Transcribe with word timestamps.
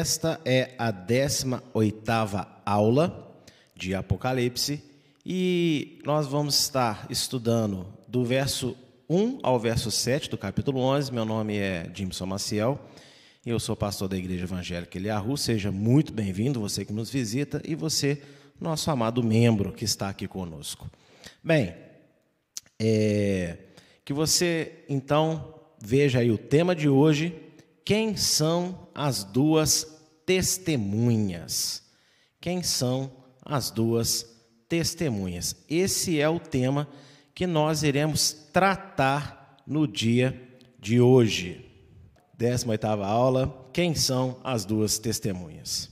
Esta 0.00 0.40
é 0.46 0.70
a 0.78 0.90
18ª 0.90 2.48
aula 2.64 3.36
de 3.76 3.94
Apocalipse 3.94 4.82
e 5.26 6.00
nós 6.06 6.26
vamos 6.26 6.58
estar 6.58 7.06
estudando 7.10 7.86
do 8.08 8.24
verso 8.24 8.74
1 9.10 9.40
ao 9.42 9.60
verso 9.60 9.90
7 9.90 10.30
do 10.30 10.38
capítulo 10.38 10.80
11. 10.80 11.12
Meu 11.12 11.26
nome 11.26 11.58
é 11.58 11.90
Jimson 11.92 12.24
Maciel 12.24 12.80
e 13.44 13.50
eu 13.50 13.60
sou 13.60 13.76
pastor 13.76 14.08
da 14.08 14.16
Igreja 14.16 14.44
Evangélica 14.44 14.96
Eliahu. 14.96 15.36
Seja 15.36 15.70
muito 15.70 16.14
bem-vindo, 16.14 16.60
você 16.60 16.82
que 16.82 16.94
nos 16.94 17.10
visita 17.10 17.60
e 17.62 17.74
você, 17.74 18.22
nosso 18.58 18.90
amado 18.90 19.22
membro 19.22 19.70
que 19.70 19.84
está 19.84 20.08
aqui 20.08 20.26
conosco. 20.26 20.90
Bem, 21.44 21.74
é, 22.78 23.58
que 24.02 24.14
você 24.14 24.82
então 24.88 25.56
veja 25.78 26.20
aí 26.20 26.30
o 26.30 26.38
tema 26.38 26.74
de 26.74 26.88
hoje: 26.88 27.49
quem 27.84 28.16
são 28.16 28.88
as 28.94 29.24
duas 29.24 30.00
testemunhas? 30.26 31.82
Quem 32.40 32.62
são 32.62 33.12
as 33.44 33.70
duas 33.70 34.26
testemunhas? 34.68 35.56
Esse 35.68 36.20
é 36.20 36.28
o 36.28 36.38
tema 36.38 36.88
que 37.34 37.46
nós 37.46 37.82
iremos 37.82 38.32
tratar 38.52 39.56
no 39.66 39.86
dia 39.86 40.40
de 40.78 41.00
hoje. 41.00 41.66
18 42.36 42.86
aula, 42.86 43.70
quem 43.72 43.94
são 43.94 44.40
as 44.42 44.64
duas 44.64 44.98
testemunhas? 44.98 45.90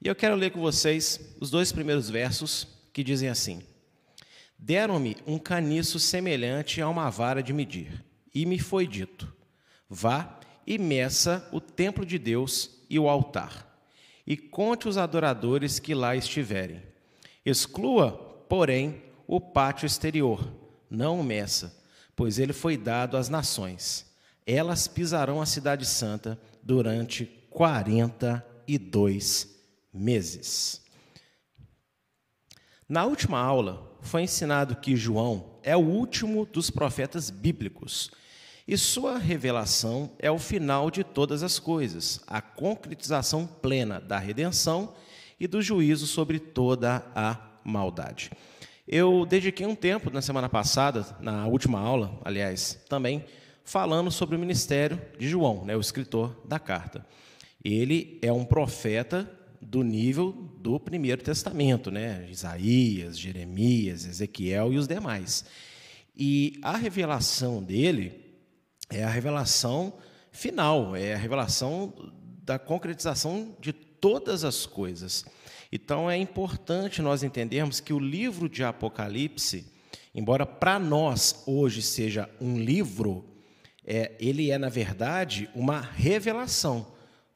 E 0.00 0.06
eu 0.06 0.14
quero 0.14 0.36
ler 0.36 0.50
com 0.50 0.60
vocês 0.60 1.18
os 1.40 1.50
dois 1.50 1.72
primeiros 1.72 2.10
versos 2.10 2.68
que 2.92 3.02
dizem 3.02 3.28
assim: 3.28 3.62
Deram-me 4.58 5.16
um 5.26 5.38
caniço 5.38 5.98
semelhante 5.98 6.80
a 6.80 6.88
uma 6.88 7.10
vara 7.10 7.42
de 7.42 7.52
medir, 7.52 8.04
e 8.34 8.44
me 8.44 8.58
foi 8.58 8.86
dito: 8.86 9.32
Vá 9.88 10.38
e 10.66 10.78
meça 10.78 11.48
o 11.50 11.60
templo 11.60 12.04
de 12.04 12.18
Deus 12.18 12.70
e 12.90 12.98
o 12.98 13.08
altar, 13.08 13.66
e 14.26 14.36
conte 14.36 14.86
os 14.88 14.98
adoradores 14.98 15.78
que 15.78 15.94
lá 15.94 16.14
estiverem. 16.14 16.82
Exclua, 17.44 18.12
porém, 18.48 19.02
o 19.26 19.40
pátio 19.40 19.86
exterior, 19.86 20.46
não 20.90 21.20
o 21.20 21.24
meça, 21.24 21.74
pois 22.14 22.38
ele 22.38 22.52
foi 22.52 22.76
dado 22.76 23.16
às 23.16 23.28
nações. 23.28 24.06
Elas 24.46 24.86
pisarão 24.88 25.40
a 25.40 25.46
cidade 25.46 25.86
santa 25.86 26.38
durante 26.62 27.26
quarenta 27.50 28.46
e 28.66 28.76
dois 28.78 29.58
meses. 29.92 30.82
Na 32.88 33.04
última 33.04 33.38
aula, 33.38 33.98
foi 34.00 34.22
ensinado 34.22 34.76
que 34.76 34.96
João 34.96 35.58
é 35.62 35.76
o 35.76 35.80
último 35.80 36.46
dos 36.46 36.70
profetas 36.70 37.30
bíblicos 37.30 38.10
e 38.68 38.76
sua 38.76 39.16
revelação 39.16 40.10
é 40.18 40.30
o 40.30 40.38
final 40.38 40.90
de 40.90 41.02
todas 41.02 41.42
as 41.42 41.58
coisas, 41.58 42.20
a 42.26 42.42
concretização 42.42 43.46
plena 43.46 43.98
da 43.98 44.18
redenção 44.18 44.92
e 45.40 45.46
do 45.46 45.62
juízo 45.62 46.06
sobre 46.06 46.38
toda 46.38 47.02
a 47.14 47.40
maldade. 47.64 48.30
Eu 48.86 49.24
dediquei 49.24 49.66
um 49.66 49.74
tempo 49.74 50.10
na 50.10 50.20
semana 50.20 50.50
passada, 50.50 51.06
na 51.18 51.46
última 51.46 51.80
aula, 51.80 52.20
aliás, 52.22 52.78
também 52.90 53.24
falando 53.64 54.10
sobre 54.10 54.36
o 54.36 54.38
ministério 54.38 55.00
de 55.18 55.26
João, 55.26 55.64
né, 55.64 55.74
o 55.74 55.80
escritor 55.80 56.38
da 56.44 56.58
carta. 56.58 57.06
Ele 57.64 58.18
é 58.20 58.30
um 58.30 58.44
profeta 58.44 59.30
do 59.62 59.82
nível 59.82 60.30
do 60.58 60.78
Primeiro 60.78 61.22
Testamento, 61.22 61.90
né? 61.90 62.28
Isaías, 62.30 63.18
Jeremias, 63.18 64.04
Ezequiel 64.04 64.74
e 64.74 64.76
os 64.76 64.86
demais. 64.86 65.44
E 66.14 66.58
a 66.62 66.76
revelação 66.76 67.62
dele 67.62 68.27
é 68.90 69.04
a 69.04 69.08
revelação 69.08 69.92
final, 70.32 70.96
é 70.96 71.14
a 71.14 71.18
revelação 71.18 71.92
da 72.42 72.58
concretização 72.58 73.56
de 73.60 73.72
todas 73.72 74.44
as 74.44 74.64
coisas. 74.64 75.24
Então 75.70 76.10
é 76.10 76.16
importante 76.16 77.02
nós 77.02 77.22
entendermos 77.22 77.80
que 77.80 77.92
o 77.92 77.98
livro 77.98 78.48
de 78.48 78.64
Apocalipse, 78.64 79.66
embora 80.14 80.46
para 80.46 80.78
nós 80.78 81.42
hoje 81.46 81.82
seja 81.82 82.28
um 82.40 82.58
livro, 82.58 83.24
é, 83.84 84.12
ele 84.18 84.50
é, 84.50 84.58
na 84.58 84.68
verdade, 84.68 85.48
uma 85.54 85.80
revelação 85.80 86.86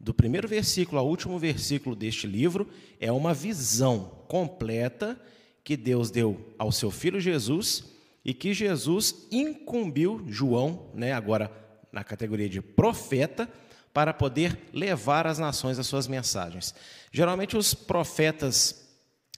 do 0.01 0.13
primeiro 0.15 0.49
versículo 0.49 0.99
ao 0.99 1.07
último 1.07 1.39
versículo 1.39 1.95
deste 1.95 2.27
livro, 2.27 2.69
é 2.99 3.13
uma 3.13 3.35
visão 3.35 4.25
completa 4.29 5.21
que 5.63 5.77
Deus 5.77 6.11
deu 6.11 6.55
ao 6.59 6.73
seu 6.73 6.91
filho 6.91 7.21
Jesus 7.21 7.93
e 8.25 8.33
que 8.33 8.55
Jesus 8.55 9.27
incumbiu 9.31 10.23
João, 10.29 10.91
né, 10.95 11.13
agora 11.13 11.51
na 11.91 12.05
categoria 12.05 12.49
de 12.49 12.63
profeta, 12.63 13.49
para 13.93 14.15
poder 14.15 14.59
levar 14.73 15.27
às 15.27 15.39
nações 15.39 15.79
as 15.79 15.87
suas 15.87 16.09
mensagens. 16.09 16.75
Geralmente 17.11 17.57
os 17.57 17.75
profetas 17.75 18.89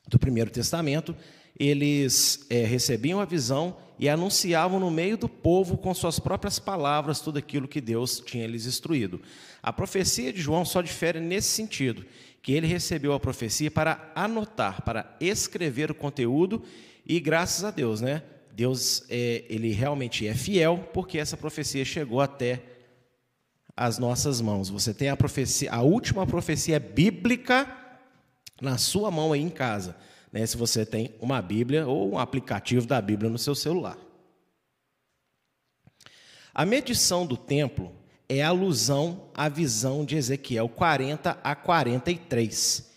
do 0.07 0.19
Primeiro 0.19 0.51
Testamento, 0.51 1.17
eles 1.59 2.47
é, 2.51 2.65
recebiam 2.65 3.21
a 3.21 3.25
visão 3.25 3.77
e 3.99 4.09
anunciavam 4.09 4.81
no 4.81 4.91
meio 4.91 5.17
do 5.17 5.29
povo 5.29 5.79
com 5.79 5.95
suas 5.95 6.19
próprias 6.19 6.59
palavras 6.59 7.21
tudo 7.21 7.39
aquilo 7.39 7.69
que 7.69 7.81
Deus 7.81 8.21
tinha 8.21 8.47
lhes 8.47 8.67
instruído. 8.67 9.21
A 9.63 9.73
profecia 9.73 10.33
de 10.33 10.41
João 10.41 10.65
só 10.65 10.83
difere 10.83 11.21
nesse 11.21 11.49
sentido, 11.49 12.05
que 12.43 12.53
ele 12.53 12.67
recebeu 12.67 13.13
a 13.13 13.21
profecia 13.21 13.71
para 13.71 14.13
anotar, 14.15 14.83
para 14.83 15.17
escrever 15.21 15.91
o 15.91 15.95
conteúdo 15.95 16.63
e 17.07 17.19
graças 17.21 17.65
a 17.65 17.71
Deus, 17.71 18.01
né? 18.01 18.23
Deus 18.55 19.03
é, 19.09 19.45
ele 19.49 19.73
realmente 19.73 20.29
é 20.29 20.35
fiel 20.35 20.89
porque 20.93 21.19
essa 21.19 21.37
profecia 21.37 21.85
chegou 21.85 22.21
até 22.21 22.63
as 23.77 23.99
nossas 23.99 24.41
mãos. 24.41 24.71
Você 24.71 24.95
tem 24.95 25.09
a 25.09 25.17
profecia, 25.17 25.73
a 25.73 25.83
última 25.83 26.25
profecia 26.25 26.79
bíblica 26.79 27.67
na 28.61 28.79
sua 28.79 29.11
mão 29.11 29.33
aí 29.33 29.41
em 29.41 29.51
casa, 29.51 29.97
né? 30.31 30.47
Se 30.47 30.57
você 30.57 30.87
tem 30.87 31.17
uma 31.21 31.43
Bíblia 31.43 31.85
ou 31.89 32.13
um 32.13 32.19
aplicativo 32.19 32.87
da 32.87 33.01
Bíblia 33.03 33.29
no 33.29 33.39
seu 33.39 33.57
celular. 33.57 33.99
A 36.55 36.65
medição 36.65 37.27
do 37.27 37.37
templo 37.37 37.93
é 38.29 38.41
alusão 38.41 39.31
à 39.35 39.49
visão 39.49 40.05
de 40.05 40.15
Ezequiel 40.15 40.69
40 40.69 41.41
a 41.43 41.57
43. 41.57 42.89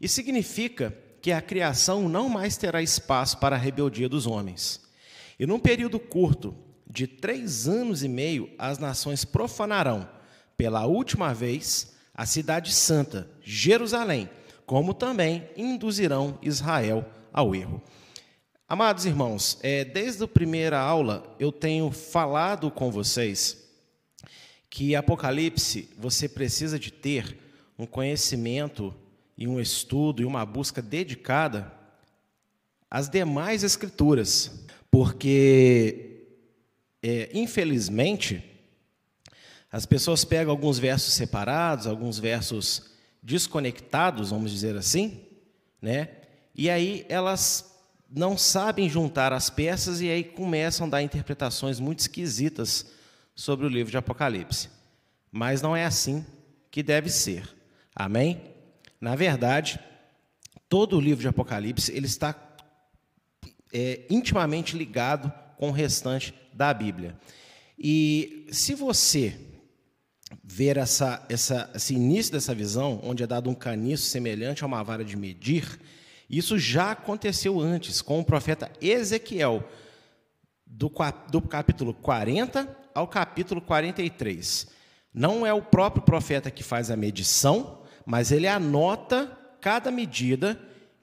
E 0.00 0.08
significa 0.08 0.92
que 1.22 1.30
a 1.30 1.40
criação 1.40 2.08
não 2.08 2.28
mais 2.28 2.56
terá 2.56 2.82
espaço 2.82 3.38
para 3.38 3.54
a 3.54 3.58
rebeldia 3.58 4.08
dos 4.08 4.26
homens. 4.26 4.85
E 5.38 5.46
num 5.46 5.58
período 5.58 5.98
curto 5.98 6.56
de 6.88 7.06
três 7.06 7.68
anos 7.68 8.02
e 8.02 8.08
meio, 8.08 8.50
as 8.58 8.78
nações 8.78 9.24
profanarão, 9.24 10.08
pela 10.56 10.86
última 10.86 11.34
vez, 11.34 11.94
a 12.14 12.24
cidade 12.24 12.72
santa, 12.72 13.30
Jerusalém, 13.42 14.30
como 14.64 14.94
também 14.94 15.48
induzirão 15.56 16.38
Israel 16.42 17.04
ao 17.32 17.54
erro. 17.54 17.82
Amados 18.68 19.06
irmãos, 19.06 19.58
é, 19.62 19.84
desde 19.84 20.24
a 20.24 20.28
primeira 20.28 20.80
aula 20.80 21.36
eu 21.38 21.52
tenho 21.52 21.90
falado 21.92 22.70
com 22.70 22.90
vocês 22.90 23.64
que 24.68 24.96
Apocalipse 24.96 25.88
você 25.96 26.28
precisa 26.28 26.78
de 26.78 26.90
ter 26.90 27.38
um 27.78 27.86
conhecimento 27.86 28.92
e 29.38 29.46
um 29.46 29.60
estudo 29.60 30.20
e 30.20 30.24
uma 30.24 30.44
busca 30.44 30.82
dedicada 30.82 31.72
às 32.90 33.08
demais 33.08 33.62
escrituras, 33.62 34.65
porque 34.96 36.24
é, 37.02 37.28
infelizmente 37.34 38.42
as 39.70 39.84
pessoas 39.84 40.24
pegam 40.24 40.50
alguns 40.50 40.78
versos 40.78 41.12
separados, 41.12 41.86
alguns 41.86 42.18
versos 42.18 42.92
desconectados, 43.22 44.30
vamos 44.30 44.50
dizer 44.50 44.74
assim, 44.74 45.20
né? 45.82 46.08
E 46.54 46.70
aí 46.70 47.04
elas 47.10 47.78
não 48.10 48.38
sabem 48.38 48.88
juntar 48.88 49.34
as 49.34 49.50
peças 49.50 50.00
e 50.00 50.08
aí 50.08 50.24
começam 50.24 50.86
a 50.86 50.90
dar 50.90 51.02
interpretações 51.02 51.78
muito 51.78 51.98
esquisitas 51.98 52.86
sobre 53.34 53.66
o 53.66 53.68
livro 53.68 53.90
de 53.90 53.98
Apocalipse. 53.98 54.70
Mas 55.30 55.60
não 55.60 55.76
é 55.76 55.84
assim 55.84 56.24
que 56.70 56.82
deve 56.82 57.10
ser. 57.10 57.46
Amém? 57.94 58.40
Na 58.98 59.14
verdade, 59.14 59.78
todo 60.70 60.96
o 60.96 61.00
livro 61.02 61.20
de 61.20 61.28
Apocalipse 61.28 61.92
ele 61.92 62.06
está 62.06 62.32
é, 63.78 64.00
intimamente 64.08 64.74
ligado 64.74 65.30
com 65.58 65.68
o 65.68 65.72
restante 65.72 66.32
da 66.50 66.72
Bíblia. 66.72 67.14
E 67.78 68.46
se 68.50 68.74
você 68.74 69.38
ver 70.42 70.78
essa, 70.78 71.22
essa, 71.28 71.70
esse 71.74 71.94
início 71.94 72.32
dessa 72.32 72.54
visão, 72.54 72.98
onde 73.04 73.22
é 73.22 73.26
dado 73.26 73.50
um 73.50 73.54
caniço 73.54 74.04
semelhante 74.04 74.64
a 74.64 74.66
uma 74.66 74.82
vara 74.82 75.04
de 75.04 75.14
medir, 75.14 75.78
isso 76.28 76.58
já 76.58 76.92
aconteceu 76.92 77.60
antes 77.60 78.00
com 78.00 78.18
o 78.18 78.24
profeta 78.24 78.72
Ezequiel, 78.80 79.62
do, 80.66 80.90
do 81.30 81.42
capítulo 81.42 81.92
40 81.92 82.74
ao 82.94 83.06
capítulo 83.06 83.60
43. 83.60 84.68
Não 85.12 85.44
é 85.46 85.52
o 85.52 85.60
próprio 85.60 86.02
profeta 86.02 86.50
que 86.50 86.62
faz 86.62 86.90
a 86.90 86.96
medição, 86.96 87.82
mas 88.06 88.32
ele 88.32 88.48
anota 88.48 89.30
cada 89.60 89.90
medida 89.90 90.58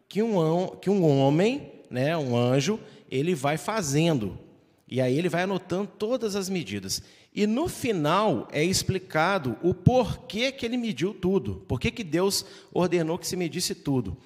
que 0.10 0.24
um, 0.24 0.76
que 0.78 0.90
um 0.90 1.08
homem, 1.08 1.73
né, 1.94 2.18
um 2.18 2.36
anjo, 2.36 2.80
ele 3.08 3.36
vai 3.36 3.56
fazendo. 3.56 4.40
E 4.88 5.00
aí 5.00 5.16
ele 5.16 5.30
vai 5.30 5.44
anotando 5.44 5.88
todas 5.88 6.36
as 6.36 6.50
medidas. 6.50 7.04
E 7.32 7.46
no 7.46 7.70
final 7.70 8.48
é 8.52 8.64
explicado 8.64 9.56
o 9.62 9.76
porquê 9.76 10.52
que 10.52 10.66
ele 10.66 10.76
mediu 10.76 11.14
tudo, 11.14 11.64
por 11.68 11.80
que 11.80 12.04
Deus 12.04 12.44
ordenou 12.74 13.20
que 13.20 13.28
se 13.28 13.36
medisse 13.36 13.76
tudo. 13.76 14.18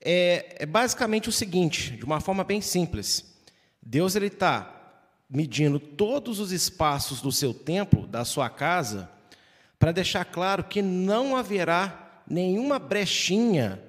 É, 0.00 0.58
é 0.60 0.66
basicamente 0.66 1.28
o 1.28 1.32
seguinte, 1.32 1.96
de 1.96 2.04
uma 2.04 2.20
forma 2.20 2.44
bem 2.44 2.60
simples. 2.60 3.36
Deus 3.82 4.14
ele 4.14 4.26
está 4.26 5.02
medindo 5.28 5.80
todos 5.80 6.38
os 6.38 6.52
espaços 6.52 7.20
do 7.20 7.32
seu 7.32 7.52
templo, 7.52 8.06
da 8.06 8.24
sua 8.24 8.48
casa, 8.48 9.10
para 9.76 9.90
deixar 9.90 10.24
claro 10.24 10.62
que 10.62 10.80
não 10.80 11.36
haverá 11.36 12.22
nenhuma 12.28 12.78
brechinha 12.78 13.82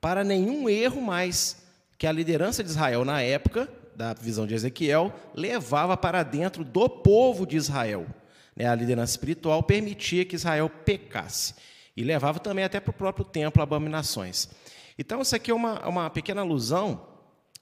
para 0.00 0.24
nenhum 0.24 0.68
erro 0.68 1.00
mais 1.00 1.67
que 1.98 2.06
a 2.06 2.12
liderança 2.12 2.62
de 2.62 2.70
Israel 2.70 3.04
na 3.04 3.20
época 3.20 3.68
da 3.96 4.14
visão 4.14 4.46
de 4.46 4.54
Ezequiel 4.54 5.12
levava 5.34 5.96
para 5.96 6.22
dentro 6.22 6.64
do 6.64 6.88
povo 6.88 7.44
de 7.44 7.56
Israel. 7.56 8.06
Né, 8.54 8.66
a 8.66 8.74
liderança 8.74 9.12
espiritual 9.12 9.62
permitia 9.62 10.24
que 10.24 10.36
Israel 10.36 10.70
pecasse 10.70 11.54
e 11.96 12.04
levava 12.04 12.38
também 12.38 12.64
até 12.64 12.78
para 12.78 12.90
o 12.90 12.94
próprio 12.94 13.24
templo 13.24 13.60
abominações. 13.60 14.48
Então, 14.96 15.20
isso 15.20 15.34
aqui 15.34 15.50
é 15.50 15.54
uma, 15.54 15.86
uma 15.88 16.08
pequena 16.08 16.42
alusão 16.42 17.08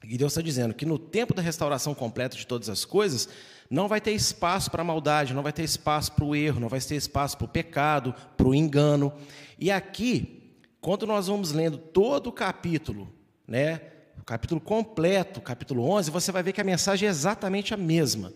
e 0.04 0.18
Deus 0.18 0.32
está 0.32 0.42
dizendo 0.42 0.74
que 0.74 0.84
no 0.84 0.98
tempo 0.98 1.32
da 1.32 1.42
restauração 1.42 1.94
completa 1.94 2.36
de 2.36 2.46
todas 2.46 2.68
as 2.68 2.84
coisas, 2.84 3.28
não 3.70 3.88
vai 3.88 4.00
ter 4.00 4.12
espaço 4.12 4.70
para 4.70 4.82
a 4.82 4.84
maldade, 4.84 5.34
não 5.34 5.42
vai 5.42 5.52
ter 5.52 5.64
espaço 5.64 6.12
para 6.12 6.24
o 6.24 6.36
erro, 6.36 6.60
não 6.60 6.68
vai 6.68 6.80
ter 6.80 6.94
espaço 6.94 7.36
para 7.36 7.46
o 7.46 7.48
pecado, 7.48 8.14
para 8.36 8.46
o 8.46 8.54
engano. 8.54 9.12
E 9.58 9.70
aqui, 9.70 10.54
quando 10.80 11.06
nós 11.06 11.26
vamos 11.26 11.50
lendo 11.52 11.78
todo 11.78 12.28
o 12.28 12.32
capítulo, 12.32 13.12
né, 13.48 13.80
capítulo 14.26 14.60
completo, 14.60 15.40
capítulo 15.40 15.88
11, 15.88 16.10
você 16.10 16.32
vai 16.32 16.42
ver 16.42 16.52
que 16.52 16.60
a 16.60 16.64
mensagem 16.64 17.06
é 17.06 17.10
exatamente 17.10 17.72
a 17.72 17.76
mesma. 17.76 18.32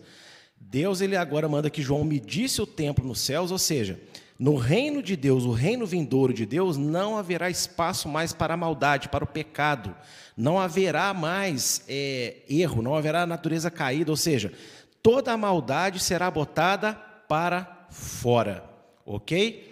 Deus 0.57 1.01
ele 1.01 1.17
agora 1.17 1.49
manda 1.49 1.69
que 1.69 1.81
João 1.81 2.05
medisse 2.05 2.61
o 2.61 2.65
templo 2.65 3.05
nos 3.05 3.19
céus, 3.19 3.51
ou 3.51 3.57
seja, 3.57 3.99
no 4.39 4.55
reino 4.55 5.03
de 5.03 5.17
Deus, 5.17 5.43
o 5.43 5.51
reino 5.51 5.85
vindouro 5.85 6.33
de 6.33 6.45
Deus, 6.45 6.77
não 6.77 7.17
haverá 7.17 7.49
espaço 7.49 8.07
mais 8.07 8.31
para 8.31 8.53
a 8.53 8.57
maldade, 8.57 9.09
para 9.09 9.25
o 9.25 9.27
pecado. 9.27 9.93
Não 10.37 10.57
haverá 10.57 11.13
mais 11.13 11.83
é, 11.89 12.37
erro, 12.49 12.81
não 12.81 12.95
haverá 12.95 13.27
natureza 13.27 13.69
caída, 13.69 14.11
ou 14.11 14.17
seja, 14.17 14.53
toda 15.03 15.33
a 15.33 15.37
maldade 15.37 15.99
será 15.99 16.31
botada 16.31 16.93
para 17.27 17.85
fora. 17.91 18.63
Ok? 19.05 19.70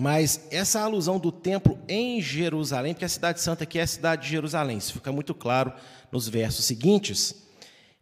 Mas 0.00 0.48
essa 0.50 0.80
alusão 0.80 1.18
do 1.18 1.30
templo 1.30 1.78
em 1.86 2.20
Jerusalém, 2.20 2.94
porque 2.94 3.04
a 3.04 3.08
cidade 3.08 3.40
santa 3.40 3.64
aqui 3.64 3.78
é 3.78 3.82
a 3.82 3.86
cidade 3.86 4.22
de 4.22 4.28
Jerusalém, 4.28 4.78
isso 4.78 4.94
fica 4.94 5.12
muito 5.12 5.34
claro 5.34 5.72
nos 6.10 6.28
versos 6.28 6.64
seguintes, 6.64 7.46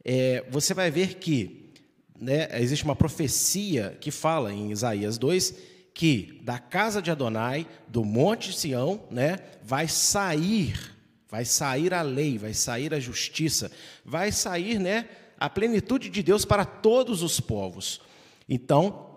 é, 0.04 0.44
você 0.50 0.72
vai 0.72 0.90
ver 0.90 1.14
que 1.14 1.72
né, 2.18 2.48
existe 2.60 2.84
uma 2.84 2.94
profecia 2.94 3.96
que 4.00 4.10
fala 4.10 4.52
em 4.52 4.70
Isaías 4.70 5.18
2 5.18 5.54
que 5.92 6.40
da 6.42 6.58
casa 6.58 7.02
de 7.02 7.10
Adonai, 7.10 7.66
do 7.88 8.04
monte 8.04 8.56
Sião, 8.56 9.02
né, 9.10 9.38
vai 9.62 9.88
sair, 9.88 10.78
vai 11.28 11.44
sair 11.44 11.92
a 11.92 12.02
lei, 12.02 12.38
vai 12.38 12.54
sair 12.54 12.94
a 12.94 13.00
justiça, 13.00 13.70
vai 14.04 14.30
sair, 14.30 14.78
né, 14.78 15.08
a 15.38 15.50
plenitude 15.50 16.08
de 16.08 16.22
Deus 16.22 16.44
para 16.44 16.64
todos 16.64 17.22
os 17.22 17.40
povos. 17.40 18.00
Então, 18.48 19.09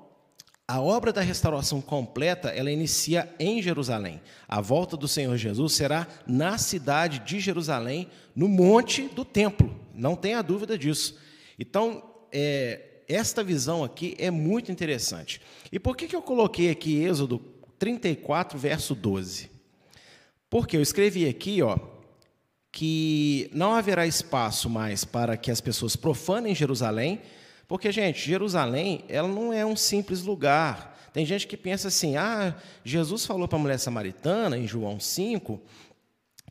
a 0.68 0.80
obra 0.80 1.12
da 1.12 1.22
restauração 1.22 1.82
completa, 1.82 2.50
ela 2.50 2.72
inicia 2.72 3.34
em 3.38 3.62
Jerusalém. 3.62 4.22
A 4.48 4.62
volta 4.62 4.96
do 4.96 5.08
Senhor 5.08 5.36
Jesus 5.36 5.74
será 5.74 6.08
na 6.26 6.58
cidade 6.58 7.20
de 7.20 7.40
Jerusalém, 7.40 8.08
no 8.36 8.48
monte 8.48 9.10
do 9.10 9.26
templo. 9.26 9.78
Não 9.94 10.16
tenha 10.16 10.42
dúvida 10.42 10.78
disso. 10.78 11.18
Então, 11.60 12.02
é, 12.32 13.02
esta 13.08 13.44
visão 13.44 13.84
aqui 13.84 14.16
é 14.18 14.32
muito 14.32 14.72
interessante. 14.72 15.42
E 15.72 15.80
por 15.80 15.98
que, 15.98 16.08
que 16.08 16.16
eu 16.16 16.22
coloquei 16.22 16.70
aqui 16.70 17.04
Êxodo 17.04 17.40
34, 17.78 18.58
verso 18.58 18.96
12? 18.96 19.52
Porque 20.50 20.78
eu 20.78 20.82
escrevi 20.82 21.28
aqui, 21.28 21.62
ó, 21.62 21.78
que 22.72 23.50
não 23.54 23.74
haverá 23.74 24.08
espaço 24.08 24.70
mais 24.70 25.04
para 25.04 25.36
que 25.36 25.52
as 25.52 25.60
pessoas 25.60 25.96
profanem 25.96 26.56
Jerusalém, 26.56 27.22
porque, 27.74 27.92
gente, 27.92 28.24
Jerusalém, 28.24 29.04
ela 29.10 29.28
não 29.28 29.52
é 29.52 29.66
um 29.66 29.76
simples 29.76 30.22
lugar. 30.22 30.96
Tem 31.12 31.26
gente 31.26 31.48
que 31.48 31.58
pensa 31.58 31.88
assim: 31.88 32.16
ah, 32.16 32.56
Jesus 32.86 33.26
falou 33.26 33.48
para 33.48 33.58
a 33.58 33.62
mulher 33.64 33.80
samaritana, 33.80 34.56
em 34.56 34.68
João 34.68 35.00
5, 35.00 35.60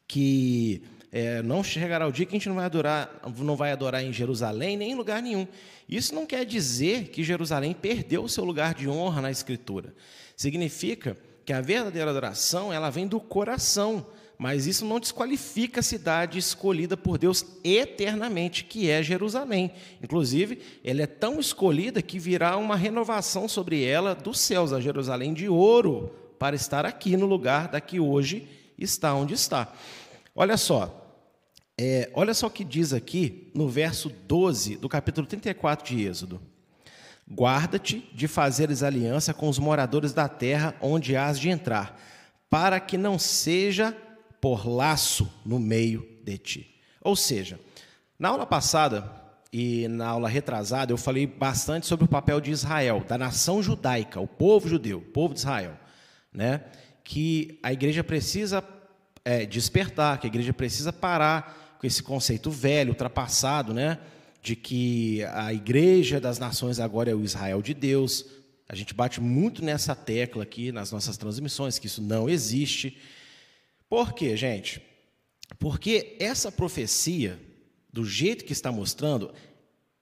que 0.09 0.83
é, 1.13 1.41
não 1.41 1.63
chegará 1.63 2.09
o 2.09 2.11
dia 2.11 2.27
que 2.27 2.35
a 2.35 2.39
gente 2.41 2.49
não 2.49 2.57
vai 2.57 2.65
adorar, 2.65 3.21
não 3.39 3.55
vai 3.55 3.71
adorar 3.71 4.03
em 4.03 4.13
Jerusalém 4.13 4.77
nem 4.77 4.91
em 4.91 4.95
lugar 4.97 5.23
nenhum. 5.23 5.47
Isso 5.89 6.13
não 6.13 6.27
quer 6.27 6.45
dizer 6.45 7.11
que 7.11 7.23
Jerusalém 7.23 7.73
perdeu 7.73 8.25
o 8.25 8.29
seu 8.29 8.45
lugar 8.45 8.75
de 8.75 8.89
honra 8.89 9.23
na 9.23 9.31
Escritura. 9.31 9.95
Significa 10.37 11.17
que 11.45 11.53
a 11.53 11.61
verdadeira 11.61 12.11
adoração 12.11 12.73
ela 12.73 12.91
vem 12.91 13.07
do 13.07 13.21
coração, 13.21 14.05
mas 14.43 14.67
isso 14.67 14.85
não 14.85 14.99
desqualifica 14.99 15.79
a 15.79 15.85
cidade 15.85 16.37
escolhida 16.37 16.97
por 16.97 17.17
Deus 17.17 17.47
eternamente, 17.63 18.65
que 18.65 18.91
é 18.91 19.01
Jerusalém. 19.01 19.71
Inclusive, 20.03 20.59
ela 20.83 21.01
é 21.01 21.07
tão 21.07 21.39
escolhida 21.39 22.03
que 22.03 22.19
virá 22.19 22.57
uma 22.57 22.75
renovação 22.75 23.47
sobre 23.47 23.85
ela 23.85 24.17
dos 24.17 24.41
céus, 24.41 24.73
a 24.73 24.81
Jerusalém 24.81 25.33
de 25.33 25.49
ouro, 25.49 26.11
para 26.41 26.57
estar 26.57 26.85
aqui 26.85 27.17
no 27.17 27.25
lugar 27.25 27.69
da 27.69 27.81
que 27.81 28.01
hoje 28.01 28.49
está 28.77 29.15
onde 29.15 29.33
está. 29.33 29.73
Olha 30.35 30.57
só, 30.57 31.23
é, 31.79 32.11
olha 32.13 32.35
só 32.35 32.49
o 32.49 32.51
que 32.51 32.65
diz 32.65 32.93
aqui 32.93 33.49
no 33.55 33.69
verso 33.69 34.09
12 34.27 34.75
do 34.75 34.89
capítulo 34.89 35.25
34 35.25 35.87
de 35.87 36.05
Êxodo. 36.05 36.43
Guarda-te 37.31 38.11
de 38.13 38.27
fazeres 38.27 38.83
aliança 38.83 39.33
com 39.33 39.49
os 39.49 39.61
moradores 39.61 40.13
da 40.13 40.29
terra 40.29 40.75
onde 40.81 41.15
has 41.15 41.39
de 41.39 41.49
entrar, 41.49 41.97
para 42.51 42.81
que 42.81 42.99
não 42.99 43.21
seja 43.21 43.97
por 44.43 44.67
laço 44.67 45.33
no 45.47 45.61
meio 45.61 46.05
de 46.25 46.37
ti. 46.37 46.75
Ou 47.01 47.15
seja, 47.15 47.61
na 48.19 48.31
aula 48.31 48.45
passada 48.45 49.09
e 49.53 49.87
na 49.87 50.09
aula 50.09 50.29
retrasada 50.29 50.93
eu 50.93 50.97
falei 50.97 51.29
bastante 51.29 51.87
sobre 51.87 52.07
o 52.07 52.09
papel 52.09 52.41
de 52.41 52.51
Israel, 52.51 53.05
da 53.07 53.17
nação 53.17 53.63
judaica, 53.63 54.19
o 54.19 54.27
povo 54.27 54.69
judeu, 54.69 54.99
o 54.99 55.13
povo 55.13 55.33
de 55.33 55.39
Israel, 55.39 55.79
né? 56.33 56.65
Que 57.05 57.57
a 57.63 57.73
igreja 57.73 58.03
precisa 58.03 58.65
é, 59.25 59.47
despertar, 59.47 60.19
que 60.19 60.27
a 60.27 60.31
igreja 60.31 60.53
precisa 60.53 60.93
parar 60.93 61.77
com 61.79 61.87
esse 61.87 62.03
conceito 62.03 62.51
velho, 62.51 62.91
ultrapassado, 62.91 63.73
né? 63.73 64.01
De 64.43 64.57
que 64.57 65.23
a 65.35 65.55
igreja 65.55 66.21
das 66.21 66.41
nações 66.41 66.81
agora 66.81 67.13
é 67.13 67.15
o 67.15 67.23
Israel 67.23 67.63
de 67.63 67.75
Deus. 67.75 68.27
A 68.69 68.75
gente 68.75 68.93
bate 68.93 69.21
muito 69.21 69.65
nessa 69.65 69.95
tecla 69.95 70.43
aqui 70.43 70.73
nas 70.73 70.91
nossas 70.91 71.17
transmissões, 71.17 71.79
que 71.79 71.87
isso 71.87 72.03
não 72.03 72.29
existe. 72.29 72.99
Por 73.93 74.15
quê, 74.15 74.35
gente? 74.39 74.81
Porque 75.59 76.17
essa 76.19 76.51
profecia, 76.51 77.39
do 77.93 78.07
jeito 78.07 78.43
que 78.43 78.55
está 78.55 78.73
mostrando, 78.73 79.35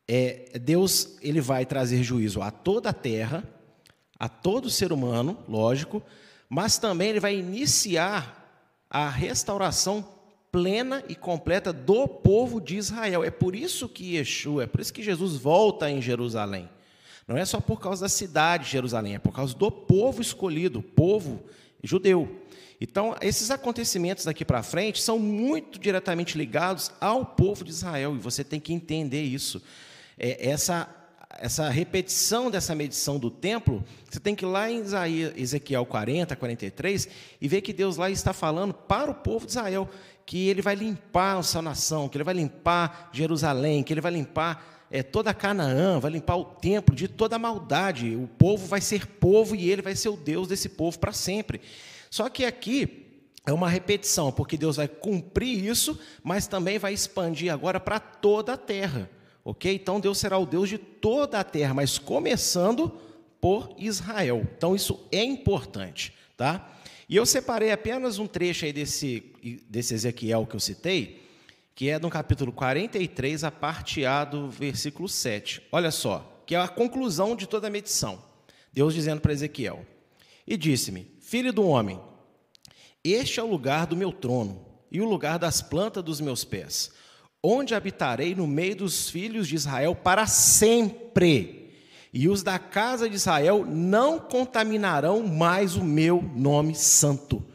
é 0.06 0.60
Deus 0.60 1.18
ele 1.20 1.40
vai 1.40 1.66
trazer 1.66 2.04
juízo 2.04 2.40
a 2.40 2.52
toda 2.52 2.90
a 2.90 2.92
terra, 2.92 3.42
a 4.16 4.28
todo 4.28 4.70
ser 4.70 4.92
humano, 4.92 5.42
lógico, 5.48 6.00
mas 6.48 6.78
também 6.78 7.08
ele 7.08 7.18
vai 7.18 7.36
iniciar 7.36 8.64
a 8.88 9.08
restauração 9.08 10.06
plena 10.52 11.02
e 11.08 11.16
completa 11.16 11.72
do 11.72 12.06
povo 12.06 12.60
de 12.60 12.76
Israel. 12.76 13.24
É 13.24 13.30
por 13.32 13.56
isso 13.56 13.88
que 13.88 14.14
Yeshua, 14.14 14.62
é 14.62 14.66
por 14.68 14.80
isso 14.80 14.92
que 14.92 15.02
Jesus 15.02 15.34
volta 15.34 15.90
em 15.90 16.00
Jerusalém. 16.00 16.70
Não 17.26 17.36
é 17.36 17.44
só 17.44 17.60
por 17.60 17.80
causa 17.80 18.02
da 18.02 18.08
cidade 18.08 18.66
de 18.66 18.70
Jerusalém, 18.70 19.16
é 19.16 19.18
por 19.18 19.34
causa 19.34 19.52
do 19.52 19.68
povo 19.68 20.22
escolhido, 20.22 20.80
povo 20.80 21.42
judeu. 21.82 22.39
Então, 22.80 23.14
esses 23.20 23.50
acontecimentos 23.50 24.24
daqui 24.24 24.44
para 24.44 24.62
frente 24.62 25.02
são 25.02 25.18
muito 25.18 25.78
diretamente 25.78 26.38
ligados 26.38 26.90
ao 26.98 27.26
povo 27.26 27.62
de 27.62 27.70
Israel, 27.70 28.14
e 28.16 28.18
você 28.18 28.42
tem 28.42 28.58
que 28.58 28.72
entender 28.72 29.22
isso. 29.22 29.62
É, 30.18 30.48
essa, 30.48 30.88
essa 31.38 31.68
repetição 31.68 32.50
dessa 32.50 32.74
medição 32.74 33.18
do 33.18 33.30
templo, 33.30 33.84
você 34.08 34.18
tem 34.18 34.34
que 34.34 34.46
ir 34.46 34.48
lá 34.48 34.70
em 34.70 34.82
Ezequiel 35.36 35.84
40, 35.84 36.34
43, 36.34 37.08
e 37.38 37.48
ver 37.48 37.60
que 37.60 37.74
Deus 37.74 37.98
lá 37.98 38.08
está 38.08 38.32
falando 38.32 38.72
para 38.72 39.10
o 39.10 39.14
povo 39.14 39.44
de 39.44 39.52
Israel 39.52 39.88
que 40.24 40.48
ele 40.48 40.62
vai 40.62 40.76
limpar 40.76 41.38
a 41.38 41.42
sua 41.42 41.60
nação, 41.60 42.08
que 42.08 42.16
ele 42.16 42.24
vai 42.24 42.34
limpar 42.34 43.10
Jerusalém, 43.12 43.82
que 43.82 43.92
ele 43.92 44.00
vai 44.00 44.12
limpar 44.12 44.86
é, 44.88 45.02
toda 45.02 45.34
Canaã, 45.34 45.98
vai 45.98 46.12
limpar 46.12 46.36
o 46.36 46.44
templo 46.44 46.94
de 46.94 47.08
toda 47.08 47.36
a 47.36 47.38
maldade. 47.38 48.14
O 48.14 48.26
povo 48.26 48.66
vai 48.66 48.80
ser 48.80 49.06
povo 49.06 49.56
e 49.56 49.68
ele 49.68 49.82
vai 49.82 49.96
ser 49.96 50.08
o 50.08 50.16
Deus 50.16 50.46
desse 50.46 50.68
povo 50.68 50.98
para 50.98 51.12
sempre. 51.12 51.60
Só 52.10 52.28
que 52.28 52.44
aqui 52.44 53.06
é 53.46 53.52
uma 53.52 53.68
repetição, 53.68 54.32
porque 54.32 54.56
Deus 54.56 54.76
vai 54.76 54.88
cumprir 54.88 55.64
isso, 55.64 55.98
mas 56.22 56.46
também 56.46 56.78
vai 56.78 56.92
expandir 56.92 57.52
agora 57.52 57.78
para 57.78 58.00
toda 58.00 58.54
a 58.54 58.56
terra. 58.56 59.08
Ok? 59.44 59.72
Então 59.72 60.00
Deus 60.00 60.18
será 60.18 60.36
o 60.36 60.44
Deus 60.44 60.68
de 60.68 60.76
toda 60.76 61.40
a 61.40 61.44
terra, 61.44 61.72
mas 61.72 61.98
começando 61.98 62.92
por 63.40 63.74
Israel. 63.78 64.46
Então 64.56 64.74
isso 64.74 65.06
é 65.10 65.24
importante, 65.24 66.12
tá? 66.36 66.76
E 67.08 67.16
eu 67.16 67.24
separei 67.24 67.72
apenas 67.72 68.18
um 68.18 68.26
trecho 68.26 68.64
aí 68.66 68.72
desse, 68.72 69.32
desse 69.68 69.94
Ezequiel 69.94 70.46
que 70.46 70.54
eu 70.54 70.60
citei, 70.60 71.28
que 71.74 71.88
é 71.88 71.98
no 71.98 72.10
capítulo 72.10 72.52
43, 72.52 73.42
a 73.42 73.50
parte 73.50 74.04
A 74.04 74.24
do 74.24 74.50
versículo 74.50 75.08
7. 75.08 75.62
Olha 75.72 75.90
só 75.90 76.42
que 76.44 76.54
é 76.54 76.58
a 76.58 76.68
conclusão 76.68 77.34
de 77.34 77.46
toda 77.46 77.68
a 77.68 77.70
medição. 77.70 78.22
Deus 78.72 78.92
dizendo 78.92 79.20
para 79.20 79.32
Ezequiel: 79.32 79.86
E 80.46 80.56
disse-me, 80.56 81.06
filho 81.30 81.52
do 81.52 81.64
homem, 81.64 82.00
este 83.04 83.38
é 83.38 83.42
o 83.42 83.46
lugar 83.46 83.86
do 83.86 83.96
meu 83.96 84.10
trono 84.10 84.66
e 84.90 85.00
o 85.00 85.08
lugar 85.08 85.38
das 85.38 85.62
plantas 85.62 86.02
dos 86.02 86.20
meus 86.20 86.42
pés, 86.42 86.90
onde 87.40 87.72
habitarei 87.72 88.34
no 88.34 88.48
meio 88.48 88.74
dos 88.74 89.08
filhos 89.08 89.46
de 89.46 89.54
Israel 89.54 89.94
para 89.94 90.26
sempre. 90.26 91.72
E 92.12 92.28
os 92.28 92.42
da 92.42 92.58
casa 92.58 93.08
de 93.08 93.14
Israel 93.14 93.64
não 93.64 94.18
contaminarão 94.18 95.22
mais 95.24 95.76
o 95.76 95.84
meu 95.84 96.20
nome 96.34 96.74
santo. 96.74 97.46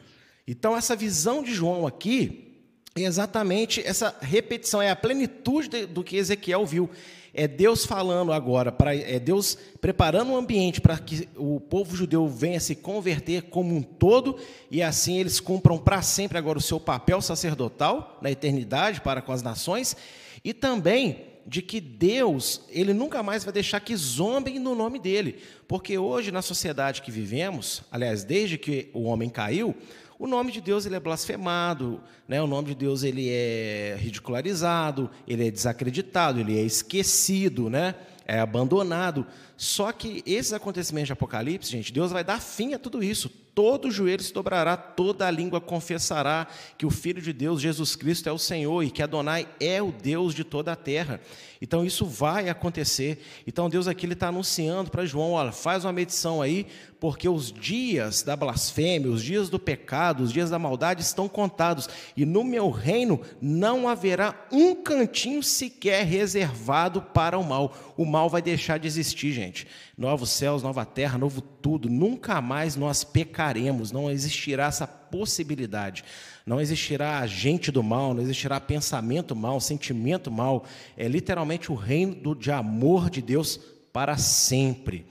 Então, 0.48 0.78
essa 0.78 0.96
visão 0.96 1.44
de 1.44 1.54
João 1.54 1.86
aqui 1.86 2.64
é 2.96 3.02
exatamente 3.02 3.86
essa 3.86 4.16
repetição, 4.22 4.82
é 4.82 4.90
a 4.90 4.96
plenitude 4.96 5.86
do 5.86 6.02
que 6.02 6.16
Ezequiel 6.16 6.66
viu. 6.66 6.90
É 7.38 7.48
Deus 7.48 7.86
falando 7.86 8.32
agora, 8.32 8.72
para, 8.72 8.96
é 8.96 9.20
Deus 9.20 9.58
preparando 9.82 10.32
um 10.32 10.38
ambiente 10.38 10.80
para 10.80 10.98
que 10.98 11.28
o 11.36 11.60
povo 11.60 11.96
judeu 11.96 12.28
venha 12.28 12.62
se 12.62 12.76
converter 12.76 13.44
como 13.44 13.76
um 13.76 13.82
todo 13.82 14.38
e 14.72 14.82
assim 14.82 15.20
eles 15.20 15.42
cumpram 15.42 15.78
para 15.78 16.02
sempre 16.02 16.38
agora 16.38 16.58
o 16.58 16.62
seu 16.62 16.80
papel 16.80 17.22
sacerdotal 17.22 18.18
na 18.22 18.32
eternidade 18.32 19.02
para 19.02 19.22
com 19.22 19.34
as 19.34 19.44
nações 19.44 19.98
e 20.46 20.54
também 20.54 21.36
de 21.46 21.62
que 21.62 21.80
Deus, 21.80 22.62
ele 22.70 22.94
nunca 22.94 23.22
mais 23.22 23.44
vai 23.44 23.54
deixar 23.54 23.80
que 23.80 23.96
zombem 23.96 24.58
no 24.58 24.74
nome 24.74 24.98
dele, 24.98 25.38
porque 25.68 25.98
hoje 25.98 26.32
na 26.32 26.42
sociedade 26.42 27.02
que 27.04 27.12
vivemos, 27.12 27.84
aliás, 27.92 28.24
desde 28.24 28.58
que 28.58 28.90
o 28.94 29.04
homem 29.04 29.30
caiu, 29.30 29.76
o 30.18 30.28
nome 30.28 30.52
de 30.52 30.62
Deus 30.62 30.86
ele 30.86 30.96
é 30.96 31.00
blasfemado, 31.00 32.02
né? 32.28 32.42
o 32.42 32.48
nome 32.48 32.70
de 32.70 32.76
Deus 32.76 33.04
ele 33.04 33.30
é 33.30 33.98
ridicularizado, 34.00 35.10
ele 35.28 35.48
é 35.48 35.52
desacreditado, 35.52 36.40
ele 36.40 36.58
é 36.58 36.62
esquecido, 36.62 37.70
né? 37.70 37.96
é 38.26 38.40
abandonado. 38.40 39.26
Só 39.58 39.92
que 39.92 40.22
esses 40.26 40.52
acontecimentos 40.52 41.08
de 41.08 41.14
Apocalipse, 41.14 41.72
gente, 41.72 41.94
Deus 41.94 42.12
vai 42.12 42.24
dar 42.24 42.42
fim 42.42 42.74
a 42.74 42.80
tudo 42.80 43.04
isso. 43.04 43.30
Todo 43.56 43.90
joelho 43.90 44.22
se 44.22 44.34
dobrará, 44.34 44.76
toda 44.76 45.26
a 45.26 45.32
língua 45.32 45.62
confessará 45.62 46.46
que 46.78 46.86
o 46.86 46.90
Filho 46.92 47.22
de 47.22 47.32
Deus, 47.32 47.62
Jesus 47.62 47.96
Cristo, 47.96 48.28
é 48.28 48.32
o 48.34 48.38
Senhor 48.38 48.84
e 48.84 48.92
que 48.92 49.02
Adonai 49.02 49.48
é 49.62 49.82
o 49.82 49.94
Deus 49.94 50.36
de 50.36 50.44
toda 50.44 50.74
a 50.74 50.76
terra. 50.76 51.22
Então 51.62 51.86
isso 51.86 52.06
vai 52.06 52.50
acontecer. 52.50 53.24
Então 53.48 53.70
Deus 53.70 53.88
aqui 53.88 54.08
está 54.08 54.28
anunciando 54.28 54.92
para 54.92 55.06
João: 55.06 55.32
olha, 55.32 55.54
faz 55.54 55.86
uma 55.86 55.94
medição 55.94 56.42
aí, 56.42 56.68
porque 57.00 57.30
os 57.30 57.50
dias 57.50 58.24
da 58.24 58.36
blasfêmia, 58.36 59.10
os 59.10 59.24
dias 59.24 59.50
do 59.50 59.58
pecado, 59.58 60.22
os 60.22 60.34
dias 60.34 60.50
da 60.50 60.60
maldade 60.60 61.02
estão 61.02 61.30
contados. 61.30 61.88
E 62.18 62.26
no 62.26 62.44
meu 62.44 62.70
reino 62.70 63.22
não 63.42 63.88
haverá 63.88 64.48
um 64.52 64.76
cantinho 64.76 65.42
sequer 65.42 66.06
reservado 66.06 67.02
para 67.02 67.38
o 67.38 67.44
mal. 67.44 67.74
O 67.96 68.04
mal 68.04 68.30
vai 68.30 68.42
deixar 68.42 68.78
de 68.78 68.88
existir, 68.88 69.32
gente 69.32 69.45
gente. 69.46 69.68
Novos 69.98 70.30
céus, 70.30 70.62
nova 70.62 70.86
terra, 70.86 71.18
novo 71.18 71.42
tudo. 71.42 71.90
Nunca 71.90 72.42
mais 72.42 72.76
nós 72.76 73.04
pecaremos, 73.04 73.92
não 73.92 74.10
existirá 74.10 74.66
essa 74.66 74.88
possibilidade. 74.88 76.04
Não 76.46 76.60
existirá 76.60 77.20
agente 77.20 77.72
do 77.72 77.82
mal, 77.82 78.14
não 78.14 78.22
existirá 78.22 78.60
pensamento 78.60 79.36
mal, 79.36 79.60
sentimento 79.60 80.30
mal. 80.32 80.66
É 80.98 81.08
literalmente 81.08 81.72
o 81.72 81.76
reino 81.76 82.36
de 82.36 82.52
amor 82.52 83.10
de 83.10 83.22
Deus 83.22 83.60
para 83.94 84.18
sempre. 84.18 85.06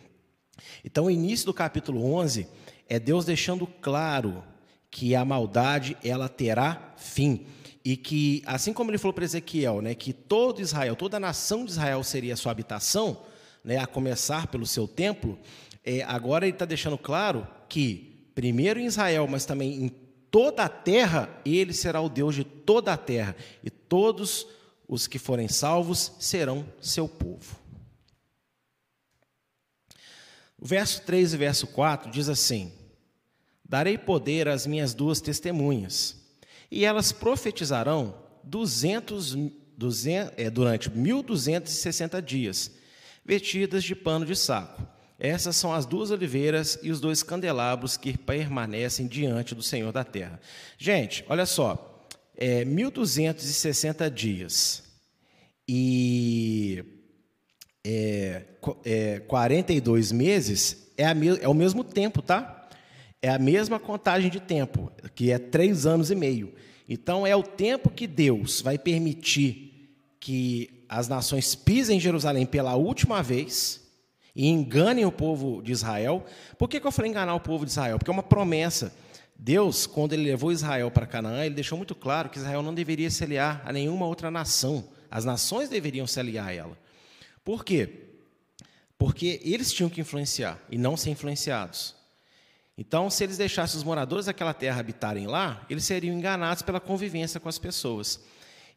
Então, 0.85 1.07
o 1.07 1.11
início 1.11 1.47
do 1.47 1.55
capítulo 1.55 2.05
11 2.15 2.47
é 2.89 2.99
Deus 2.99 3.25
deixando 3.25 3.67
claro 3.67 4.45
que 4.91 5.15
a 5.15 5.25
maldade 5.25 5.97
ela 6.05 6.29
terá 6.29 6.93
fim 6.97 7.47
e 7.85 7.97
que 7.97 8.43
assim 8.47 8.73
como 8.73 8.91
ele 8.91 8.99
falou 8.99 9.13
para 9.13 9.25
Ezequiel, 9.25 9.83
né, 9.83 9.95
que 9.95 10.13
todo 10.13 10.61
Israel, 10.61 10.97
toda 10.97 11.19
a 11.19 11.21
nação 11.21 11.65
de 11.65 11.73
Israel 11.73 12.03
seria 12.03 12.37
sua 12.37 12.53
habitação, 12.53 13.19
né, 13.65 13.79
a 13.79 13.87
começar 13.87 14.47
pelo 14.49 14.67
seu 14.67 14.87
templo, 14.87 15.39
é, 15.83 16.03
agora 16.03 16.45
ele 16.45 16.55
está 16.55 16.67
deixando 16.67 16.99
claro 16.99 17.49
que, 17.69 18.29
primeiro 18.35 18.79
em 18.79 18.85
Israel, 18.85 19.27
mas 19.27 19.47
também 19.47 19.85
em 19.85 19.89
toda 20.31 20.65
a 20.65 20.69
terra, 20.69 21.31
ele 21.45 21.73
será 21.73 22.01
o 22.01 22.09
Deus 22.09 22.35
de 22.35 22.45
toda 22.45 22.93
a 22.93 22.97
terra, 22.97 23.35
e 23.63 23.71
todos 23.71 24.47
os 24.87 25.07
que 25.07 25.19
forem 25.19 25.49
salvos 25.49 26.13
serão 26.19 26.67
seu 26.81 27.09
povo. 27.09 27.57
O 30.59 30.67
verso 30.67 31.03
3 31.03 31.35
e 31.35 31.37
verso 31.37 31.67
4 31.69 32.11
diz 32.11 32.29
assim: 32.29 32.73
Darei 33.65 33.97
poder 33.97 34.49
às 34.49 34.67
minhas 34.67 34.95
duas 34.95 35.21
testemunhas, 35.21 36.17
e 36.71 36.85
elas 36.85 37.13
profetizarão 37.13 38.15
200, 38.43 39.37
200 39.77 40.35
é, 40.37 40.51
durante 40.51 40.91
1260 40.91 42.21
dias 42.21 42.84
vestidas 43.25 43.83
de 43.83 43.95
pano 43.95 44.27
de 44.27 44.37
saco. 44.37 44.87
Essas 45.19 45.57
são 45.57 45.73
as 45.73 45.87
duas 45.87 46.11
oliveiras 46.11 46.79
e 46.83 46.91
os 46.91 47.01
dois 47.01 47.23
candelabros 47.23 47.97
que 47.97 48.19
permanecem 48.19 49.07
diante 49.07 49.55
do 49.55 49.63
Senhor 49.63 49.93
da 49.93 50.05
terra. 50.05 50.41
Gente, 50.77 51.25
olha 51.29 51.47
só, 51.47 52.07
é 52.37 52.65
1260 52.65 54.11
dias 54.11 54.83
e 55.69 56.85
é, 57.85 58.43
é, 58.85 59.21
42 59.21 60.13
meses 60.13 60.93
é, 60.97 61.07
a, 61.07 61.15
é 61.41 61.49
o 61.49 61.55
mesmo 61.55 61.85
tempo, 61.85 62.21
tá? 62.21 62.69
É 63.23 63.31
a 63.31 63.39
mesma 63.39 63.79
contagem 63.79 64.31
de 64.31 64.41
tempo, 64.41 64.93
que 65.15 65.31
é 65.31 65.39
três 65.39 65.87
anos 65.87 66.11
e 66.11 66.15
meio. 66.15 66.53
Então, 66.89 67.27
é 67.27 67.35
o 67.35 67.43
tempo 67.43 67.89
que 67.89 68.07
Deus 68.07 68.61
vai 68.61 68.77
permitir 68.77 69.97
que 70.21 70.84
as 70.95 71.09
nações 71.09 71.55
pisem 71.55 71.97
em 71.97 72.01
Jerusalém 72.01 72.47
pela 72.47 72.77
última 72.77 73.23
vez 73.23 73.81
e 74.35 74.49
enganem 74.49 75.05
o 75.05 75.11
povo 75.11 75.61
de 75.61 75.73
Israel. 75.73 76.25
Por 76.57 76.69
que, 76.69 76.79
que 76.79 76.87
eu 76.87 76.93
falei 76.93 77.11
enganar 77.11 77.35
o 77.35 77.41
povo 77.41 77.65
de 77.65 77.73
Israel? 77.73 77.99
Porque 77.99 78.11
é 78.11 78.13
uma 78.13 78.23
promessa. 78.23 78.95
Deus, 79.37 79.87
quando 79.87 80.13
ele 80.13 80.23
levou 80.23 80.53
Israel 80.53 80.91
para 80.93 81.07
Canaã, 81.07 81.45
ele 81.45 81.55
deixou 81.55 81.77
muito 81.77 81.95
claro 81.95 82.29
que 82.29 82.39
Israel 82.39 82.63
não 82.63 82.73
deveria 82.73 83.11
se 83.11 83.25
aliar 83.25 83.61
a 83.65 83.73
nenhuma 83.73 84.07
outra 84.07 84.31
nação. 84.31 84.89
As 85.11 85.25
nações 85.25 85.69
deveriam 85.69 86.07
se 86.07 86.21
aliar 86.21 86.49
a 86.49 86.53
ela. 86.53 86.79
Por 87.45 87.65
quê? 87.65 88.05
Porque 88.97 89.41
eles 89.45 89.73
tinham 89.73 89.91
que 89.91 90.01
influenciar 90.01 90.61
e 90.71 90.79
não 90.79 90.97
ser 90.97 91.11
influenciados. 91.11 91.97
Então, 92.79 93.11
se 93.11 93.23
eles 93.25 93.37
deixassem 93.37 93.77
os 93.77 93.85
moradores 93.85 94.27
daquela 94.27 94.55
terra 94.55 94.81
habitarem 94.81 95.27
lá, 95.27 95.65
eles 95.69 95.85
seriam 95.85 96.17
enganados 96.17 96.63
pela 96.63 96.81
convivência 96.81 97.41
com 97.41 97.49
as 97.49 97.59
pessoas. 97.59 98.21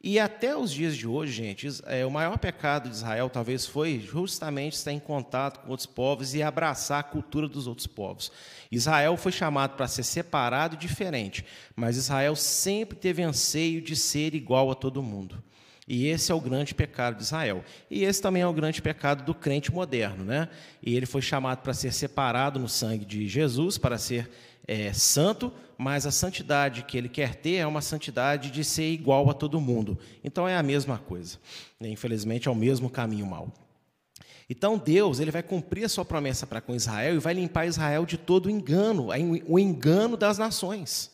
E 0.01 0.19
até 0.19 0.55
os 0.55 0.71
dias 0.71 0.95
de 0.95 1.07
hoje, 1.07 1.33
gente, 1.33 1.67
é, 1.85 2.05
o 2.05 2.11
maior 2.11 2.37
pecado 2.37 2.87
de 2.87 2.95
Israel 2.95 3.29
talvez 3.29 3.65
foi 3.65 3.99
justamente 3.99 4.73
estar 4.73 4.91
em 4.91 4.99
contato 4.99 5.59
com 5.59 5.71
outros 5.71 5.87
povos 5.87 6.35
e 6.35 6.43
abraçar 6.43 6.99
a 6.99 7.03
cultura 7.03 7.47
dos 7.47 7.65
outros 7.65 7.87
povos. 7.87 8.31
Israel 8.71 9.17
foi 9.17 9.31
chamado 9.31 9.75
para 9.75 9.87
ser 9.87 10.03
separado 10.03 10.75
e 10.75 10.77
diferente, 10.77 11.43
mas 11.75 11.97
Israel 11.97 12.35
sempre 12.35 12.95
teve 12.95 13.23
anseio 13.23 13.81
de 13.81 13.95
ser 13.95 14.35
igual 14.35 14.69
a 14.69 14.75
todo 14.75 15.01
mundo. 15.01 15.43
E 15.87 16.07
esse 16.07 16.31
é 16.31 16.35
o 16.35 16.41
grande 16.41 16.75
pecado 16.75 17.15
de 17.15 17.23
Israel. 17.23 17.63
E 17.89 18.03
esse 18.03 18.21
também 18.21 18.41
é 18.41 18.47
o 18.47 18.53
grande 18.53 18.81
pecado 18.81 19.23
do 19.23 19.33
crente 19.33 19.71
moderno. 19.71 20.25
Né? 20.25 20.49
E 20.83 20.95
ele 20.95 21.05
foi 21.05 21.21
chamado 21.21 21.59
para 21.59 21.73
ser 21.73 21.93
separado 21.93 22.59
no 22.59 22.67
sangue 22.67 23.05
de 23.05 23.25
Jesus, 23.25 23.77
para 23.77 23.97
ser 23.97 24.29
é, 24.67 24.91
santo, 24.91 25.51
mas 25.77 26.07
a 26.07 26.11
santidade 26.11 26.83
que 26.83 26.97
ele 26.97 27.07
quer 27.07 27.35
ter 27.35 27.55
é 27.55 27.67
uma 27.67 27.81
santidade 27.81 28.49
de 28.49 28.63
ser 28.63 28.91
igual 28.91 29.29
a 29.29 29.33
todo 29.33 29.61
mundo. 29.61 29.97
Então 30.23 30.47
é 30.47 30.57
a 30.57 30.63
mesma 30.63 30.97
coisa. 30.97 31.37
Infelizmente 31.79 32.47
é 32.47 32.51
o 32.51 32.55
mesmo 32.55 32.89
caminho 32.89 33.25
mal. 33.25 33.53
Então 34.49 34.77
Deus 34.77 35.19
ele 35.19 35.29
vai 35.29 35.43
cumprir 35.43 35.83
a 35.83 35.89
sua 35.89 36.05
promessa 36.05 36.47
para 36.47 36.61
com 36.61 36.73
Israel 36.73 37.15
e 37.15 37.19
vai 37.19 37.33
limpar 37.33 37.67
Israel 37.67 38.05
de 38.05 38.17
todo 38.17 38.47
o 38.47 38.49
engano, 38.49 39.09
o 39.45 39.59
engano 39.59 40.17
das 40.17 40.37
nações. 40.37 41.11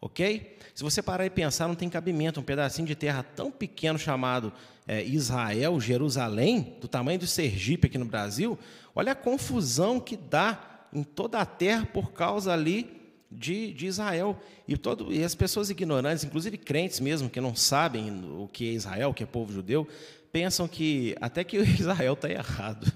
Ok? 0.00 0.56
Se 0.74 0.84
você 0.84 1.02
parar 1.02 1.26
e 1.26 1.30
pensar, 1.30 1.66
não 1.66 1.74
tem 1.74 1.90
cabimento 1.90 2.38
um 2.38 2.44
pedacinho 2.44 2.86
de 2.86 2.94
terra 2.94 3.22
tão 3.22 3.50
pequeno 3.50 3.98
chamado 3.98 4.52
é, 4.86 5.02
Israel, 5.04 5.80
Jerusalém, 5.80 6.76
do 6.80 6.86
tamanho 6.86 7.18
do 7.18 7.26
Sergipe 7.26 7.88
aqui 7.88 7.98
no 7.98 8.04
Brasil. 8.04 8.56
Olha 8.94 9.12
a 9.12 9.16
confusão 9.16 9.98
que 9.98 10.16
dá 10.16 10.86
em 10.92 11.02
toda 11.02 11.40
a 11.40 11.44
terra 11.44 11.84
por 11.84 12.12
causa 12.12 12.52
ali 12.52 12.97
de, 13.30 13.72
de 13.72 13.86
Israel. 13.86 14.36
E, 14.66 14.76
todo, 14.76 15.12
e 15.12 15.22
as 15.22 15.34
pessoas 15.34 15.70
ignorantes, 15.70 16.24
inclusive 16.24 16.56
crentes 16.56 17.00
mesmo, 17.00 17.28
que 17.28 17.40
não 17.40 17.54
sabem 17.54 18.10
o 18.38 18.48
que 18.48 18.68
é 18.68 18.72
Israel, 18.72 19.10
o 19.10 19.14
que 19.14 19.22
é 19.22 19.26
povo 19.26 19.52
judeu, 19.52 19.86
pensam 20.32 20.66
que 20.68 21.14
até 21.20 21.44
que 21.44 21.56
Israel 21.78 22.14
está 22.14 22.30
errado. 22.30 22.92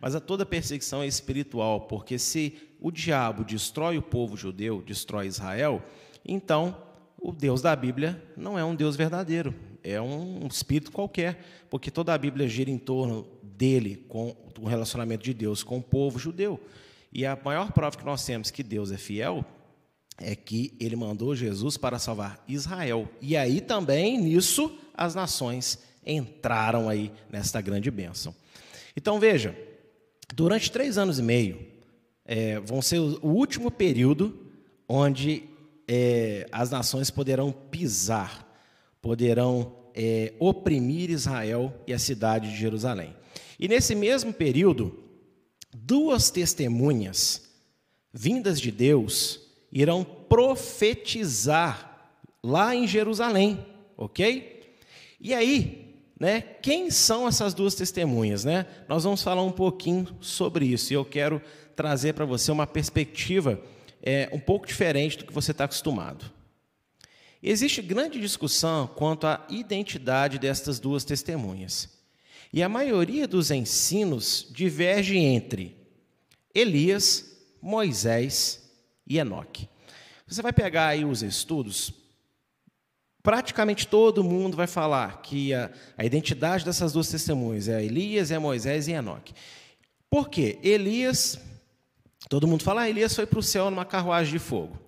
Mas 0.00 0.14
a 0.14 0.20
toda 0.20 0.44
perseguição 0.44 1.02
é 1.02 1.06
espiritual, 1.06 1.82
porque 1.82 2.18
se 2.18 2.54
o 2.80 2.90
diabo 2.90 3.44
destrói 3.44 3.96
o 3.96 4.02
povo 4.02 4.36
judeu, 4.36 4.82
destrói 4.82 5.26
Israel, 5.26 5.82
então 6.24 6.76
o 7.20 7.32
Deus 7.32 7.62
da 7.62 7.74
Bíblia 7.74 8.20
não 8.36 8.58
é 8.58 8.64
um 8.64 8.74
Deus 8.74 8.96
verdadeiro, 8.96 9.54
é 9.82 10.00
um 10.00 10.46
espírito 10.46 10.90
qualquer, 10.90 11.44
porque 11.70 11.90
toda 11.90 12.12
a 12.12 12.18
Bíblia 12.18 12.48
gira 12.48 12.70
em 12.70 12.78
torno 12.78 13.26
dele, 13.42 14.04
com 14.08 14.34
o 14.58 14.66
relacionamento 14.66 15.22
de 15.22 15.32
Deus 15.32 15.62
com 15.62 15.78
o 15.78 15.82
povo 15.82 16.18
judeu. 16.18 16.60
E 17.14 17.24
a 17.24 17.38
maior 17.44 17.70
prova 17.70 17.96
que 17.96 18.04
nós 18.04 18.24
temos 18.26 18.50
que 18.50 18.64
Deus 18.64 18.90
é 18.90 18.96
fiel 18.96 19.44
é 20.18 20.34
que 20.34 20.74
ele 20.80 20.96
mandou 20.96 21.34
Jesus 21.34 21.76
para 21.76 21.98
salvar 21.98 22.42
Israel. 22.48 23.08
E 23.20 23.36
aí 23.36 23.60
também 23.60 24.20
nisso 24.20 24.76
as 24.92 25.14
nações 25.14 25.78
entraram 26.04 26.88
aí 26.88 27.12
nesta 27.30 27.60
grande 27.60 27.88
bênção. 27.90 28.34
Então 28.96 29.20
veja, 29.20 29.56
durante 30.34 30.70
três 30.72 30.98
anos 30.98 31.20
e 31.20 31.22
meio, 31.22 31.64
é, 32.24 32.58
vão 32.60 32.82
ser 32.82 32.98
o, 32.98 33.28
último 33.28 33.70
período 33.70 34.50
onde 34.88 35.44
é, 35.86 36.48
as 36.50 36.70
nações 36.70 37.10
poderão 37.10 37.52
pisar, 37.52 38.44
poderão 39.00 39.72
é, 39.94 40.32
oprimir 40.40 41.10
Israel 41.10 41.72
e 41.86 41.92
a 41.92 41.98
cidade 41.98 42.50
de 42.50 42.56
Jerusalém. 42.56 43.14
E 43.58 43.68
nesse 43.68 43.94
mesmo 43.94 44.32
período, 44.32 45.03
duas 45.74 46.30
testemunhas 46.30 47.50
vindas 48.12 48.60
de 48.60 48.70
Deus 48.70 49.40
irão 49.72 50.04
profetizar 50.04 52.12
lá 52.42 52.74
em 52.74 52.86
Jerusalém, 52.86 53.66
ok? 53.96 54.76
E 55.20 55.34
aí, 55.34 55.96
né, 56.18 56.40
quem 56.40 56.90
são 56.90 57.26
essas 57.26 57.52
duas 57.52 57.74
testemunhas, 57.74 58.44
né? 58.44 58.66
Nós 58.88 59.02
vamos 59.02 59.22
falar 59.22 59.42
um 59.42 59.50
pouquinho 59.50 60.06
sobre 60.20 60.66
isso 60.66 60.92
e 60.92 60.94
eu 60.94 61.04
quero 61.04 61.42
trazer 61.74 62.14
para 62.14 62.24
você 62.24 62.52
uma 62.52 62.66
perspectiva 62.66 63.60
é, 64.00 64.28
um 64.32 64.38
pouco 64.38 64.66
diferente 64.66 65.18
do 65.18 65.24
que 65.24 65.32
você 65.32 65.50
está 65.50 65.64
acostumado. 65.64 66.30
Existe 67.42 67.82
grande 67.82 68.20
discussão 68.20 68.86
quanto 68.86 69.26
à 69.26 69.44
identidade 69.50 70.38
destas 70.38 70.78
duas 70.78 71.04
testemunhas. 71.04 71.93
E 72.56 72.62
a 72.62 72.68
maioria 72.68 73.26
dos 73.26 73.50
ensinos 73.50 74.46
diverge 74.48 75.18
entre 75.18 75.76
Elias, 76.54 77.36
Moisés 77.60 78.70
e 79.04 79.18
Enoque. 79.18 79.68
Você 80.24 80.40
vai 80.40 80.52
pegar 80.52 80.86
aí 80.86 81.04
os 81.04 81.20
estudos, 81.20 81.92
praticamente 83.24 83.88
todo 83.88 84.22
mundo 84.22 84.56
vai 84.56 84.68
falar 84.68 85.20
que 85.20 85.52
a, 85.52 85.68
a 85.98 86.04
identidade 86.04 86.64
dessas 86.64 86.92
duas 86.92 87.08
testemunhas 87.08 87.66
é 87.66 87.84
Elias, 87.84 88.30
é 88.30 88.38
Moisés 88.38 88.86
e 88.86 88.92
Enoque. 88.92 89.34
Por 90.08 90.28
quê? 90.28 90.60
Elias, 90.62 91.36
todo 92.28 92.46
mundo 92.46 92.62
fala, 92.62 92.82
ah, 92.82 92.88
Elias 92.88 93.16
foi 93.16 93.26
para 93.26 93.40
o 93.40 93.42
céu 93.42 93.68
numa 93.68 93.84
carruagem 93.84 94.32
de 94.32 94.38
fogo. 94.38 94.78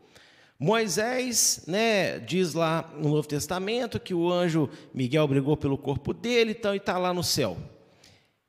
Moisés, 0.59 1.65
né, 1.67 2.19
diz 2.19 2.55
lá 2.55 2.91
no 2.97 3.11
Novo 3.11 3.29
Testamento 3.29 4.01
que 4.01 4.15
o 4.15 4.33
anjo 4.33 4.71
Miguel 4.95 5.29
brigou 5.29 5.57
pelo 5.57 5.77
corpo 5.77 6.15
dele, 6.15 6.53
então 6.53 6.73
e 6.73 6.79
está 6.79 6.97
lá 6.97 7.13
no 7.13 7.23
céu. 7.23 7.59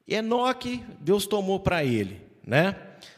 Enoque, 0.07 0.83
Deus 1.01 1.27
tomou 1.27 1.59
para 1.59 1.83
ele, 1.83 2.21
né? 2.45 2.75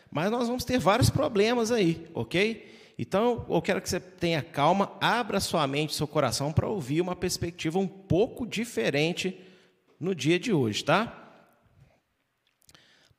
Mas 0.10 0.32
nós 0.32 0.48
vamos 0.48 0.66
ter 0.66 0.80
vários 0.80 1.12
problemas 1.12 1.72
aí, 1.72 2.08
ok? 2.16 2.68
Então 2.98 3.46
eu 3.48 3.62
quero 3.62 3.80
que 3.80 3.88
você 3.88 4.00
tenha 4.00 4.42
calma, 4.42 4.92
abra 5.00 5.40
sua 5.40 5.68
mente, 5.68 5.94
seu 5.94 6.08
coração 6.08 6.52
para 6.52 6.68
ouvir 6.68 7.00
uma 7.00 7.16
perspectiva 7.16 7.78
um 7.78 7.88
pouco 7.88 8.46
diferente 8.46 9.40
no 10.00 10.16
dia 10.16 10.40
de 10.40 10.52
hoje, 10.52 10.84
tá? 10.84 11.16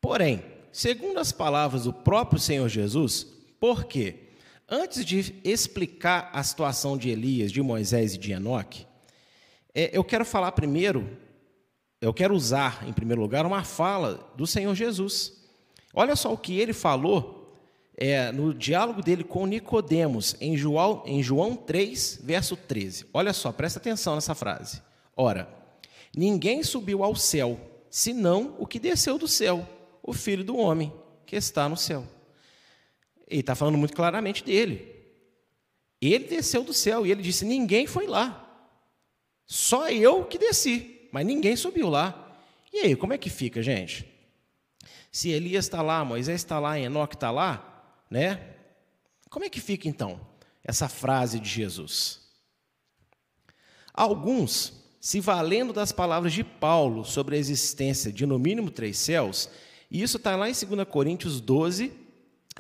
Porém, 0.00 0.42
segundo 0.72 1.18
as 1.18 1.30
palavras 1.30 1.84
do 1.84 1.92
próprio 1.92 2.40
Senhor 2.40 2.68
Jesus, 2.68 3.24
por 3.60 3.84
quê? 3.84 4.29
Antes 4.72 5.04
de 5.04 5.34
explicar 5.42 6.30
a 6.32 6.44
situação 6.44 6.96
de 6.96 7.10
Elias, 7.10 7.50
de 7.50 7.60
Moisés 7.60 8.14
e 8.14 8.18
de 8.18 8.30
Enoque, 8.30 8.86
é, 9.74 9.90
eu 9.92 10.04
quero 10.04 10.24
falar 10.24 10.52
primeiro, 10.52 11.18
eu 12.00 12.14
quero 12.14 12.32
usar, 12.32 12.86
em 12.86 12.92
primeiro 12.92 13.20
lugar, 13.20 13.44
uma 13.44 13.64
fala 13.64 14.32
do 14.36 14.46
Senhor 14.46 14.72
Jesus. 14.76 15.32
Olha 15.92 16.14
só 16.14 16.32
o 16.32 16.38
que 16.38 16.60
ele 16.60 16.72
falou 16.72 17.52
é, 17.96 18.30
no 18.30 18.54
diálogo 18.54 19.02
dele 19.02 19.24
com 19.24 19.44
Nicodemos, 19.44 20.36
em 20.40 20.56
João, 20.56 21.02
em 21.04 21.20
João 21.20 21.56
3, 21.56 22.20
verso 22.22 22.56
13. 22.56 23.06
Olha 23.12 23.32
só, 23.32 23.50
presta 23.50 23.80
atenção 23.80 24.14
nessa 24.14 24.36
frase. 24.36 24.80
Ora, 25.16 25.48
ninguém 26.16 26.62
subiu 26.62 27.02
ao 27.02 27.16
céu, 27.16 27.58
senão 27.90 28.54
o 28.56 28.68
que 28.68 28.78
desceu 28.78 29.18
do 29.18 29.26
céu, 29.26 29.68
o 30.00 30.12
Filho 30.12 30.44
do 30.44 30.56
Homem, 30.56 30.92
que 31.26 31.34
está 31.34 31.68
no 31.68 31.76
céu. 31.76 32.06
Ele 33.30 33.40
está 33.40 33.54
falando 33.54 33.78
muito 33.78 33.94
claramente 33.94 34.44
dele. 34.44 34.94
Ele 36.00 36.24
desceu 36.24 36.64
do 36.64 36.74
céu 36.74 37.06
e 37.06 37.12
ele 37.12 37.22
disse: 37.22 37.44
Ninguém 37.44 37.86
foi 37.86 38.06
lá. 38.06 38.46
Só 39.46 39.88
eu 39.88 40.24
que 40.24 40.38
desci, 40.38 41.08
mas 41.12 41.26
ninguém 41.26 41.56
subiu 41.56 41.88
lá. 41.88 42.38
E 42.72 42.78
aí, 42.78 42.96
como 42.96 43.12
é 43.12 43.18
que 43.18 43.30
fica, 43.30 43.62
gente? 43.62 44.06
Se 45.10 45.28
Elias 45.30 45.64
está 45.64 45.82
lá, 45.82 46.04
Moisés 46.04 46.40
está 46.40 46.58
lá, 46.58 46.78
Enoque 46.78 47.16
está 47.16 47.30
lá, 47.30 48.04
né? 48.08 48.54
Como 49.28 49.44
é 49.44 49.48
que 49.48 49.60
fica 49.60 49.88
então 49.88 50.20
essa 50.62 50.88
frase 50.88 51.40
de 51.40 51.48
Jesus? 51.48 52.20
Alguns, 53.92 54.72
se 55.00 55.20
valendo 55.20 55.72
das 55.72 55.90
palavras 55.90 56.32
de 56.32 56.44
Paulo 56.44 57.04
sobre 57.04 57.36
a 57.36 57.38
existência 57.38 58.12
de 58.12 58.24
no 58.24 58.38
mínimo 58.38 58.70
três 58.70 58.98
céus, 58.98 59.50
e 59.90 60.00
isso 60.00 60.16
está 60.16 60.36
lá 60.36 60.48
em 60.48 60.52
2 60.52 60.88
Coríntios 60.88 61.40
12, 61.40 61.92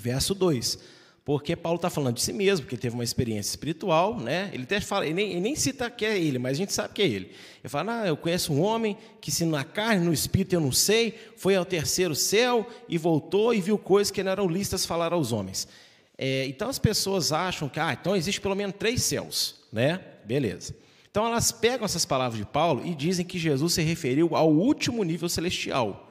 verso 0.00 0.34
2. 0.34 0.78
Porque 1.24 1.54
Paulo 1.54 1.76
está 1.76 1.90
falando 1.90 2.16
de 2.16 2.22
si 2.22 2.32
mesmo, 2.32 2.66
que 2.66 2.74
ele 2.74 2.82
teve 2.82 2.94
uma 2.94 3.04
experiência 3.04 3.50
espiritual, 3.50 4.18
né? 4.18 4.50
Ele 4.52 4.62
até 4.62 4.80
fala, 4.80 5.04
ele 5.04 5.14
nem, 5.14 5.30
ele 5.32 5.40
nem, 5.40 5.54
cita 5.54 5.90
que 5.90 6.04
é 6.04 6.18
ele, 6.18 6.38
mas 6.38 6.52
a 6.52 6.54
gente 6.54 6.72
sabe 6.72 6.94
que 6.94 7.02
é 7.02 7.06
ele. 7.06 7.26
Ele 7.62 7.68
fala, 7.68 8.00
ah, 8.00 8.06
eu 8.06 8.16
conheço 8.16 8.52
um 8.52 8.62
homem 8.62 8.96
que 9.20 9.30
se 9.30 9.44
na 9.44 9.62
carne, 9.62 10.04
no 10.04 10.12
espírito 10.12 10.54
eu 10.54 10.60
não 10.60 10.72
sei, 10.72 11.14
foi 11.36 11.54
ao 11.54 11.64
terceiro 11.64 12.14
céu 12.14 12.66
e 12.88 12.96
voltou 12.96 13.54
e 13.54 13.60
viu 13.60 13.76
coisas 13.76 14.10
que 14.10 14.22
não 14.22 14.32
eram 14.32 14.48
listas 14.48 14.86
falar 14.86 15.12
aos 15.12 15.30
homens. 15.30 15.68
É, 16.16 16.46
então 16.46 16.68
as 16.68 16.78
pessoas 16.78 17.32
acham 17.32 17.68
que, 17.68 17.78
ah, 17.78 17.96
então 17.98 18.16
existe 18.16 18.40
pelo 18.40 18.56
menos 18.56 18.74
três 18.78 19.02
céus, 19.02 19.56
né? 19.72 20.00
Beleza. 20.24 20.74
Então 21.10 21.26
elas 21.26 21.52
pegam 21.52 21.84
essas 21.84 22.04
palavras 22.04 22.38
de 22.38 22.46
Paulo 22.46 22.86
e 22.86 22.94
dizem 22.94 23.26
que 23.26 23.38
Jesus 23.38 23.74
se 23.74 23.82
referiu 23.82 24.34
ao 24.34 24.50
último 24.50 25.02
nível 25.04 25.28
celestial 25.28 26.10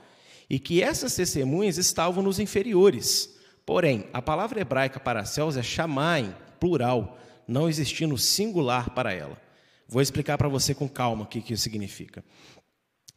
e 0.49 0.59
que 0.59 0.81
essas 0.81 1.15
testemunhas 1.15 1.77
estavam 1.77 2.23
nos 2.23 2.39
inferiores. 2.39 3.38
Porém, 3.69 4.07
a 4.11 4.19
palavra 4.19 4.59
hebraica 4.59 4.99
para 4.99 5.23
céus 5.23 5.55
é 5.55 5.61
chamai, 5.61 6.35
plural, 6.59 7.19
não 7.47 7.69
existindo 7.69 8.17
singular 8.17 8.89
para 8.95 9.13
ela. 9.13 9.39
Vou 9.87 10.01
explicar 10.01 10.39
para 10.39 10.49
você 10.49 10.73
com 10.73 10.89
calma 10.89 11.25
o 11.25 11.27
que, 11.27 11.53
isso 11.53 11.61
significa. 11.61 12.25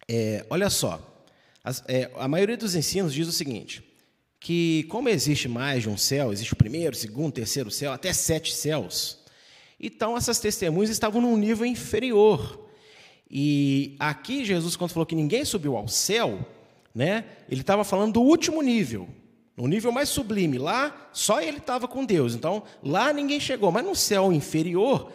É, 0.07 0.45
olha 0.51 0.69
só, 0.69 1.27
as, 1.65 1.83
é, 1.89 2.11
a 2.17 2.29
maioria 2.29 2.59
dos 2.59 2.75
ensinos 2.75 3.15
diz 3.15 3.27
o 3.27 3.33
seguinte: 3.33 3.83
que 4.39 4.83
como 4.91 5.09
existe 5.09 5.49
mais 5.49 5.85
de 5.85 5.89
um 5.89 5.97
céu, 5.97 6.31
existe 6.31 6.53
o 6.53 6.57
primeiro, 6.57 6.95
segundo, 6.95 7.33
terceiro 7.33 7.71
céu, 7.71 7.91
até 7.91 8.13
sete 8.13 8.53
céus, 8.53 9.21
então 9.81 10.19
essas 10.19 10.39
testemunhas 10.39 10.91
estavam 10.91 11.23
num 11.23 11.39
nível 11.39 11.65
inferior. 11.65 12.69
E 13.31 13.97
aqui 13.99 14.45
Jesus, 14.45 14.77
quando 14.77 14.91
falou 14.91 15.07
que 15.07 15.15
ninguém 15.15 15.47
subiu 15.47 15.79
ao 15.79 15.89
céu, 15.89 16.47
né, 16.95 17.25
ele 17.49 17.63
estava 17.63 17.85
falando 17.85 18.13
do 18.13 18.21
último 18.21 18.61
nível, 18.61 19.09
no 19.57 19.67
nível 19.67 19.93
mais 19.93 20.09
sublime, 20.09 20.59
lá 20.59 21.11
só 21.13 21.41
ele 21.41 21.59
estava 21.59 21.87
com 21.87 22.05
Deus. 22.05 22.35
Então, 22.35 22.63
lá 22.83 23.13
ninguém 23.13 23.39
chegou. 23.39 23.71
Mas 23.71 23.85
no 23.85 23.95
céu 23.95 24.33
inferior, 24.33 25.13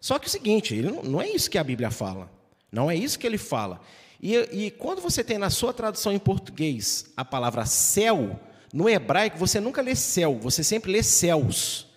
só 0.00 0.18
que 0.18 0.26
é 0.26 0.28
o 0.28 0.30
seguinte, 0.30 0.80
não, 0.80 1.02
não 1.02 1.20
é 1.20 1.28
isso 1.28 1.50
que 1.50 1.58
a 1.58 1.64
Bíblia 1.64 1.90
fala. 1.90 2.30
Não 2.70 2.90
é 2.90 2.94
isso 2.96 3.18
que 3.18 3.26
ele 3.26 3.38
fala. 3.38 3.80
E, 4.22 4.36
e 4.36 4.70
quando 4.70 5.00
você 5.00 5.24
tem 5.24 5.38
na 5.38 5.50
sua 5.50 5.72
tradução 5.72 6.12
em 6.12 6.18
português 6.18 7.06
a 7.16 7.24
palavra 7.24 7.66
céu, 7.66 8.38
no 8.72 8.88
hebraico 8.88 9.38
você 9.38 9.58
nunca 9.58 9.82
lê 9.82 9.94
céu, 9.94 10.38
você 10.40 10.62
sempre 10.62 10.92
lê 10.92 11.02
céus. 11.02 11.88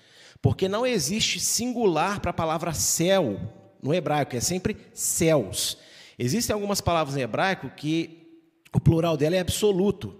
Porque 0.42 0.68
não 0.68 0.86
existe 0.86 1.40
singular 1.40 2.20
para 2.20 2.32
a 2.32 2.34
palavra 2.34 2.74
céu 2.74 3.40
no 3.82 3.94
hebraico, 3.94 4.36
é 4.36 4.40
sempre 4.40 4.78
céus. 4.94 5.78
Existem 6.18 6.54
algumas 6.54 6.82
palavras 6.82 7.16
em 7.18 7.22
hebraico 7.22 7.70
que 7.70 8.42
o 8.74 8.80
plural 8.80 9.16
dela 9.16 9.36
é 9.36 9.40
absoluto, 9.40 10.16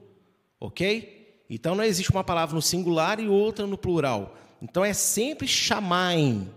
ok? 0.60 1.23
Então 1.54 1.76
não 1.76 1.84
existe 1.84 2.12
uma 2.12 2.24
palavra 2.24 2.56
no 2.56 2.62
singular 2.64 3.20
e 3.20 3.28
outra 3.28 3.68
no 3.68 3.78
plural. 3.78 4.36
Então 4.60 4.84
é 4.84 4.92
sempre 4.92 5.48
chamaim 5.48 6.50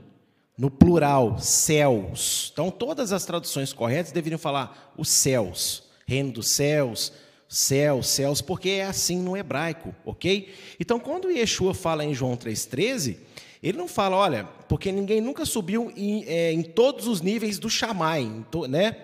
no 0.56 0.70
plural, 0.70 1.38
céus. 1.38 2.48
Então 2.50 2.70
todas 2.70 3.12
as 3.12 3.26
traduções 3.26 3.74
corretas 3.74 4.10
deveriam 4.10 4.38
falar 4.38 4.94
os 4.96 5.10
céus, 5.10 5.82
reino 6.06 6.32
dos 6.32 6.48
céus, 6.48 7.12
céus, 7.46 8.08
céus, 8.08 8.40
porque 8.40 8.70
é 8.70 8.84
assim 8.84 9.20
no 9.20 9.36
hebraico, 9.36 9.94
ok? 10.02 10.50
Então 10.80 10.98
quando 10.98 11.30
Yeshua 11.30 11.74
fala 11.74 12.02
em 12.02 12.14
João 12.14 12.34
3,13, 12.34 13.18
ele 13.62 13.76
não 13.76 13.88
fala, 13.88 14.16
olha, 14.16 14.44
porque 14.66 14.90
ninguém 14.90 15.20
nunca 15.20 15.44
subiu 15.44 15.92
em, 15.94 16.24
é, 16.24 16.54
em 16.54 16.62
todos 16.62 17.06
os 17.06 17.20
níveis 17.20 17.58
do 17.58 17.68
chamai, 17.68 18.24
né? 18.66 18.96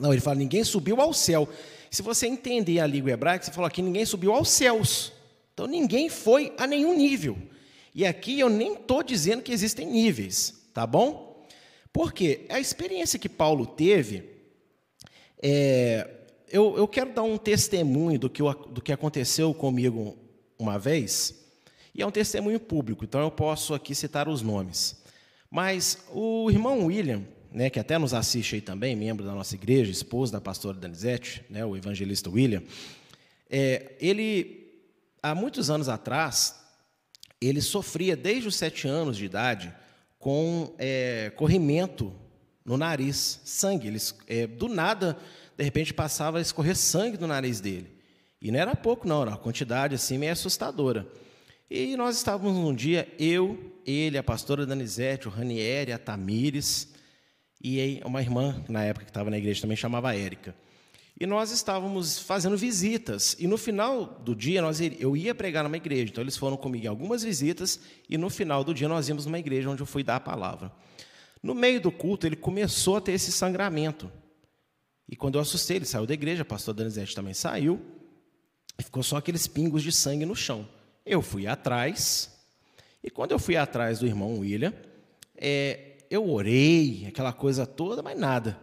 Não, 0.00 0.12
ele 0.12 0.20
fala, 0.20 0.34
ninguém 0.34 0.64
subiu 0.64 1.00
ao 1.00 1.12
céu. 1.12 1.48
Se 1.88 2.02
você 2.02 2.26
entender 2.26 2.80
a 2.80 2.86
língua 2.88 3.12
hebraica, 3.12 3.44
você 3.44 3.52
fala 3.52 3.70
que 3.70 3.80
ninguém 3.80 4.04
subiu 4.04 4.32
aos 4.32 4.48
céus. 4.50 5.16
Então 5.58 5.66
ninguém 5.66 6.08
foi 6.08 6.52
a 6.56 6.68
nenhum 6.68 6.96
nível. 6.96 7.36
E 7.92 8.06
aqui 8.06 8.38
eu 8.38 8.48
nem 8.48 8.74
estou 8.74 9.02
dizendo 9.02 9.42
que 9.42 9.50
existem 9.50 9.88
níveis, 9.88 10.54
tá 10.72 10.86
bom? 10.86 11.44
Porque 11.92 12.46
a 12.48 12.60
experiência 12.60 13.18
que 13.18 13.28
Paulo 13.28 13.66
teve, 13.66 14.22
é, 15.42 16.08
eu, 16.48 16.76
eu, 16.76 16.86
quero 16.86 17.12
dar 17.12 17.24
um 17.24 17.36
testemunho 17.36 18.20
do 18.20 18.30
que, 18.30 18.40
do 18.70 18.80
que 18.80 18.92
aconteceu 18.92 19.52
comigo 19.52 20.16
uma 20.56 20.78
vez, 20.78 21.34
e 21.92 22.02
é 22.02 22.06
um 22.06 22.12
testemunho 22.12 22.60
público, 22.60 23.04
então 23.04 23.20
eu 23.20 23.30
posso 23.30 23.74
aqui 23.74 23.96
citar 23.96 24.28
os 24.28 24.42
nomes. 24.42 25.02
Mas 25.50 25.98
o 26.12 26.48
irmão 26.52 26.86
William, 26.86 27.24
né, 27.50 27.68
que 27.68 27.80
até 27.80 27.98
nos 27.98 28.14
assiste 28.14 28.54
aí 28.54 28.60
também, 28.60 28.94
membro 28.94 29.26
da 29.26 29.34
nossa 29.34 29.56
igreja, 29.56 29.90
esposo 29.90 30.30
da 30.30 30.40
pastora 30.40 30.78
Danizete, 30.78 31.44
né, 31.50 31.66
o 31.66 31.76
evangelista 31.76 32.30
William, 32.30 32.62
É, 33.50 33.96
ele, 33.98 34.67
há 35.22 35.34
muitos 35.34 35.70
anos 35.70 35.88
atrás, 35.88 36.58
ele 37.40 37.60
sofria 37.60 38.16
desde 38.16 38.48
os 38.48 38.56
sete 38.56 38.88
anos 38.88 39.16
de 39.16 39.24
idade 39.24 39.74
com 40.18 40.74
é, 40.78 41.30
corrimento 41.36 42.12
no 42.64 42.76
nariz, 42.76 43.40
sangue. 43.44 43.88
Ele, 43.88 43.98
é, 44.26 44.46
do 44.46 44.68
nada, 44.68 45.16
de 45.56 45.64
repente, 45.64 45.94
passava 45.94 46.38
a 46.38 46.40
escorrer 46.40 46.76
sangue 46.76 47.16
do 47.16 47.26
nariz 47.26 47.60
dele. 47.60 47.90
E 48.40 48.50
não 48.50 48.58
era 48.58 48.74
pouco, 48.74 49.06
não, 49.06 49.22
era 49.22 49.30
uma 49.30 49.38
quantidade 49.38 49.94
assim 49.94 50.18
meio 50.18 50.32
assustadora. 50.32 51.06
E 51.70 51.96
nós 51.96 52.16
estávamos 52.16 52.56
um 52.56 52.74
dia, 52.74 53.08
eu, 53.18 53.72
ele, 53.84 54.16
a 54.16 54.22
pastora 54.22 54.64
Danizete, 54.64 55.28
o 55.28 55.30
Ranieri, 55.30 55.92
a 55.92 55.98
Tamires, 55.98 56.88
e 57.62 58.00
uma 58.04 58.22
irmã, 58.22 58.64
na 58.68 58.84
época 58.84 59.04
que 59.04 59.10
estava 59.10 59.30
na 59.30 59.38
igreja, 59.38 59.60
também 59.60 59.76
chamava 59.76 60.14
Érica. 60.14 60.54
E 61.20 61.26
nós 61.26 61.50
estávamos 61.50 62.20
fazendo 62.20 62.56
visitas. 62.56 63.34
E 63.40 63.48
no 63.48 63.58
final 63.58 64.20
do 64.24 64.36
dia, 64.36 64.62
nós, 64.62 64.80
eu 64.80 65.16
ia 65.16 65.34
pregar 65.34 65.64
numa 65.64 65.76
igreja. 65.76 66.12
Então, 66.12 66.22
eles 66.22 66.36
foram 66.36 66.56
comigo 66.56 66.84
em 66.84 66.88
algumas 66.88 67.24
visitas. 67.24 67.80
E 68.08 68.16
no 68.16 68.30
final 68.30 68.62
do 68.62 68.72
dia, 68.72 68.88
nós 68.88 69.08
íamos 69.08 69.26
numa 69.26 69.38
igreja 69.38 69.68
onde 69.68 69.82
eu 69.82 69.86
fui 69.86 70.04
dar 70.04 70.16
a 70.16 70.20
palavra. 70.20 70.70
No 71.42 71.56
meio 71.56 71.80
do 71.80 71.90
culto, 71.90 72.24
ele 72.24 72.36
começou 72.36 72.96
a 72.96 73.00
ter 73.00 73.12
esse 73.12 73.32
sangramento. 73.32 74.10
E 75.08 75.16
quando 75.16 75.34
eu 75.34 75.40
assustei, 75.40 75.78
ele 75.78 75.86
saiu 75.86 76.06
da 76.06 76.14
igreja, 76.14 76.42
a 76.42 76.44
pastor 76.44 76.72
Danizete 76.72 77.16
também 77.16 77.34
saiu. 77.34 77.80
E 78.78 78.84
ficou 78.84 79.02
só 79.02 79.16
aqueles 79.16 79.48
pingos 79.48 79.82
de 79.82 79.90
sangue 79.90 80.24
no 80.24 80.36
chão. 80.36 80.68
Eu 81.04 81.20
fui 81.20 81.48
atrás. 81.48 82.32
E 83.02 83.10
quando 83.10 83.32
eu 83.32 83.40
fui 83.40 83.56
atrás 83.56 83.98
do 83.98 84.06
irmão 84.06 84.38
William, 84.38 84.72
é, 85.34 85.96
eu 86.08 86.30
orei, 86.30 87.06
aquela 87.08 87.32
coisa 87.32 87.66
toda, 87.66 88.02
mas 88.02 88.16
nada. 88.16 88.56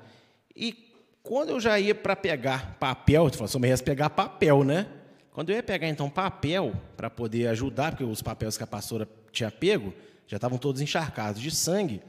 E 0.55 0.84
quando 1.25 1.49
eu 1.49 1.59
já 1.59 1.79
ia 1.79 1.95
para 1.95 2.15
pegar 2.15 2.77
papel, 2.79 3.29
tu 3.31 3.38
falou, 3.38 3.47
só 3.47 3.57
me 3.57 3.67
ia 3.67 3.77
pegar 3.79 4.11
papel, 4.11 4.63
né? 4.63 4.88
Quando 5.31 5.49
eu 5.49 5.55
ia 5.55 5.63
pegar 5.63 5.89
então 5.89 6.07
papel 6.07 6.79
para 6.95 7.09
poder 7.09 7.47
ajudar, 7.47 7.91
porque 7.91 8.03
os 8.03 8.21
papéis 8.21 8.55
que 8.55 8.63
a 8.63 8.67
pastora 8.67 9.09
tinha 9.31 9.49
pego 9.49 9.91
já 10.27 10.38
estavam 10.38 10.59
todos 10.59 10.81
encharcados 10.81 11.41
de 11.41 11.49
sangue, 11.49 12.01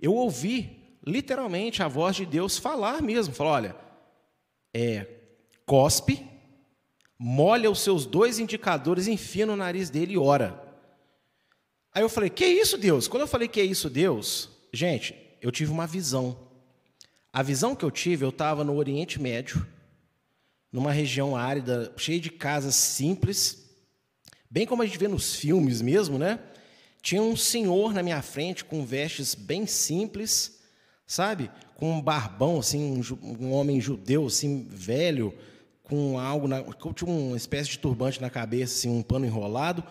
eu 0.00 0.14
ouvi 0.14 0.78
literalmente 1.04 1.82
a 1.82 1.88
voz 1.88 2.14
de 2.14 2.24
Deus 2.24 2.56
falar 2.56 3.02
mesmo, 3.02 3.34
falou, 3.34 3.52
olha, 3.52 3.76
é, 4.72 5.06
cospe, 5.66 6.24
molha 7.18 7.68
os 7.70 7.80
seus 7.80 8.06
dois 8.06 8.38
indicadores, 8.38 9.08
enfia 9.08 9.44
no 9.44 9.56
nariz 9.56 9.90
dele 9.90 10.14
e 10.14 10.18
ora. 10.18 10.62
Aí 11.92 12.02
eu 12.02 12.08
falei, 12.08 12.30
que 12.30 12.46
isso, 12.46 12.78
Deus? 12.78 13.08
Quando 13.08 13.22
eu 13.22 13.28
falei 13.28 13.48
que 13.48 13.60
é 13.60 13.64
isso, 13.64 13.90
Deus, 13.90 14.50
gente, 14.72 15.16
eu 15.42 15.50
tive 15.50 15.72
uma 15.72 15.86
visão. 15.86 16.45
A 17.36 17.42
visão 17.42 17.76
que 17.76 17.84
eu 17.84 17.90
tive, 17.90 18.24
eu 18.24 18.30
estava 18.30 18.64
no 18.64 18.74
Oriente 18.74 19.20
Médio, 19.20 19.66
numa 20.72 20.90
região 20.90 21.36
árida, 21.36 21.92
cheia 21.94 22.18
de 22.18 22.30
casas 22.30 22.74
simples, 22.74 23.62
bem 24.50 24.66
como 24.66 24.80
a 24.80 24.86
gente 24.86 24.96
vê 24.96 25.06
nos 25.06 25.34
filmes 25.34 25.82
mesmo, 25.82 26.18
né? 26.18 26.38
Tinha 27.02 27.20
um 27.20 27.36
senhor 27.36 27.92
na 27.92 28.02
minha 28.02 28.22
frente 28.22 28.64
com 28.64 28.86
vestes 28.86 29.34
bem 29.34 29.66
simples, 29.66 30.60
sabe? 31.06 31.50
Com 31.74 31.92
um 31.92 32.00
barbão, 32.00 32.58
assim, 32.58 33.02
um, 33.20 33.44
um 33.44 33.52
homem 33.52 33.82
judeu, 33.82 34.28
assim, 34.28 34.66
velho, 34.70 35.34
com 35.82 36.18
algo, 36.18 36.48
na, 36.48 36.62
tinha 36.94 37.10
uma 37.10 37.36
espécie 37.36 37.68
de 37.68 37.78
turbante 37.78 38.18
na 38.18 38.30
cabeça, 38.30 38.78
assim, 38.78 38.88
um 38.88 39.02
pano 39.02 39.26
enrolado, 39.26 39.84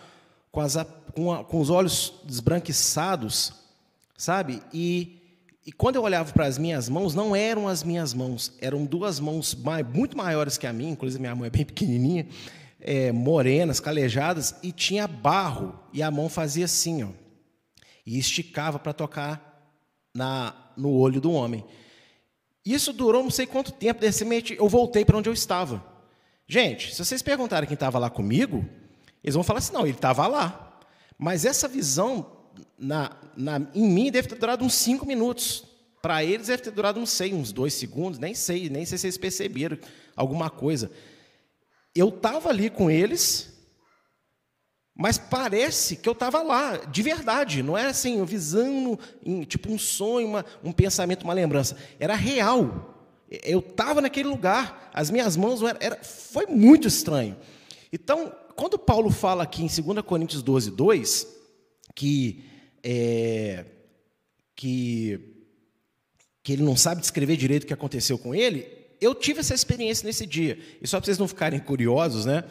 com, 0.51 0.61
as, 0.61 0.75
com, 1.13 1.31
a, 1.31 1.43
com 1.43 1.59
os 1.59 1.69
olhos 1.69 2.11
esbranquiçados, 2.27 3.53
sabe? 4.17 4.63
E 4.73 5.21
e 5.65 5.71
quando 5.71 5.95
eu 5.95 6.03
olhava 6.03 6.31
para 6.31 6.45
as 6.45 6.59
minhas 6.59 6.87
mãos, 6.87 7.15
não 7.15 7.35
eram 7.35 7.67
as 7.67 7.83
minhas 7.83 8.13
mãos, 8.13 8.53
eram 8.61 8.85
duas 8.85 9.19
mãos 9.19 9.57
muito 9.91 10.15
maiores 10.15 10.59
que 10.59 10.67
a 10.67 10.73
minha, 10.73 10.91
inclusive 10.91 11.19
minha 11.19 11.35
mão 11.35 11.43
é 11.43 11.49
bem 11.49 11.65
pequenininha, 11.65 12.27
é, 12.79 13.11
morenas, 13.11 13.79
calejadas, 13.79 14.55
e 14.61 14.71
tinha 14.71 15.07
barro, 15.07 15.79
e 15.91 16.03
a 16.03 16.11
mão 16.11 16.29
fazia 16.29 16.65
assim, 16.65 17.03
ó, 17.03 17.09
e 18.05 18.19
esticava 18.19 18.77
para 18.77 18.93
tocar 18.93 19.73
na, 20.13 20.53
no 20.77 20.91
olho 20.91 21.19
do 21.19 21.31
homem. 21.31 21.65
Isso 22.63 22.93
durou 22.93 23.23
não 23.23 23.31
sei 23.31 23.47
quanto 23.47 23.71
tempo, 23.71 24.01
de 24.01 24.07
repente 24.07 24.55
eu 24.55 24.69
voltei 24.69 25.03
para 25.03 25.17
onde 25.17 25.29
eu 25.29 25.33
estava. 25.33 25.83
Gente, 26.47 26.93
se 26.93 27.03
vocês 27.03 27.23
perguntarem 27.23 27.67
quem 27.67 27.73
estava 27.73 27.97
lá 27.97 28.09
comigo, 28.09 28.63
eles 29.23 29.33
vão 29.33 29.43
falar 29.43 29.59
assim: 29.59 29.73
não, 29.73 29.81
ele 29.81 29.91
estava 29.91 30.27
lá. 30.27 30.79
Mas 31.17 31.45
essa 31.45 31.67
visão 31.67 32.34
na, 32.77 33.11
na, 33.35 33.61
em 33.73 33.89
mim 33.89 34.11
deve 34.11 34.27
ter 34.27 34.35
durado 34.35 34.63
uns 34.63 34.73
cinco 34.73 35.05
minutos. 35.05 35.63
Para 36.01 36.23
eles 36.23 36.47
deve 36.47 36.61
ter 36.61 36.71
durado, 36.71 36.99
não 36.99 37.05
sei, 37.07 37.33
uns 37.33 37.51
dois 37.51 37.73
segundos, 37.73 38.19
nem 38.19 38.35
sei, 38.35 38.69
nem 38.69 38.85
sei 38.85 38.97
se 38.97 39.07
eles 39.07 39.17
perceberam 39.17 39.77
alguma 40.15 40.49
coisa. 40.51 40.91
Eu 41.95 42.09
estava 42.09 42.49
ali 42.49 42.69
com 42.69 42.91
eles, 42.91 43.55
mas 44.95 45.17
parece 45.17 45.95
que 45.95 46.07
eu 46.07 46.13
estava 46.13 46.43
lá, 46.43 46.77
de 46.77 47.01
verdade. 47.01 47.63
Não 47.63 47.77
era 47.77 47.89
assim, 47.89 48.19
eu 48.19 48.25
visando, 48.25 48.99
em, 49.25 49.43
tipo 49.43 49.71
um 49.71 49.79
sonho, 49.79 50.27
uma, 50.27 50.45
um 50.63 50.71
pensamento, 50.71 51.23
uma 51.23 51.33
lembrança. 51.33 51.75
Era 51.99 52.13
real. 52.13 52.93
Eu 53.43 53.59
estava 53.59 53.99
naquele 53.99 54.29
lugar, 54.29 54.91
as 54.93 55.09
minhas 55.09 55.35
mãos 55.35 55.61
era, 55.63 55.77
era, 55.81 56.03
foi 56.03 56.45
muito 56.45 56.87
estranho. 56.87 57.35
Então, 57.91 58.31
quando 58.55 58.77
Paulo 58.77 59.09
fala 59.09 59.43
aqui 59.43 59.63
em 59.63 59.67
2 59.67 60.05
Coríntios 60.05 60.43
12, 60.43 60.71
2, 60.71 61.27
que, 61.95 62.43
é, 62.83 63.65
que, 64.55 65.19
que 66.43 66.53
ele 66.53 66.63
não 66.63 66.75
sabe 66.75 67.01
descrever 67.01 67.37
direito 67.37 67.63
o 67.63 67.67
que 67.67 67.73
aconteceu 67.73 68.17
com 68.17 68.35
ele, 68.35 68.67
eu 68.99 69.15
tive 69.15 69.39
essa 69.39 69.53
experiência 69.53 70.05
nesse 70.05 70.25
dia. 70.25 70.59
E 70.81 70.87
só 70.87 70.99
para 70.99 71.05
vocês 71.05 71.17
não 71.17 71.27
ficarem 71.27 71.59
curiosos, 71.59 72.25
né? 72.25 72.43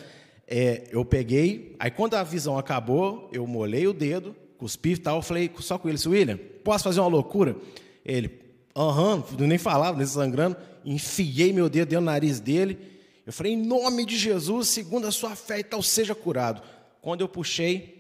É, 0.47 0.89
eu 0.91 1.05
peguei, 1.05 1.75
aí 1.79 1.91
quando 1.91 2.15
a 2.15 2.23
visão 2.23 2.59
acabou, 2.59 3.31
eu 3.33 3.47
molhei 3.47 3.87
o 3.87 3.95
dedo, 3.95 4.35
cuspi 4.59 4.93
e 4.93 4.99
tal, 4.99 5.23
falei 5.23 5.51
só 5.61 5.79
com 5.79 5.89
ele, 5.89 5.99
William, 6.07 6.39
posso 6.63 6.85
fazer 6.85 7.01
uma 7.01 7.09
loucura? 7.09 7.57
Ele, 8.05 8.31
aham, 8.77 9.25
nem 9.39 9.57
falava, 9.57 9.97
nem 9.97 10.07
sangrando, 10.07 10.57
enfiei 10.85 11.51
meu 11.53 11.69
dedo 11.71 11.89
dentro 11.89 12.05
do 12.05 12.11
nariz 12.11 12.41
dele, 12.41 12.79
eu 13.27 13.33
falei, 13.33 13.55
em 13.55 13.57
nome 13.57 14.05
de 14.05 14.19
Jesus, 14.19 14.69
segundo 14.69 15.07
a 15.07 15.11
sua 15.11 15.35
fé 15.35 15.61
e 15.61 15.65
tal, 15.65 15.83
seja 15.83 16.15
curado. 16.15 16.63
Quando 17.01 17.23
eu 17.23 17.29
puxei, 17.29 17.94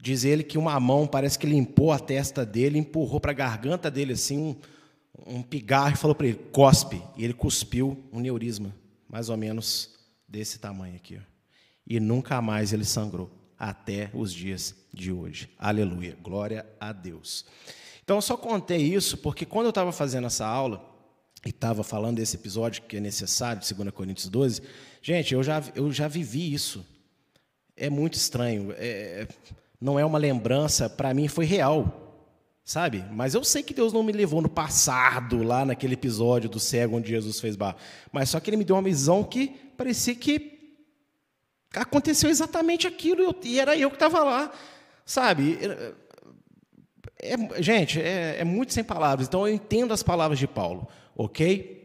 Diz 0.00 0.24
ele 0.24 0.44
que 0.44 0.56
uma 0.56 0.78
mão 0.78 1.06
parece 1.06 1.38
que 1.38 1.46
limpou 1.46 1.90
a 1.90 1.98
testa 1.98 2.46
dele, 2.46 2.78
empurrou 2.78 3.20
para 3.20 3.32
a 3.32 3.34
garganta 3.34 3.90
dele 3.90 4.12
assim 4.12 4.38
um, 4.38 4.56
um 5.26 5.42
pigarro 5.42 5.94
e 5.94 5.98
falou 5.98 6.14
para 6.14 6.28
ele: 6.28 6.38
cospe. 6.52 7.02
E 7.16 7.24
ele 7.24 7.34
cuspiu 7.34 8.04
um 8.12 8.20
neurisma, 8.20 8.74
mais 9.08 9.28
ou 9.28 9.36
menos 9.36 9.96
desse 10.28 10.58
tamanho 10.58 10.94
aqui. 10.94 11.20
E 11.86 11.98
nunca 11.98 12.40
mais 12.40 12.72
ele 12.72 12.84
sangrou, 12.84 13.30
até 13.58 14.10
os 14.12 14.32
dias 14.32 14.74
de 14.92 15.10
hoje. 15.10 15.48
Aleluia, 15.58 16.16
glória 16.22 16.66
a 16.78 16.92
Deus. 16.92 17.44
Então, 18.04 18.16
eu 18.18 18.22
só 18.22 18.36
contei 18.36 18.78
isso 18.78 19.18
porque 19.18 19.44
quando 19.44 19.66
eu 19.66 19.70
estava 19.70 19.92
fazendo 19.92 20.26
essa 20.26 20.46
aula, 20.46 20.82
e 21.44 21.50
estava 21.50 21.82
falando 21.82 22.16
desse 22.16 22.36
episódio 22.36 22.82
que 22.82 22.96
é 22.96 23.00
necessário, 23.00 23.62
de 23.62 23.74
2 23.74 23.90
Coríntios 23.90 24.28
12, 24.28 24.62
gente, 25.00 25.34
eu 25.34 25.42
já, 25.42 25.62
eu 25.74 25.90
já 25.92 26.08
vivi 26.08 26.52
isso. 26.52 26.84
É 27.76 27.88
muito 27.88 28.14
estranho. 28.14 28.74
É, 28.76 29.26
não 29.80 29.98
é 29.98 30.04
uma 30.04 30.18
lembrança, 30.18 30.88
para 30.88 31.14
mim 31.14 31.28
foi 31.28 31.44
real, 31.44 32.08
sabe? 32.64 33.04
Mas 33.12 33.34
eu 33.34 33.44
sei 33.44 33.62
que 33.62 33.72
Deus 33.72 33.92
não 33.92 34.02
me 34.02 34.12
levou 34.12 34.42
no 34.42 34.48
passado, 34.48 35.42
lá 35.42 35.64
naquele 35.64 35.94
episódio 35.94 36.48
do 36.48 36.58
cego 36.58 36.96
onde 36.96 37.08
Jesus 37.08 37.40
fez 37.40 37.56
barro. 37.56 37.76
Mas 38.12 38.30
só 38.30 38.40
que 38.40 38.50
Ele 38.50 38.56
me 38.56 38.64
deu 38.64 38.76
uma 38.76 38.82
visão 38.82 39.22
que 39.22 39.48
parecia 39.76 40.14
que 40.14 40.58
aconteceu 41.74 42.28
exatamente 42.28 42.86
aquilo 42.86 43.34
e 43.42 43.60
era 43.60 43.76
eu 43.76 43.90
que 43.90 43.96
estava 43.96 44.24
lá, 44.24 44.52
sabe? 45.04 45.58
É, 47.20 47.62
gente, 47.62 48.00
é, 48.00 48.40
é 48.40 48.44
muito 48.44 48.72
sem 48.72 48.84
palavras. 48.84 49.28
Então 49.28 49.46
eu 49.46 49.54
entendo 49.54 49.92
as 49.92 50.02
palavras 50.02 50.38
de 50.38 50.46
Paulo, 50.46 50.88
ok? 51.16 51.78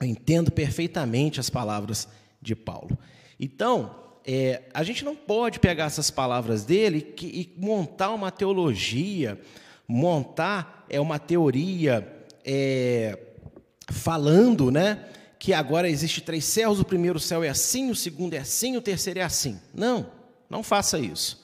Eu 0.00 0.06
entendo 0.06 0.52
perfeitamente 0.52 1.40
as 1.40 1.50
palavras 1.50 2.08
de 2.40 2.54
Paulo. 2.54 2.96
Então, 3.40 4.07
é, 4.30 4.60
a 4.74 4.82
gente 4.82 5.06
não 5.06 5.16
pode 5.16 5.58
pegar 5.58 5.86
essas 5.86 6.10
palavras 6.10 6.62
dele 6.62 7.00
que, 7.00 7.26
e 7.26 7.54
montar 7.56 8.10
uma 8.10 8.30
teologia, 8.30 9.40
montar 9.88 10.84
é, 10.90 11.00
uma 11.00 11.18
teoria 11.18 12.06
é, 12.44 13.18
falando 13.90 14.70
né, 14.70 15.02
que 15.38 15.54
agora 15.54 15.88
existe 15.88 16.20
três 16.20 16.44
céus, 16.44 16.78
o 16.78 16.84
primeiro 16.84 17.18
céu 17.18 17.42
é 17.42 17.48
assim, 17.48 17.90
o 17.90 17.96
segundo 17.96 18.34
é 18.34 18.38
assim, 18.40 18.76
o 18.76 18.82
terceiro 18.82 19.18
é 19.18 19.22
assim. 19.22 19.58
Não, 19.72 20.12
não 20.50 20.62
faça 20.62 20.98
isso. 20.98 21.42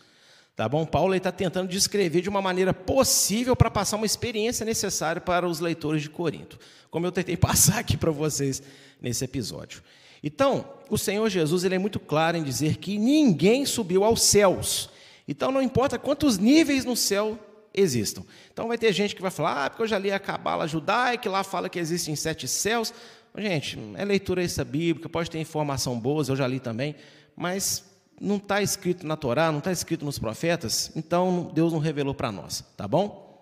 Tá 0.54 0.68
bom? 0.68 0.84
Paulo 0.84 1.14
está 1.14 1.32
tentando 1.32 1.70
descrever 1.70 2.20
de 2.20 2.28
uma 2.28 2.42
maneira 2.42 2.74
possível 2.74 3.56
para 3.56 3.70
passar 3.70 3.96
uma 3.96 4.04
experiência 4.04 4.62
necessária 4.62 5.22
para 5.22 5.48
os 5.48 5.58
leitores 5.58 6.02
de 6.02 6.10
Corinto, 6.10 6.58
como 6.90 7.06
eu 7.06 7.12
tentei 7.12 7.34
passar 7.38 7.78
aqui 7.78 7.96
para 7.96 8.10
vocês 8.10 8.62
nesse 9.00 9.24
episódio. 9.24 9.82
Então, 10.26 10.64
o 10.88 10.96
Senhor 10.96 11.28
Jesus 11.28 11.64
ele 11.64 11.74
é 11.74 11.78
muito 11.78 12.00
claro 12.00 12.38
em 12.38 12.42
dizer 12.42 12.78
que 12.78 12.96
ninguém 12.96 13.66
subiu 13.66 14.02
aos 14.02 14.22
céus. 14.22 14.88
Então, 15.28 15.52
não 15.52 15.60
importa 15.60 15.98
quantos 15.98 16.38
níveis 16.38 16.86
no 16.86 16.96
céu 16.96 17.38
existam. 17.74 18.22
Então, 18.50 18.68
vai 18.68 18.78
ter 18.78 18.90
gente 18.94 19.14
que 19.14 19.20
vai 19.20 19.30
falar, 19.30 19.66
ah, 19.66 19.70
porque 19.70 19.82
eu 19.82 19.86
já 19.86 19.98
li 19.98 20.10
a 20.10 20.18
Cabala 20.18 20.66
judaica, 20.66 21.24
que 21.24 21.28
lá 21.28 21.44
fala 21.44 21.68
que 21.68 21.78
existem 21.78 22.16
sete 22.16 22.48
céus. 22.48 22.94
Gente, 23.36 23.78
é 23.96 24.04
leitura 24.04 24.42
essa 24.42 24.64
bíblica, 24.64 25.10
pode 25.10 25.30
ter 25.30 25.38
informação 25.38 26.00
boas, 26.00 26.30
eu 26.30 26.36
já 26.36 26.46
li 26.46 26.58
também, 26.58 26.94
mas 27.36 27.84
não 28.18 28.36
está 28.36 28.62
escrito 28.62 29.06
na 29.06 29.16
Torá, 29.16 29.52
não 29.52 29.58
está 29.58 29.72
escrito 29.72 30.06
nos 30.06 30.18
profetas, 30.18 30.90
então 30.94 31.50
Deus 31.52 31.72
não 31.72 31.80
revelou 31.80 32.14
para 32.14 32.30
nós, 32.30 32.64
tá 32.76 32.86
bom? 32.86 33.33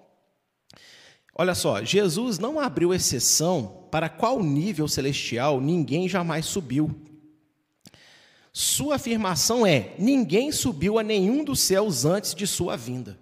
Olha 1.35 1.55
só, 1.55 1.83
Jesus 1.83 2.39
não 2.39 2.61
abriu 2.61 2.93
exceção 2.93 3.87
para 3.91 4.09
qual 4.09 4.43
nível 4.43 4.87
celestial 4.87 5.61
ninguém 5.61 6.09
jamais 6.09 6.45
subiu. 6.47 6.91
Sua 8.53 8.97
afirmação 8.97 9.67
é: 9.67 9.95
ninguém 9.99 10.53
subiu 10.53 10.99
a 10.99 11.03
nenhum 11.03 11.43
dos 11.43 11.61
céus 11.61 12.05
antes 12.05 12.35
de 12.35 12.47
sua 12.47 12.77
vinda. 12.77 13.19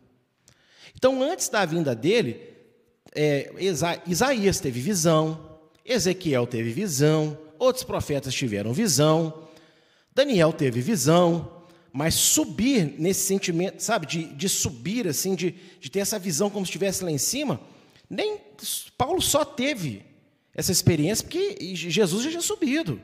Então, 0.94 1.22
antes 1.22 1.48
da 1.48 1.64
vinda 1.64 1.94
dele, 1.94 2.40
é, 3.14 3.52
Isaías 4.06 4.60
teve 4.60 4.80
visão, 4.80 5.60
Ezequiel 5.84 6.46
teve 6.46 6.70
visão, 6.70 7.38
outros 7.58 7.84
profetas 7.84 8.34
tiveram 8.34 8.72
visão, 8.72 9.48
Daniel 10.12 10.52
teve 10.52 10.80
visão, 10.80 11.62
mas 11.92 12.14
subir 12.14 12.94
nesse 12.98 13.20
sentimento, 13.20 13.80
sabe, 13.80 14.06
de, 14.06 14.24
de 14.24 14.48
subir, 14.48 15.08
assim, 15.08 15.34
de, 15.34 15.54
de 15.80 15.90
ter 15.90 16.00
essa 16.00 16.18
visão 16.18 16.50
como 16.50 16.66
se 16.66 16.70
estivesse 16.70 17.02
lá 17.04 17.10
em 17.10 17.18
cima, 17.18 17.60
nem 18.10 18.40
Paulo 18.98 19.22
só 19.22 19.44
teve 19.44 20.04
essa 20.52 20.72
experiência 20.72 21.24
porque 21.24 21.74
Jesus 21.76 22.24
já 22.24 22.30
tinha 22.30 22.42
subido. 22.42 23.00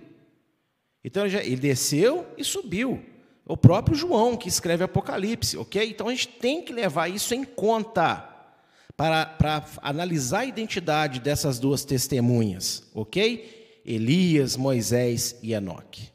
Então 1.04 1.22
ele, 1.22 1.30
já, 1.30 1.44
ele 1.44 1.56
desceu 1.56 2.26
e 2.36 2.42
subiu. 2.42 3.00
O 3.46 3.56
próprio 3.56 3.96
João 3.96 4.36
que 4.36 4.48
escreve 4.48 4.82
Apocalipse, 4.82 5.56
ok? 5.56 5.88
Então 5.88 6.08
a 6.08 6.10
gente 6.10 6.26
tem 6.26 6.64
que 6.64 6.72
levar 6.72 7.08
isso 7.08 7.32
em 7.32 7.44
conta 7.44 8.28
para, 8.96 9.24
para 9.24 9.64
analisar 9.82 10.40
a 10.40 10.46
identidade 10.46 11.20
dessas 11.20 11.60
duas 11.60 11.84
testemunhas, 11.84 12.82
ok? 12.92 13.80
Elias, 13.84 14.56
Moisés 14.56 15.38
e 15.40 15.52
Enoque. 15.52 16.10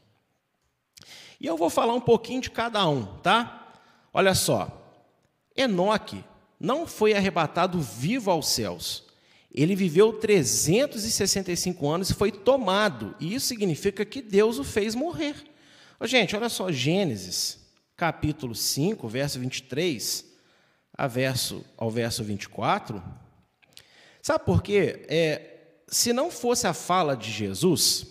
E 1.40 1.46
eu 1.46 1.56
vou 1.56 1.70
falar 1.70 1.94
um 1.94 2.00
pouquinho 2.00 2.42
de 2.42 2.50
cada 2.50 2.86
um, 2.86 3.06
tá? 3.20 3.72
Olha 4.12 4.34
só, 4.34 5.00
Enoque 5.56 6.22
não 6.62 6.86
foi 6.86 7.12
arrebatado 7.12 7.80
vivo 7.80 8.30
aos 8.30 8.48
céus. 8.48 9.02
Ele 9.52 9.74
viveu 9.74 10.12
365 10.12 11.90
anos 11.90 12.10
e 12.10 12.14
foi 12.14 12.30
tomado. 12.30 13.16
E 13.18 13.34
isso 13.34 13.46
significa 13.46 14.04
que 14.04 14.22
Deus 14.22 14.60
o 14.60 14.64
fez 14.64 14.94
morrer. 14.94 15.34
gente, 16.04 16.36
olha 16.36 16.48
só, 16.48 16.70
Gênesis, 16.70 17.58
capítulo 17.96 18.54
5, 18.54 19.08
verso 19.08 19.40
23 19.40 20.24
a 20.96 21.08
verso, 21.08 21.64
ao 21.76 21.90
verso 21.90 22.22
24. 22.22 23.02
Sabe 24.22 24.44
por 24.44 24.62
quê? 24.62 25.04
É, 25.08 25.56
se 25.88 26.12
não 26.12 26.30
fosse 26.30 26.68
a 26.68 26.72
fala 26.72 27.16
de 27.16 27.30
Jesus, 27.30 28.06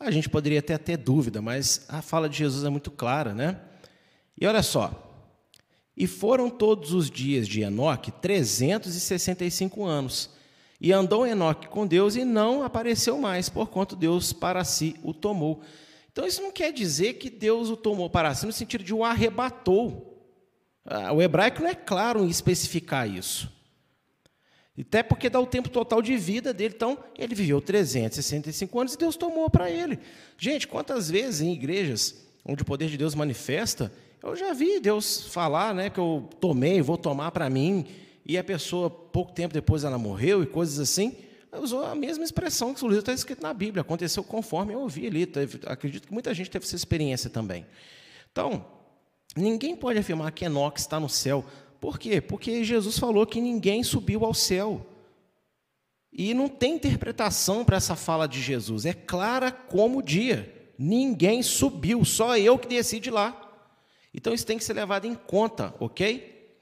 a 0.00 0.10
gente 0.10 0.28
poderia 0.28 0.58
até 0.58 0.76
ter 0.76 0.96
dúvida, 0.96 1.40
mas 1.40 1.86
a 1.88 2.02
fala 2.02 2.28
de 2.28 2.36
Jesus 2.36 2.64
é 2.64 2.68
muito 2.68 2.90
clara, 2.90 3.32
né? 3.32 3.60
E 4.38 4.46
olha 4.46 4.62
só, 4.62 5.13
e 5.96 6.06
foram 6.06 6.50
todos 6.50 6.92
os 6.92 7.10
dias 7.10 7.46
de 7.46 7.62
Enoque 7.62 8.10
365 8.10 9.84
anos. 9.84 10.30
E 10.80 10.92
andou 10.92 11.26
Enoque 11.26 11.68
com 11.68 11.86
Deus 11.86 12.16
e 12.16 12.24
não 12.24 12.62
apareceu 12.62 13.16
mais, 13.18 13.48
porquanto 13.48 13.94
Deus 13.94 14.32
para 14.32 14.64
si 14.64 14.96
o 15.02 15.14
tomou. 15.14 15.62
Então 16.10 16.26
isso 16.26 16.42
não 16.42 16.52
quer 16.52 16.72
dizer 16.72 17.14
que 17.14 17.30
Deus 17.30 17.70
o 17.70 17.76
tomou 17.76 18.10
para 18.10 18.34
si 18.34 18.44
no 18.46 18.52
sentido 18.52 18.84
de 18.84 18.92
o 18.92 19.04
arrebatou. 19.04 20.10
Ah, 20.84 21.12
o 21.12 21.22
hebraico 21.22 21.62
não 21.62 21.70
é 21.70 21.74
claro 21.74 22.24
em 22.24 22.28
especificar 22.28 23.08
isso. 23.08 23.52
Até 24.78 25.04
porque 25.04 25.30
dá 25.30 25.38
o 25.40 25.46
tempo 25.46 25.68
total 25.68 26.02
de 26.02 26.16
vida 26.16 26.52
dele. 26.52 26.74
Então, 26.74 26.98
ele 27.16 27.34
viveu 27.34 27.60
365 27.60 28.80
anos 28.80 28.94
e 28.94 28.98
Deus 28.98 29.16
tomou 29.16 29.48
para 29.48 29.70
ele. 29.70 30.00
Gente, 30.36 30.66
quantas 30.66 31.08
vezes 31.08 31.40
em 31.40 31.52
igrejas 31.52 32.24
onde 32.44 32.62
o 32.62 32.66
poder 32.66 32.88
de 32.88 32.98
Deus 32.98 33.14
manifesta, 33.14 33.92
eu 34.22 34.36
já 34.36 34.52
vi 34.52 34.80
Deus 34.80 35.26
falar, 35.28 35.74
né, 35.74 35.90
que 35.90 35.98
eu 35.98 36.28
tomei, 36.40 36.80
vou 36.80 36.96
tomar 36.96 37.30
para 37.30 37.50
mim, 37.50 37.86
e 38.24 38.38
a 38.38 38.44
pessoa, 38.44 38.88
pouco 38.88 39.32
tempo 39.32 39.52
depois, 39.52 39.84
ela 39.84 39.98
morreu 39.98 40.42
e 40.42 40.46
coisas 40.46 40.80
assim. 40.80 41.14
Usou 41.52 41.84
a 41.84 41.94
mesma 41.94 42.24
expressão 42.24 42.74
que 42.74 42.84
está 42.86 43.12
escrito 43.12 43.42
na 43.42 43.52
Bíblia, 43.52 43.82
aconteceu 43.82 44.24
conforme 44.24 44.72
eu 44.72 44.80
ouvi 44.80 45.06
ali. 45.06 45.30
Acredito 45.66 46.08
que 46.08 46.12
muita 46.12 46.32
gente 46.34 46.50
teve 46.50 46.64
essa 46.64 46.74
experiência 46.74 47.30
também. 47.30 47.66
Então, 48.32 48.64
ninguém 49.36 49.76
pode 49.76 49.98
afirmar 49.98 50.32
que 50.32 50.44
Enoque 50.44 50.80
está 50.80 50.98
no 50.98 51.08
céu. 51.08 51.44
Por 51.80 51.98
quê? 51.98 52.20
Porque 52.20 52.64
Jesus 52.64 52.98
falou 52.98 53.26
que 53.26 53.40
ninguém 53.40 53.84
subiu 53.84 54.24
ao 54.24 54.34
céu. 54.34 54.84
E 56.10 56.32
não 56.32 56.48
tem 56.48 56.76
interpretação 56.76 57.64
para 57.64 57.76
essa 57.76 57.94
fala 57.94 58.26
de 58.26 58.40
Jesus. 58.40 58.86
É 58.86 58.94
clara 58.94 59.52
como 59.52 59.98
o 59.98 60.02
dia. 60.02 60.50
Ninguém 60.78 61.42
subiu, 61.42 62.04
só 62.04 62.38
eu 62.38 62.58
que 62.58 62.66
desci 62.66 62.98
de 62.98 63.10
lá. 63.10 63.43
Então 64.14 64.32
isso 64.32 64.46
tem 64.46 64.56
que 64.56 64.64
ser 64.64 64.74
levado 64.74 65.06
em 65.06 65.14
conta, 65.14 65.74
ok? 65.80 66.56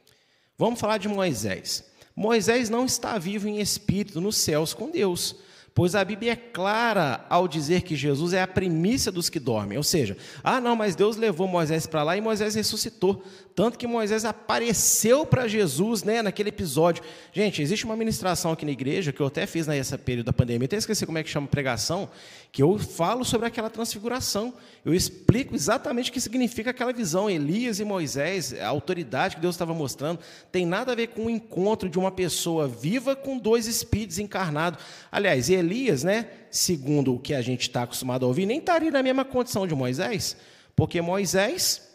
Vamos 0.56 0.80
falar 0.80 0.98
de 0.98 1.08
Moisés. 1.08 1.84
Moisés 2.16 2.70
não 2.70 2.86
está 2.86 3.18
vivo 3.18 3.46
em 3.46 3.60
espírito 3.60 4.20
nos 4.20 4.36
céus 4.36 4.72
com 4.72 4.90
Deus, 4.90 5.36
pois 5.74 5.94
a 5.94 6.04
Bíblia 6.04 6.32
é 6.32 6.36
clara 6.36 7.24
ao 7.28 7.48
dizer 7.48 7.82
que 7.82 7.96
Jesus 7.96 8.32
é 8.32 8.42
a 8.42 8.46
primícia 8.46 9.10
dos 9.10 9.28
que 9.28 9.40
dormem. 9.40 9.76
Ou 9.76 9.84
seja, 9.84 10.16
ah, 10.42 10.60
não, 10.60 10.76
mas 10.76 10.94
Deus 10.94 11.16
levou 11.16 11.46
Moisés 11.46 11.86
para 11.86 12.02
lá 12.02 12.16
e 12.16 12.20
Moisés 12.20 12.54
ressuscitou. 12.54 13.22
Tanto 13.54 13.78
que 13.78 13.86
Moisés 13.86 14.24
apareceu 14.24 15.26
para 15.26 15.46
Jesus 15.46 16.02
né, 16.02 16.22
naquele 16.22 16.48
episódio. 16.48 17.02
Gente, 17.32 17.60
existe 17.60 17.84
uma 17.84 17.94
ministração 17.94 18.52
aqui 18.52 18.64
na 18.64 18.70
igreja 18.72 19.12
que 19.12 19.20
eu 19.20 19.26
até 19.26 19.46
fiz 19.46 19.66
nesse 19.66 19.96
período 19.98 20.26
da 20.26 20.32
pandemia, 20.32 20.64
até 20.64 20.76
esqueci 20.76 21.04
como 21.04 21.18
é 21.18 21.22
que 21.22 21.28
chama 21.28 21.46
pregação, 21.46 22.08
que 22.50 22.62
eu 22.62 22.78
falo 22.78 23.24
sobre 23.24 23.46
aquela 23.46 23.68
transfiguração. 23.68 24.54
Eu 24.84 24.94
explico 24.94 25.54
exatamente 25.54 26.10
o 26.10 26.12
que 26.12 26.20
significa 26.20 26.70
aquela 26.70 26.92
visão. 26.94 27.28
Elias 27.28 27.78
e 27.78 27.84
Moisés, 27.84 28.54
a 28.58 28.68
autoridade 28.68 29.36
que 29.36 29.42
Deus 29.42 29.54
estava 29.54 29.74
mostrando, 29.74 30.20
tem 30.50 30.64
nada 30.64 30.92
a 30.92 30.94
ver 30.94 31.08
com 31.08 31.26
o 31.26 31.30
encontro 31.30 31.90
de 31.90 31.98
uma 31.98 32.10
pessoa 32.10 32.66
viva 32.66 33.14
com 33.14 33.36
dois 33.36 33.66
espíritos 33.66 34.18
encarnados. 34.18 34.82
Aliás, 35.10 35.50
Elias, 35.50 36.02
né, 36.02 36.26
segundo 36.50 37.14
o 37.14 37.18
que 37.18 37.34
a 37.34 37.42
gente 37.42 37.62
está 37.62 37.82
acostumado 37.82 38.24
a 38.24 38.28
ouvir, 38.28 38.46
nem 38.46 38.58
estaria 38.58 38.90
na 38.90 39.02
mesma 39.02 39.26
condição 39.26 39.66
de 39.66 39.74
Moisés, 39.74 40.36
porque 40.74 41.02
Moisés 41.02 41.91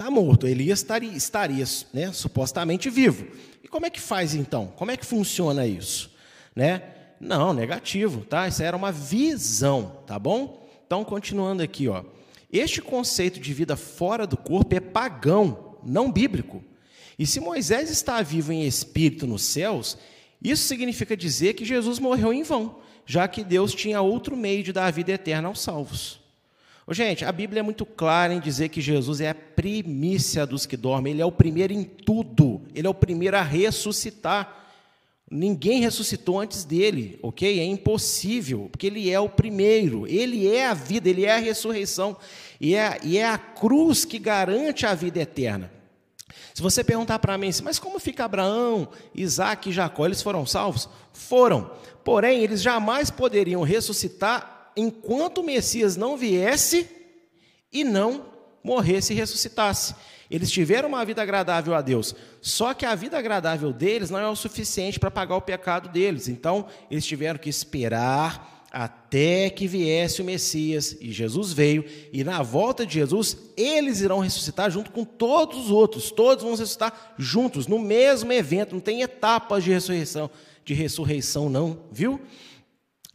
está 0.00 0.10
morto, 0.10 0.46
Elias 0.46 0.78
estaria, 0.78 1.12
estaria 1.12 1.64
né, 1.92 2.10
supostamente 2.10 2.88
vivo. 2.88 3.26
E 3.62 3.68
como 3.68 3.84
é 3.84 3.90
que 3.90 4.00
faz 4.00 4.34
então? 4.34 4.72
Como 4.74 4.90
é 4.90 4.96
que 4.96 5.04
funciona 5.04 5.66
isso? 5.66 6.10
Né? 6.56 6.82
Não, 7.20 7.52
negativo, 7.52 8.24
tá? 8.24 8.48
Isso 8.48 8.62
era 8.62 8.74
uma 8.74 8.90
visão, 8.90 9.98
tá 10.06 10.18
bom? 10.18 10.66
Então, 10.86 11.04
continuando 11.04 11.62
aqui, 11.62 11.86
ó. 11.86 12.02
Este 12.50 12.80
conceito 12.80 13.38
de 13.38 13.52
vida 13.52 13.76
fora 13.76 14.26
do 14.26 14.38
corpo 14.38 14.74
é 14.74 14.80
pagão, 14.80 15.76
não 15.84 16.10
bíblico. 16.10 16.64
E 17.18 17.26
se 17.26 17.38
Moisés 17.38 17.90
está 17.90 18.22
vivo 18.22 18.52
em 18.52 18.66
espírito 18.66 19.26
nos 19.26 19.42
céus, 19.42 19.98
isso 20.42 20.66
significa 20.66 21.14
dizer 21.14 21.52
que 21.52 21.64
Jesus 21.66 21.98
morreu 21.98 22.32
em 22.32 22.42
vão, 22.42 22.78
já 23.04 23.28
que 23.28 23.44
Deus 23.44 23.74
tinha 23.74 24.00
outro 24.00 24.34
meio 24.34 24.62
de 24.62 24.72
dar 24.72 24.86
a 24.86 24.90
vida 24.90 25.12
eterna 25.12 25.48
aos 25.48 25.60
salvos. 25.60 26.19
Gente, 26.92 27.24
a 27.24 27.30
Bíblia 27.30 27.60
é 27.60 27.62
muito 27.62 27.86
clara 27.86 28.34
em 28.34 28.40
dizer 28.40 28.68
que 28.68 28.80
Jesus 28.80 29.20
é 29.20 29.30
a 29.30 29.34
primícia 29.34 30.44
dos 30.44 30.66
que 30.66 30.76
dormem, 30.76 31.12
ele 31.12 31.22
é 31.22 31.24
o 31.24 31.30
primeiro 31.30 31.72
em 31.72 31.84
tudo, 31.84 32.62
ele 32.74 32.84
é 32.84 32.90
o 32.90 32.94
primeiro 32.94 33.36
a 33.36 33.42
ressuscitar. 33.42 34.56
Ninguém 35.30 35.80
ressuscitou 35.80 36.40
antes 36.40 36.64
dele, 36.64 37.16
ok? 37.22 37.60
É 37.60 37.64
impossível, 37.64 38.68
porque 38.72 38.88
ele 38.88 39.08
é 39.08 39.20
o 39.20 39.28
primeiro, 39.28 40.04
ele 40.08 40.48
é 40.48 40.66
a 40.66 40.74
vida, 40.74 41.08
ele 41.08 41.24
é 41.24 41.36
a 41.36 41.38
ressurreição, 41.38 42.16
e 42.60 42.74
é, 42.74 42.98
e 43.04 43.16
é 43.16 43.28
a 43.28 43.38
cruz 43.38 44.04
que 44.04 44.18
garante 44.18 44.84
a 44.84 44.92
vida 44.92 45.20
eterna. 45.20 45.70
Se 46.52 46.60
você 46.60 46.82
perguntar 46.82 47.20
para 47.20 47.38
mim, 47.38 47.50
mas 47.62 47.78
como 47.78 48.00
fica 48.00 48.24
Abraão, 48.24 48.88
Isaac 49.14 49.68
e 49.68 49.72
Jacó? 49.72 50.04
Eles 50.04 50.20
foram 50.20 50.44
salvos? 50.44 50.88
Foram. 51.12 51.70
Porém, 52.02 52.42
eles 52.42 52.60
jamais 52.60 53.10
poderiam 53.10 53.62
ressuscitar 53.62 54.59
enquanto 54.76 55.38
o 55.38 55.44
Messias 55.44 55.96
não 55.96 56.16
viesse 56.16 56.88
e 57.72 57.84
não 57.84 58.26
morresse 58.62 59.12
e 59.12 59.16
ressuscitasse. 59.16 59.94
Eles 60.30 60.50
tiveram 60.50 60.88
uma 60.88 61.04
vida 61.04 61.20
agradável 61.22 61.74
a 61.74 61.80
Deus, 61.80 62.14
só 62.40 62.72
que 62.72 62.86
a 62.86 62.94
vida 62.94 63.18
agradável 63.18 63.72
deles 63.72 64.10
não 64.10 64.18
é 64.18 64.28
o 64.28 64.36
suficiente 64.36 65.00
para 65.00 65.10
pagar 65.10 65.36
o 65.36 65.42
pecado 65.42 65.88
deles. 65.88 66.28
Então, 66.28 66.66
eles 66.90 67.04
tiveram 67.04 67.38
que 67.38 67.48
esperar 67.48 68.60
até 68.70 69.50
que 69.50 69.66
viesse 69.66 70.22
o 70.22 70.24
Messias, 70.24 70.96
e 71.00 71.10
Jesus 71.10 71.52
veio, 71.52 71.84
e 72.12 72.22
na 72.22 72.40
volta 72.40 72.86
de 72.86 72.94
Jesus, 72.94 73.36
eles 73.56 74.00
irão 74.00 74.20
ressuscitar 74.20 74.70
junto 74.70 74.92
com 74.92 75.04
todos 75.04 75.64
os 75.64 75.70
outros, 75.72 76.12
todos 76.12 76.44
vão 76.44 76.52
ressuscitar 76.52 77.14
juntos, 77.18 77.66
no 77.66 77.80
mesmo 77.80 78.32
evento, 78.32 78.74
não 78.74 78.80
tem 78.80 79.02
etapas 79.02 79.64
de 79.64 79.70
ressurreição, 79.72 80.30
de 80.64 80.72
ressurreição 80.72 81.50
não, 81.50 81.80
viu? 81.90 82.20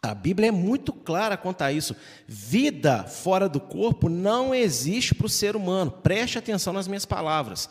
A 0.05 0.15
Bíblia 0.15 0.49
é 0.49 0.51
muito 0.51 0.93
clara 0.93 1.35
quanto 1.35 1.63
a 1.63 1.71
isso. 1.71 1.95
Vida 2.27 3.03
fora 3.03 3.49
do 3.49 3.59
corpo 3.59 4.07
não 4.07 4.53
existe 4.53 5.15
para 5.15 5.25
o 5.25 5.29
ser 5.29 5.55
humano. 5.55 5.91
Preste 5.91 6.37
atenção 6.37 6.71
nas 6.71 6.87
minhas 6.87 7.05
palavras. 7.05 7.69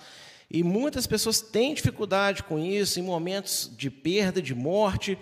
E 0.51 0.63
muitas 0.63 1.07
pessoas 1.07 1.41
têm 1.41 1.75
dificuldade 1.75 2.43
com 2.43 2.59
isso, 2.59 3.01
em 3.01 3.03
momentos 3.03 3.71
de 3.77 3.91
perda, 3.91 4.43
de 4.43 4.55
morte. 4.55 5.19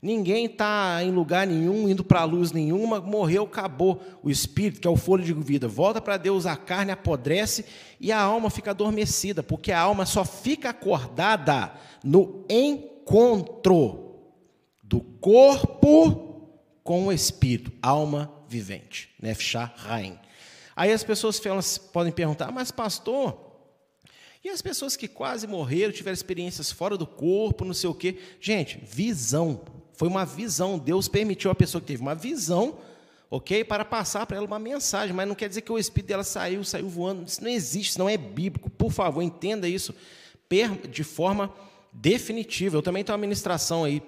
Ninguém 0.00 0.44
está 0.46 1.02
em 1.02 1.10
lugar 1.10 1.46
nenhum, 1.46 1.88
indo 1.88 2.04
para 2.04 2.20
a 2.20 2.24
luz 2.24 2.52
nenhuma, 2.52 3.00
morreu, 3.00 3.44
acabou. 3.44 4.00
O 4.22 4.30
espírito, 4.30 4.80
que 4.80 4.86
é 4.86 4.90
o 4.90 4.96
folho 4.96 5.24
de 5.24 5.32
vida, 5.32 5.66
volta 5.66 6.00
para 6.00 6.16
Deus, 6.16 6.46
a 6.46 6.54
carne 6.56 6.92
apodrece 6.92 7.64
e 7.98 8.12
a 8.12 8.20
alma 8.20 8.50
fica 8.50 8.70
adormecida, 8.72 9.42
porque 9.42 9.72
a 9.72 9.80
alma 9.80 10.04
só 10.04 10.24
fica 10.24 10.70
acordada 10.70 11.72
no 12.04 12.44
encontro 12.48 14.04
do 14.82 15.00
corpo 15.00 16.25
com 16.86 17.08
o 17.08 17.12
espírito, 17.12 17.72
alma 17.82 18.32
vivente. 18.48 19.10
Nefshah 19.20 19.74
Rain. 19.76 20.16
Aí 20.76 20.92
as 20.92 21.02
pessoas 21.02 21.38
podem 21.92 22.12
perguntar, 22.12 22.52
mas 22.52 22.70
pastor, 22.70 23.36
e 24.44 24.48
as 24.48 24.62
pessoas 24.62 24.96
que 24.96 25.08
quase 25.08 25.48
morreram, 25.48 25.92
tiveram 25.92 26.14
experiências 26.14 26.70
fora 26.70 26.96
do 26.96 27.04
corpo, 27.04 27.64
não 27.64 27.74
sei 27.74 27.90
o 27.90 27.94
quê? 27.94 28.16
Gente, 28.40 28.78
visão. 28.84 29.62
Foi 29.94 30.06
uma 30.06 30.24
visão. 30.24 30.78
Deus 30.78 31.08
permitiu 31.08 31.50
a 31.50 31.56
pessoa 31.56 31.80
que 31.80 31.88
teve 31.88 32.02
uma 32.02 32.14
visão, 32.14 32.78
ok? 33.28 33.64
Para 33.64 33.84
passar 33.84 34.24
para 34.24 34.36
ela 34.36 34.46
uma 34.46 34.60
mensagem. 34.60 35.12
Mas 35.12 35.26
não 35.26 35.34
quer 35.34 35.48
dizer 35.48 35.62
que 35.62 35.72
o 35.72 35.78
espírito 35.78 36.10
dela 36.10 36.22
saiu, 36.22 36.62
saiu 36.62 36.88
voando. 36.88 37.26
Isso 37.26 37.42
não 37.42 37.50
existe, 37.50 37.90
isso 37.90 37.98
não 37.98 38.08
é 38.08 38.16
bíblico. 38.16 38.70
Por 38.70 38.92
favor, 38.92 39.22
entenda 39.22 39.68
isso 39.68 39.92
de 40.88 41.02
forma 41.02 41.52
definitiva. 41.92 42.76
Eu 42.76 42.82
também 42.82 43.02
tenho 43.02 43.14
uma 43.16 43.20
ministração 43.20 43.82
aí 43.82 44.00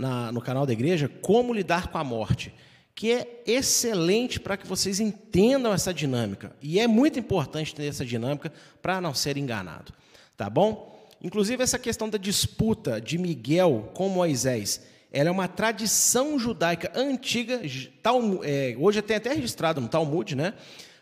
na, 0.00 0.32
no 0.32 0.40
canal 0.40 0.66
da 0.66 0.72
igreja, 0.72 1.08
Como 1.08 1.52
Lidar 1.52 1.88
com 1.88 1.98
a 1.98 2.04
Morte 2.04 2.52
que 2.92 3.12
é 3.12 3.42
excelente 3.46 4.38
para 4.38 4.58
que 4.58 4.66
vocês 4.66 5.00
entendam 5.00 5.72
essa 5.72 5.94
dinâmica. 5.94 6.54
E 6.60 6.78
é 6.78 6.86
muito 6.86 7.18
importante 7.18 7.74
ter 7.74 7.86
essa 7.86 8.04
dinâmica 8.04 8.52
para 8.82 9.00
não 9.00 9.14
ser 9.14 9.38
enganado. 9.38 9.94
Tá 10.36 10.50
bom? 10.50 11.08
Inclusive, 11.22 11.62
essa 11.62 11.78
questão 11.78 12.10
da 12.10 12.18
disputa 12.18 13.00
de 13.00 13.16
Miguel 13.16 13.90
com 13.94 14.10
Moisés, 14.10 14.82
ela 15.10 15.30
é 15.30 15.32
uma 15.32 15.48
tradição 15.48 16.38
judaica 16.38 16.92
antiga, 16.94 17.62
é, 18.42 18.76
hoje 18.78 19.00
tem 19.00 19.16
até 19.16 19.32
registrado 19.32 19.80
no 19.80 19.88
Talmud, 19.88 20.34
né? 20.34 20.52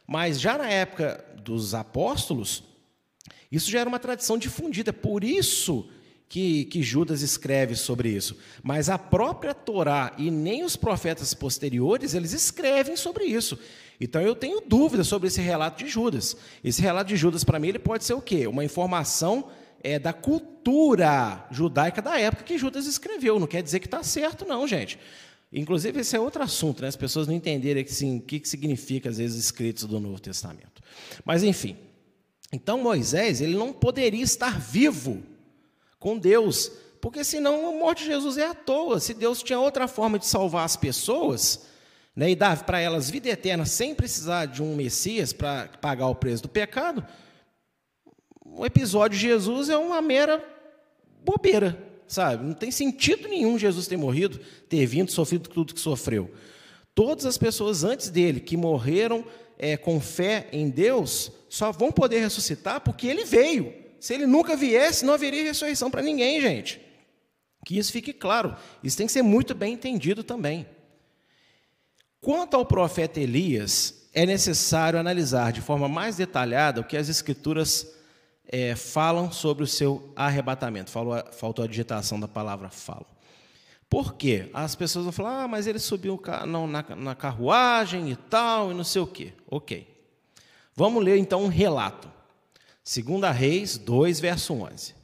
mas 0.06 0.40
já 0.40 0.56
na 0.56 0.70
época 0.70 1.24
dos 1.42 1.74
apóstolos, 1.74 2.62
isso 3.50 3.72
já 3.72 3.80
era 3.80 3.88
uma 3.88 3.98
tradição 3.98 4.38
difundida. 4.38 4.92
Por 4.92 5.24
isso 5.24 5.90
que, 6.28 6.66
que 6.66 6.82
Judas 6.82 7.22
escreve 7.22 7.74
sobre 7.74 8.10
isso, 8.10 8.36
mas 8.62 8.90
a 8.90 8.98
própria 8.98 9.54
Torá 9.54 10.12
e 10.18 10.30
nem 10.30 10.62
os 10.62 10.76
profetas 10.76 11.32
posteriores, 11.32 12.12
eles 12.12 12.32
escrevem 12.32 12.96
sobre 12.96 13.24
isso. 13.24 13.58
Então 14.00 14.20
eu 14.20 14.34
tenho 14.34 14.60
dúvidas 14.60 15.08
sobre 15.08 15.28
esse 15.28 15.40
relato 15.40 15.82
de 15.82 15.90
Judas. 15.90 16.36
Esse 16.62 16.82
relato 16.82 17.08
de 17.08 17.16
Judas, 17.16 17.44
para 17.44 17.58
mim, 17.58 17.68
ele 17.68 17.78
pode 17.78 18.04
ser 18.04 18.14
o 18.14 18.20
quê? 18.20 18.46
Uma 18.46 18.64
informação 18.64 19.48
é, 19.82 19.98
da 19.98 20.12
cultura 20.12 21.46
judaica 21.50 22.02
da 22.02 22.18
época 22.18 22.44
que 22.44 22.58
Judas 22.58 22.86
escreveu. 22.86 23.40
Não 23.40 23.46
quer 23.46 23.62
dizer 23.62 23.80
que 23.80 23.86
está 23.86 24.02
certo, 24.02 24.44
não, 24.44 24.68
gente. 24.68 24.98
Inclusive, 25.52 26.00
esse 26.00 26.14
é 26.14 26.20
outro 26.20 26.42
assunto, 26.42 26.82
né? 26.82 26.88
as 26.88 26.96
pessoas 26.96 27.26
não 27.26 27.34
entenderem 27.34 27.82
assim, 27.82 28.18
o 28.18 28.20
que, 28.20 28.38
que 28.38 28.48
significa, 28.48 29.08
às 29.08 29.16
vezes, 29.16 29.42
escritos 29.42 29.84
do 29.84 29.98
Novo 29.98 30.20
Testamento. 30.20 30.82
Mas, 31.24 31.42
enfim. 31.42 31.76
Então, 32.52 32.78
Moisés, 32.78 33.40
ele 33.40 33.56
não 33.56 33.72
poderia 33.72 34.22
estar 34.22 34.60
vivo 34.60 35.22
com 35.98 36.18
Deus, 36.18 36.70
porque 37.00 37.24
senão 37.24 37.68
a 37.68 37.72
morte 37.72 38.04
de 38.04 38.10
Jesus 38.10 38.38
é 38.38 38.46
à 38.46 38.54
toa. 38.54 39.00
Se 39.00 39.14
Deus 39.14 39.42
tinha 39.42 39.58
outra 39.58 39.88
forma 39.88 40.18
de 40.18 40.26
salvar 40.26 40.64
as 40.64 40.76
pessoas, 40.76 41.66
né, 42.14 42.30
e 42.30 42.36
dar 42.36 42.64
para 42.64 42.80
elas 42.80 43.10
vida 43.10 43.28
eterna 43.28 43.64
sem 43.64 43.94
precisar 43.94 44.46
de 44.46 44.62
um 44.62 44.74
Messias 44.74 45.32
para 45.32 45.68
pagar 45.80 46.08
o 46.08 46.14
preço 46.14 46.42
do 46.42 46.48
pecado, 46.48 47.06
o 48.44 48.66
episódio 48.66 49.16
de 49.18 49.26
Jesus 49.26 49.68
é 49.68 49.76
uma 49.76 50.00
mera 50.00 50.44
bobeira, 51.24 51.78
sabe? 52.06 52.44
Não 52.44 52.54
tem 52.54 52.70
sentido 52.70 53.28
nenhum 53.28 53.58
Jesus 53.58 53.86
ter 53.86 53.96
morrido, 53.96 54.40
ter 54.68 54.84
vindo, 54.86 55.12
sofrido 55.12 55.48
tudo 55.48 55.74
que 55.74 55.80
sofreu. 55.80 56.30
Todas 56.94 57.24
as 57.24 57.38
pessoas 57.38 57.84
antes 57.84 58.10
dele 58.10 58.40
que 58.40 58.56
morreram 58.56 59.24
é, 59.58 59.76
com 59.76 60.00
fé 60.00 60.48
em 60.50 60.68
Deus 60.68 61.30
só 61.48 61.70
vão 61.70 61.92
poder 61.92 62.18
ressuscitar 62.20 62.80
porque 62.80 63.06
ele 63.06 63.24
veio. 63.24 63.72
Se 64.00 64.14
ele 64.14 64.26
nunca 64.26 64.56
viesse, 64.56 65.04
não 65.04 65.14
haveria 65.14 65.42
ressurreição 65.42 65.90
para 65.90 66.02
ninguém, 66.02 66.40
gente. 66.40 66.80
Que 67.64 67.78
isso 67.78 67.92
fique 67.92 68.12
claro. 68.12 68.56
Isso 68.82 68.96
tem 68.96 69.06
que 69.06 69.12
ser 69.12 69.22
muito 69.22 69.54
bem 69.54 69.74
entendido 69.74 70.22
também. 70.22 70.66
Quanto 72.20 72.54
ao 72.54 72.64
profeta 72.64 73.20
Elias, 73.20 74.08
é 74.12 74.26
necessário 74.26 74.98
analisar 74.98 75.52
de 75.52 75.60
forma 75.60 75.88
mais 75.88 76.16
detalhada 76.16 76.80
o 76.80 76.84
que 76.84 76.96
as 76.96 77.08
Escrituras 77.08 77.94
é, 78.46 78.74
falam 78.74 79.30
sobre 79.30 79.62
o 79.62 79.66
seu 79.66 80.12
arrebatamento. 80.16 80.90
Falou, 80.90 81.22
faltou 81.32 81.64
a 81.64 81.68
digitação 81.68 82.18
da 82.18 82.26
palavra 82.26 82.70
falo. 82.70 83.06
Por 83.88 84.14
quê? 84.14 84.50
As 84.52 84.74
pessoas 84.74 85.04
vão 85.04 85.12
falar, 85.12 85.44
ah, 85.44 85.48
mas 85.48 85.66
ele 85.66 85.78
subiu 85.78 86.20
na, 86.46 86.96
na 86.96 87.14
carruagem 87.14 88.10
e 88.10 88.16
tal, 88.16 88.70
e 88.70 88.74
não 88.74 88.84
sei 88.84 89.00
o 89.00 89.06
quê. 89.06 89.32
Ok. 89.46 89.86
Vamos 90.74 91.02
ler 91.02 91.16
então 91.16 91.42
um 91.42 91.48
relato. 91.48 92.10
Segunda 92.88 93.30
Reis 93.30 93.76
2, 93.76 94.18
verso 94.18 94.54
11. 94.54 94.94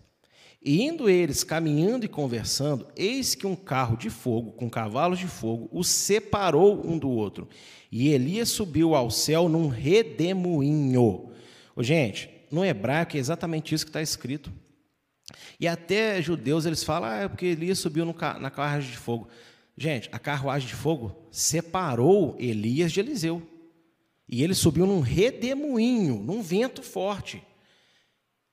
E 0.65 0.81
indo 0.81 1.07
eles 1.07 1.45
caminhando 1.45 2.07
e 2.07 2.09
conversando, 2.09 2.87
eis 2.97 3.35
que 3.35 3.47
um 3.47 3.55
carro 3.55 3.95
de 3.95 4.09
fogo 4.09 4.53
com 4.53 4.71
cavalos 4.71 5.19
de 5.19 5.27
fogo 5.27 5.69
os 5.71 5.87
separou 5.87 6.81
um 6.83 6.97
do 6.97 7.11
outro. 7.11 7.47
E 7.93 8.09
Elias 8.09 8.49
subiu 8.49 8.95
ao 8.95 9.11
céu 9.11 9.51
num 9.51 9.69
redemoinho. 9.69 11.29
Ô, 11.77 11.83
gente, 11.83 12.31
no 12.51 12.65
hebraico 12.65 13.19
é 13.19 13.21
exatamente 13.21 13.75
isso 13.75 13.85
que 13.85 13.91
está 13.91 14.01
escrito. 14.01 14.51
E 15.61 15.69
até 15.69 16.23
judeus 16.23 16.65
eles 16.65 16.83
falam, 16.83 17.11
ah, 17.11 17.17
é 17.17 17.29
porque 17.29 17.45
Elias 17.45 17.81
subiu 17.81 18.07
no, 18.07 18.15
na 18.41 18.51
carruagem 18.51 18.93
de 18.93 18.97
fogo. 18.97 19.29
Gente, 19.77 20.09
a 20.11 20.19
carruagem 20.19 20.69
de 20.69 20.75
fogo 20.75 21.29
separou 21.31 22.35
Elias 22.39 22.91
de 22.93 23.01
Eliseu. 23.01 23.43
E 24.27 24.43
ele 24.43 24.55
subiu 24.55 24.87
num 24.87 25.01
redemoinho, 25.01 26.15
num 26.23 26.41
vento 26.41 26.83
forte 26.83 27.43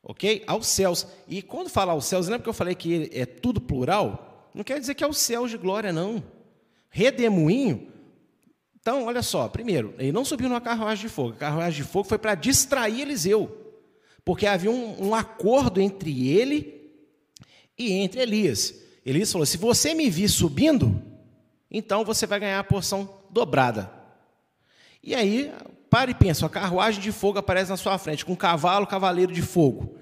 ok? 0.03 0.43
Aos 0.47 0.67
céus. 0.67 1.07
E 1.27 1.41
quando 1.41 1.69
fala 1.69 1.93
aos 1.93 2.05
céus, 2.05 2.27
lembra 2.27 2.43
que 2.43 2.49
eu 2.49 2.53
falei 2.53 2.75
que 2.75 3.09
é 3.13 3.25
tudo 3.25 3.61
plural? 3.61 4.49
Não 4.53 4.63
quer 4.63 4.79
dizer 4.79 4.95
que 4.95 5.03
é 5.03 5.07
os 5.07 5.17
céus 5.17 5.51
de 5.51 5.57
glória, 5.57 5.93
não. 5.93 6.23
Redemoinho. 6.89 7.91
Então, 8.79 9.05
olha 9.05 9.21
só, 9.21 9.47
primeiro, 9.47 9.93
ele 9.99 10.11
não 10.11 10.25
subiu 10.25 10.49
numa 10.49 10.59
carruagem 10.59 11.07
de 11.07 11.13
fogo. 11.13 11.33
A 11.33 11.37
carruagem 11.37 11.83
de 11.83 11.87
fogo 11.87 12.07
foi 12.07 12.17
para 12.17 12.35
distrair 12.35 13.01
Eliseu. 13.01 13.57
Porque 14.25 14.45
havia 14.45 14.71
um, 14.71 15.07
um 15.07 15.15
acordo 15.15 15.79
entre 15.79 16.29
ele 16.29 16.91
e 17.77 17.93
entre 17.93 18.21
Elias. 18.21 18.73
Elias 19.06 19.31
falou: 19.31 19.45
se 19.45 19.58
você 19.58 19.93
me 19.93 20.10
vir 20.10 20.29
subindo, 20.29 21.02
então 21.69 22.04
você 22.04 22.25
vai 22.25 22.39
ganhar 22.39 22.60
a 22.60 22.63
porção 22.63 23.21
dobrada. 23.29 23.91
E 25.04 25.15
aí, 25.15 25.52
para 25.92 26.10
e 26.10 26.15
pensa, 26.15 26.46
a 26.46 26.50
carruagem 26.50 27.02
de 27.02 27.12
fogo 27.12 27.37
aparece 27.37 27.69
na 27.69 27.75
sua 27.75 27.98
frente, 27.98 28.25
com 28.25 28.31
um 28.31 28.37
cavalo, 28.37 28.87
cavaleiro 28.87 29.33
de 29.33 29.42
fogo. 29.42 29.98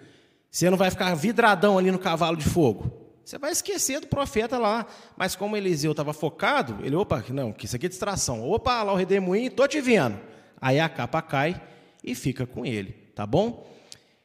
Você 0.51 0.69
não 0.69 0.77
vai 0.77 0.91
ficar 0.91 1.15
vidradão 1.15 1.79
ali 1.79 1.89
no 1.89 1.97
cavalo 1.97 2.37
de 2.37 2.45
fogo. 2.45 2.91
Você 3.25 3.39
vai 3.39 3.51
esquecer 3.51 3.99
do 3.99 4.05
profeta 4.05 4.59
lá. 4.59 4.85
Mas 5.17 5.35
como 5.35 5.57
Eliseu 5.57 5.89
estava 5.89 6.13
focado, 6.13 6.77
ele, 6.85 6.95
opa, 6.95 7.25
não, 7.29 7.51
que 7.51 7.65
isso 7.65 7.75
aqui 7.75 7.87
é 7.87 7.89
distração. 7.89 8.47
Opa, 8.47 8.83
lá 8.83 8.93
o 8.93 8.95
redemoinho, 8.95 9.47
estou 9.47 9.67
te 9.67 9.81
vendo. 9.81 10.19
Aí 10.61 10.79
a 10.79 10.87
capa 10.87 11.23
cai 11.23 11.59
e 12.03 12.13
fica 12.13 12.45
com 12.45 12.63
ele, 12.63 12.91
tá 13.15 13.25
bom? 13.25 13.67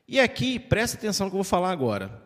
E 0.06 0.20
aqui, 0.20 0.58
presta 0.58 0.98
atenção 0.98 1.26
no 1.26 1.30
que 1.30 1.34
eu 1.34 1.42
vou 1.42 1.44
falar 1.44 1.70
agora. 1.70 2.22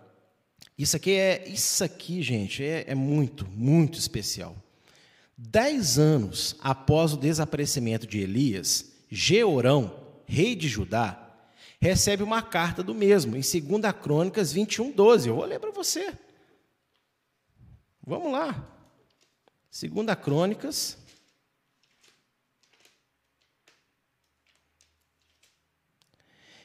Isso 0.77 0.97
aqui 0.97 1.13
é, 1.13 1.49
isso 1.49 1.85
aqui, 1.85 2.23
gente, 2.23 2.65
é, 2.65 2.87
é 2.89 2.95
muito, 2.95 3.47
muito 3.49 4.01
especial. 4.01 4.57
Dez 5.37 5.97
anos 5.97 6.57
após 6.61 7.13
o 7.13 7.17
desaparecimento 7.17 8.05
de 8.05 8.19
Elias, 8.19 8.98
Georão, 9.11 10.23
rei 10.27 10.55
de 10.55 10.69
Judá, 10.69 11.29
recebe 11.81 12.23
uma 12.23 12.43
carta 12.43 12.83
do 12.83 12.95
mesmo, 12.95 13.37
em 13.37 13.41
2 13.41 13.93
Crônicas 14.03 14.53
21, 14.53 14.91
12. 14.91 15.29
Eu 15.29 15.37
vou 15.37 15.45
ler 15.45 15.59
para 15.61 15.71
você. 15.71 16.17
Vamos 18.03 18.33
lá. 18.33 18.67
2 19.71 20.19
Crônicas. 20.23 20.97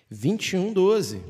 Vinte 0.10 0.54
e 0.54 0.58
um, 0.58 0.72
doze. 0.72 1.24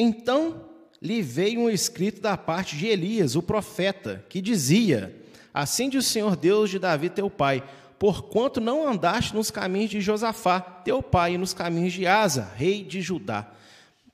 Então 0.00 0.64
lhe 1.02 1.20
veio 1.20 1.60
um 1.62 1.68
escrito 1.68 2.20
da 2.20 2.36
parte 2.36 2.76
de 2.76 2.86
Elias, 2.86 3.34
o 3.34 3.42
profeta, 3.42 4.24
que 4.28 4.40
dizia: 4.40 5.14
Assim 5.52 5.88
diz 5.88 6.06
o 6.06 6.08
Senhor 6.08 6.36
Deus 6.36 6.70
de 6.70 6.78
Davi, 6.78 7.10
teu 7.10 7.28
pai, 7.28 7.64
porquanto 7.98 8.60
não 8.60 8.88
andaste 8.88 9.34
nos 9.34 9.50
caminhos 9.50 9.90
de 9.90 10.00
Josafá, 10.00 10.60
teu 10.60 11.02
pai, 11.02 11.34
e 11.34 11.38
nos 11.38 11.52
caminhos 11.52 11.92
de 11.92 12.06
Asa, 12.06 12.52
rei 12.56 12.84
de 12.84 13.00
Judá. 13.02 13.50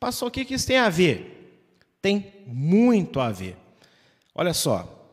Passou 0.01 0.29
o 0.29 0.31
que 0.31 0.55
isso 0.55 0.67
tem 0.67 0.79
a 0.79 0.89
ver? 0.89 1.61
Tem 2.01 2.33
muito 2.47 3.21
a 3.21 3.31
ver. 3.31 3.57
Olha 4.35 4.55
só, 4.55 5.07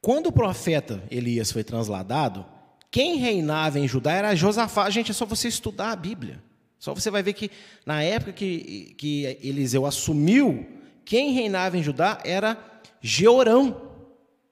quando 0.00 0.28
o 0.28 0.32
profeta 0.32 1.02
Elias 1.10 1.52
foi 1.52 1.62
transladado, 1.62 2.46
quem 2.90 3.16
reinava 3.16 3.78
em 3.78 3.86
Judá 3.86 4.12
era 4.12 4.34
Josafá. 4.34 4.88
Gente, 4.88 5.10
é 5.10 5.14
só 5.14 5.26
você 5.26 5.48
estudar 5.48 5.92
a 5.92 5.96
Bíblia. 5.96 6.42
Só 6.78 6.94
você 6.94 7.10
vai 7.10 7.22
ver 7.22 7.32
que 7.32 7.50
na 7.84 8.02
época 8.02 8.32
que, 8.32 8.94
que 8.96 9.24
Eliseu 9.42 9.84
assumiu, 9.84 10.66
quem 11.04 11.32
reinava 11.32 11.76
em 11.76 11.82
Judá 11.82 12.20
era 12.24 12.56
Jeorão, 13.00 13.90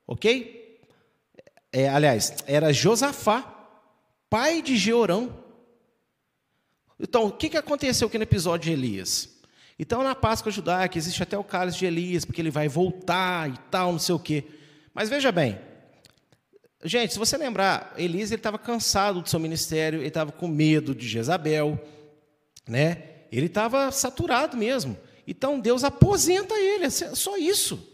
ok? 0.06 0.80
É, 1.72 1.88
aliás, 1.88 2.34
era 2.46 2.72
Josafá, 2.72 3.42
pai 4.30 4.62
de 4.62 4.76
Jeorão. 4.76 5.44
Então, 6.98 7.26
o 7.26 7.32
que, 7.32 7.50
que 7.50 7.56
aconteceu 7.56 8.08
aqui 8.08 8.16
no 8.16 8.24
episódio 8.24 8.64
de 8.64 8.72
Elias? 8.72 9.36
Então, 9.78 10.02
na 10.02 10.14
Páscoa 10.14 10.50
judaica, 10.50 10.96
existe 10.96 11.22
até 11.22 11.36
o 11.36 11.44
cálice 11.44 11.78
de 11.78 11.86
Elias, 11.86 12.24
porque 12.24 12.40
ele 12.40 12.50
vai 12.50 12.66
voltar 12.66 13.50
e 13.50 13.58
tal, 13.70 13.92
não 13.92 13.98
sei 13.98 14.14
o 14.14 14.18
quê. 14.18 14.44
Mas 14.94 15.10
veja 15.10 15.30
bem, 15.30 15.58
gente, 16.82 17.12
se 17.12 17.18
você 17.18 17.36
lembrar, 17.36 17.92
Elias 17.98 18.32
estava 18.32 18.58
cansado 18.58 19.20
do 19.20 19.28
seu 19.28 19.38
ministério, 19.38 19.98
ele 19.98 20.08
estava 20.08 20.32
com 20.32 20.48
medo 20.48 20.94
de 20.94 21.06
Jezabel, 21.06 21.78
né? 22.68 23.02
Ele 23.30 23.46
estava 23.46 23.90
saturado 23.90 24.56
mesmo. 24.56 24.96
Então, 25.26 25.58
Deus 25.58 25.84
aposenta 25.84 26.54
ele, 26.54 26.84
é 26.84 26.90
só 26.90 27.36
isso. 27.36 27.92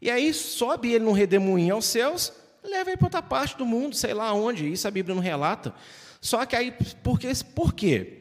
E 0.00 0.10
aí 0.10 0.32
sobe 0.32 0.92
ele 0.92 1.04
num 1.04 1.12
redemoinho 1.12 1.74
aos 1.74 1.84
céus, 1.84 2.32
leva 2.64 2.90
ele 2.90 2.96
para 2.96 3.06
outra 3.06 3.22
parte 3.22 3.56
do 3.56 3.66
mundo, 3.66 3.94
sei 3.94 4.14
lá 4.14 4.32
onde, 4.32 4.70
isso 4.70 4.88
a 4.88 4.90
Bíblia 4.90 5.14
não 5.14 5.22
relata. 5.22 5.74
Só 6.20 6.44
que 6.46 6.56
aí, 6.56 6.72
por 7.02 7.18
quê? 7.18 7.32
Por 7.54 7.74
quê? 7.74 8.16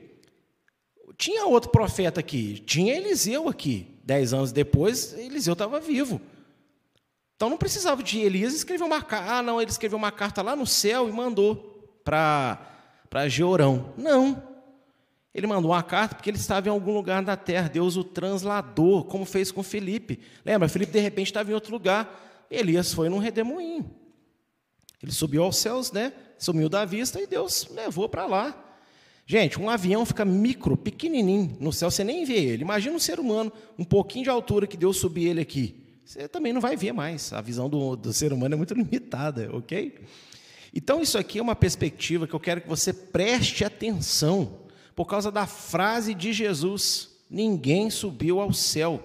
Tinha 1.17 1.45
outro 1.45 1.69
profeta 1.69 2.19
aqui, 2.19 2.59
tinha 2.65 2.95
Eliseu 2.95 3.47
aqui. 3.47 3.87
Dez 4.03 4.33
anos 4.33 4.51
depois, 4.51 5.13
Eliseu 5.13 5.53
estava 5.53 5.79
vivo. 5.79 6.19
Então 7.35 7.49
não 7.49 7.57
precisava 7.57 8.03
de 8.03 8.19
Elias 8.19 8.53
escrever 8.53 8.83
uma 8.83 9.01
carta. 9.01 9.33
Ah, 9.35 9.41
não, 9.41 9.61
ele 9.61 9.71
escreveu 9.71 9.97
uma 9.97 10.11
carta 10.11 10.41
lá 10.41 10.55
no 10.55 10.65
céu 10.65 11.07
e 11.07 11.11
mandou 11.11 11.99
para 12.03 12.57
Georão. 13.29 13.93
Não. 13.97 14.48
Ele 15.33 15.47
mandou 15.47 15.71
uma 15.71 15.83
carta 15.83 16.15
porque 16.15 16.29
ele 16.29 16.37
estava 16.37 16.67
em 16.67 16.71
algum 16.71 16.93
lugar 16.93 17.23
da 17.23 17.35
terra. 17.35 17.69
Deus 17.69 17.95
o 17.97 18.03
transladou, 18.03 19.03
como 19.03 19.25
fez 19.25 19.51
com 19.51 19.61
Felipe. 19.61 20.19
Lembra? 20.43 20.67
Felipe 20.67 20.91
de 20.91 20.99
repente 20.99 21.27
estava 21.27 21.51
em 21.51 21.53
outro 21.53 21.71
lugar. 21.71 22.47
Elias 22.49 22.93
foi 22.93 23.09
num 23.09 23.19
redemoinho. 23.19 23.89
Ele 25.01 25.11
subiu 25.11 25.43
aos 25.43 25.57
céus, 25.57 25.91
né? 25.91 26.11
Sumiu 26.37 26.67
da 26.67 26.83
vista 26.83 27.21
e 27.21 27.27
Deus 27.27 27.67
levou 27.71 28.09
para 28.09 28.25
lá. 28.25 28.65
Gente, 29.25 29.59
um 29.59 29.69
avião 29.69 30.03
fica 30.07 30.25
micro, 30.25 30.75
pequenininho 30.75 31.55
no 31.59 31.71
céu, 31.71 31.91
você 31.91 32.03
nem 32.03 32.25
vê 32.25 32.33
ele. 32.33 32.63
Imagina 32.63 32.95
um 32.95 32.99
ser 32.99 33.19
humano, 33.19 33.51
um 33.77 33.83
pouquinho 33.83 34.23
de 34.23 34.29
altura 34.31 34.65
que 34.65 34.75
Deus 34.75 34.97
subir 34.97 35.27
ele 35.27 35.39
aqui. 35.39 35.83
Você 36.03 36.27
também 36.27 36.51
não 36.51 36.59
vai 36.59 36.75
ver 36.75 36.91
mais. 36.91 37.31
A 37.31 37.39
visão 37.39 37.69
do, 37.69 37.95
do 37.95 38.11
ser 38.11 38.33
humano 38.33 38.55
é 38.55 38.57
muito 38.57 38.73
limitada, 38.75 39.47
ok? 39.53 39.99
Então, 40.73 40.99
isso 40.99 41.17
aqui 41.17 41.37
é 41.37 41.41
uma 41.41 41.55
perspectiva 41.55 42.27
que 42.27 42.33
eu 42.33 42.39
quero 42.39 42.61
que 42.61 42.67
você 42.67 42.91
preste 42.91 43.63
atenção, 43.63 44.61
por 44.99 45.05
causa 45.05 45.31
da 45.31 45.47
frase 45.47 46.13
de 46.13 46.33
Jesus: 46.33 47.09
ninguém 47.29 47.89
subiu 47.89 48.41
ao 48.41 48.51
céu. 48.51 49.01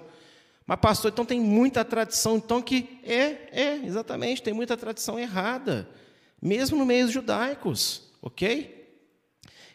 Mas, 0.66 0.80
pastor, 0.80 1.12
então 1.12 1.24
tem 1.24 1.38
muita 1.38 1.84
tradição, 1.84 2.36
então 2.36 2.61
que 2.61 2.99
é, 3.05 3.49
é, 3.53 3.76
exatamente, 3.76 4.42
tem 4.42 4.53
muita 4.53 4.76
tradição 4.76 5.20
errada, 5.20 5.88
mesmo 6.42 6.76
no 6.76 6.84
meio 6.84 7.09
judaicos, 7.09 8.11
ok? 8.20 8.92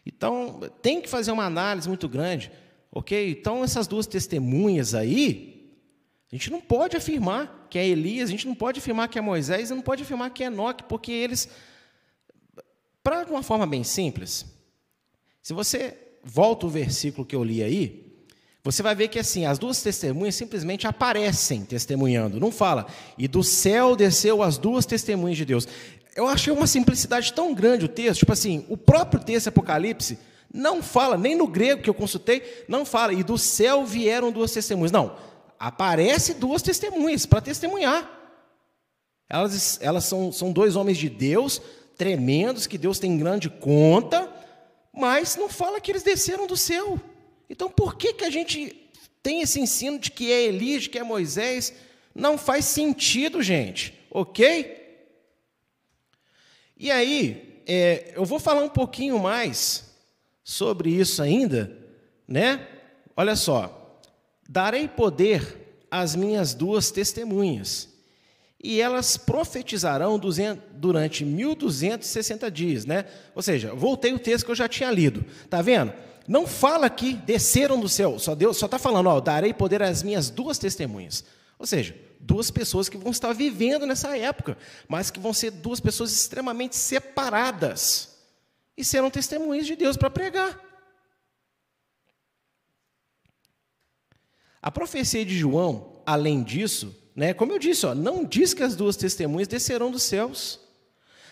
Então, 0.06 0.60
tem 0.82 1.00
que 1.00 1.08
fazer 1.08 1.32
uma 1.32 1.46
análise 1.46 1.88
muito 1.88 2.10
grande, 2.10 2.52
ok? 2.92 3.32
Então, 3.32 3.64
essas 3.64 3.88
duas 3.88 4.06
testemunhas 4.06 4.94
aí, 4.94 5.74
a 6.30 6.36
gente 6.36 6.52
não 6.52 6.60
pode 6.60 6.98
afirmar 6.98 7.68
que 7.70 7.80
é 7.80 7.88
Elias, 7.88 8.28
a 8.28 8.32
gente 8.32 8.46
não 8.46 8.56
pode 8.56 8.80
afirmar 8.80 9.08
que 9.08 9.18
é 9.18 9.22
Moisés, 9.22 9.70
não 9.70 9.82
pode 9.82 10.04
afirmar 10.04 10.32
que 10.32 10.44
é 10.44 10.48
Enoque, 10.48 10.84
porque 10.84 11.14
eles, 11.14 11.48
para 13.02 13.26
uma 13.30 13.42
forma 13.42 13.66
bem 13.66 13.86
simples, 13.86 14.46
se 15.42 15.54
você 15.54 16.09
volta 16.24 16.66
o 16.66 16.70
versículo 16.70 17.26
que 17.26 17.36
eu 17.36 17.44
li 17.44 17.64
aí, 17.64 18.06
você 18.64 18.84
vai 18.84 18.94
ver 18.94 19.08
que 19.08 19.18
assim, 19.18 19.46
as 19.46 19.58
duas 19.58 19.82
testemunhas 19.82 20.36
simplesmente 20.36 20.86
aparecem 20.86 21.64
testemunhando, 21.64 22.40
não 22.40 22.52
fala, 22.52 22.88
e 23.18 23.28
do 23.28 23.44
céu 23.44 23.96
desceu 23.96 24.44
as 24.44 24.58
duas 24.58 24.86
testemunhas 24.86 25.38
de 25.38 25.46
Deus 25.46 25.68
eu 26.20 26.28
achei 26.28 26.52
uma 26.52 26.68
simplicidade 26.68 27.32
tão 27.32 27.54
grande 27.54 27.86
o 27.86 27.90
texto, 27.90 28.20
tipo 28.20 28.34
assim, 28.34 28.66
o 28.68 28.76
próprio 28.76 29.24
texto 29.24 29.48
Apocalipse 29.48 30.20
não 30.54 30.82
fala, 30.82 31.18
nem 31.18 31.34
no 31.34 31.48
grego 31.48 31.82
que 31.82 31.90
eu 31.90 31.94
consultei, 31.94 32.66
não 32.68 32.84
fala, 32.84 33.14
e 33.14 33.24
do 33.24 33.38
céu 33.38 33.86
vieram 33.86 34.32
duas 34.32 34.52
testemunhas. 34.52 34.92
Não, 34.92 35.16
aparece 35.58 36.34
duas 36.34 36.62
testemunhas 36.62 37.26
para 37.26 37.40
testemunhar. 37.40 38.10
Elas, 39.30 39.80
elas 39.82 40.04
são, 40.06 40.32
são 40.32 40.52
dois 40.52 40.76
homens 40.76 40.98
de 40.98 41.08
Deus, 41.08 41.62
tremendos, 41.96 42.68
que 42.68 42.78
Deus 42.78 43.00
tem 43.00 43.18
grande 43.18 43.50
conta, 43.50 44.30
mas 44.94 45.36
não 45.36 45.50
fala 45.50 45.80
que 45.80 45.92
eles 45.92 46.04
desceram 46.04 46.48
do 46.48 46.58
céu. 46.58 47.00
Então 47.50 47.70
por 47.70 47.96
que, 47.96 48.14
que 48.14 48.26
a 48.26 48.30
gente 48.30 48.90
tem 49.22 49.42
esse 49.42 49.60
ensino 49.60 50.00
de 50.00 50.12
que 50.12 50.32
é 50.32 50.44
Elias, 50.44 50.88
que 50.88 50.98
é 50.98 51.04
Moisés? 51.04 51.74
Não 52.14 52.38
faz 52.38 52.66
sentido, 52.66 53.42
gente, 53.42 53.94
ok? 54.10 54.78
E 56.78 56.90
aí, 56.90 57.62
é, 57.68 58.14
eu 58.16 58.26
vou 58.26 58.40
falar 58.40 58.64
um 58.64 58.70
pouquinho 58.70 59.20
mais 59.20 59.94
sobre 60.44 60.90
isso 60.90 61.22
ainda, 61.22 61.78
né? 62.28 62.68
Olha 63.16 63.36
só, 63.36 64.00
darei 64.48 64.88
poder 64.88 65.86
às 65.92 66.16
minhas 66.16 66.54
duas 66.54 66.90
testemunhas, 66.90 67.89
e 68.62 68.82
elas 68.82 69.16
profetizarão 69.16 70.20
durante 70.74 71.24
1260 71.24 72.52
dias, 72.52 72.86
né? 72.86 73.06
Ou 73.34 73.42
seja, 73.42 73.74
voltei 73.74 74.14
o 74.14 74.20
texto 74.20 74.46
que 74.46 74.52
eu 74.52 74.56
já 74.56 74.68
tinha 74.68 74.92
lido. 74.92 75.26
Tá 75.50 75.62
vendo? 75.62 75.94
Não 76.28 76.46
fala 76.46 76.90
que 76.90 77.14
desceram 77.14 77.80
do 77.80 77.88
céu, 77.88 78.20
só 78.20 78.36
Deus 78.36 78.58
só 78.58 78.66
está 78.66 78.78
falando, 78.78 79.08
ó, 79.08 79.20
darei 79.20 79.54
poder 79.54 79.82
às 79.82 80.04
minhas 80.04 80.30
duas 80.30 80.60
testemunhas. 80.60 81.24
Ou 81.58 81.66
seja, 81.66 81.96
duas 82.20 82.52
pessoas 82.52 82.90
que 82.90 82.98
vão 82.98 83.12
estar 83.12 83.34
vivendo 83.34 83.86
nessa 83.86 84.16
época, 84.18 84.58
mas 84.88 85.10
que 85.10 85.20
vão 85.20 85.34
ser 85.34 85.52
duas 85.52 85.80
pessoas 85.80 86.12
extremamente 86.12 86.76
separadas 86.76 88.18
e 88.78 88.84
serão 88.84 89.10
testemunhas 89.10 89.66
de 89.66 89.76
Deus 89.76 89.96
para 89.96 90.10
pregar. 90.10 90.60
A 94.62 94.70
profecia 94.70 95.26
de 95.26 95.38
João, 95.38 96.02
além 96.06 96.44
disso, 96.44 96.96
né, 97.20 97.34
como 97.34 97.52
eu 97.52 97.60
disse, 97.60 97.86
ó, 97.86 97.94
não 97.94 98.24
diz 98.24 98.54
que 98.54 98.64
as 98.64 98.78
duas 98.78 98.96
testemunhas 98.96 99.46
descerão 99.46 99.92
dos 99.92 100.04
céus, 100.04 100.58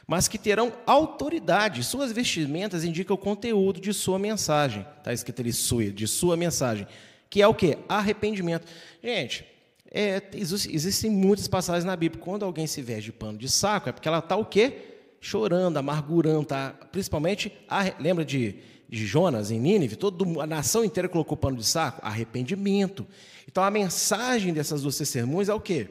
mas 0.05 0.27
que 0.27 0.38
terão 0.38 0.73
autoridade. 0.85 1.81
Suas 1.81 2.11
vestimentas 2.11 2.83
indicam 2.83 3.15
o 3.15 3.17
conteúdo 3.17 3.79
de 3.79 3.93
sua 3.93 4.19
mensagem. 4.19 4.85
Está 4.97 5.13
escrito 5.13 5.41
ali, 5.41 5.53
sua, 5.53 5.85
de 5.85 6.05
sua 6.05 6.35
mensagem. 6.35 6.85
Que 7.29 7.41
é 7.41 7.47
o 7.47 7.53
que? 7.53 7.77
Arrependimento. 7.88 8.67
Gente, 9.01 9.45
é, 9.89 10.21
existem 10.33 11.09
muitas 11.09 11.47
passagens 11.47 11.85
na 11.85 11.95
Bíblia. 11.95 12.21
Quando 12.21 12.43
alguém 12.43 12.67
se 12.67 12.81
veste 12.81 13.05
de 13.05 13.13
pano 13.13 13.38
de 13.38 13.47
saco, 13.47 13.88
é 13.88 13.93
porque 13.93 14.09
ela 14.09 14.19
está 14.19 14.35
o 14.35 14.43
quê? 14.43 14.73
Chorando, 15.21 15.77
amargurando, 15.77 16.47
tá? 16.47 16.75
principalmente, 16.91 17.49
lembra 17.97 18.25
de, 18.25 18.57
de 18.89 19.05
Jonas 19.05 19.51
em 19.51 19.59
Nínive? 19.59 19.95
Toda 19.95 20.41
a 20.41 20.47
nação 20.47 20.83
inteira 20.83 21.09
colocou 21.09 21.38
pano 21.38 21.57
de 21.57 21.65
saco? 21.65 22.05
Arrependimento. 22.05 23.05
Então 23.47 23.63
a 23.63 23.71
mensagem 23.71 24.53
dessas 24.53 24.81
duas 24.81 24.97
testemunhas 24.97 25.49
é 25.49 25.53
o 25.53 25.59
quê? 25.59 25.89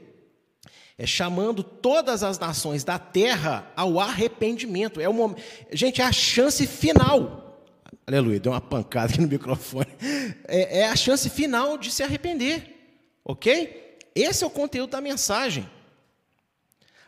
É 0.99 1.07
chamando 1.07 1.63
todas 1.63 2.23
as 2.23 2.39
nações 2.39 2.83
da 2.83 2.99
terra 2.99 3.71
ao 3.77 4.01
arrependimento. 4.01 5.01
É 5.01 5.09
o 5.09 5.13
momento, 5.13 5.43
gente, 5.71 6.01
é 6.01 6.05
a 6.05 6.13
chance 6.13 6.67
final. 6.67 7.63
Aleluia, 8.07 8.41
deu 8.41 8.53
uma 8.53 8.61
pancada 8.61 9.13
aqui 9.13 9.21
no 9.21 9.29
microfone. 9.29 9.89
É, 10.49 10.81
é 10.81 10.89
a 10.89 10.97
chance 10.97 11.29
final 11.29 11.77
de 11.77 11.91
se 11.91 12.03
arrepender. 12.03 12.75
Ok? 13.25 13.99
Esse 14.15 14.45
é 14.45 14.47
o 14.47 14.51
conteúdo 14.51 14.91
da 14.91 15.01
mensagem. 15.01 15.69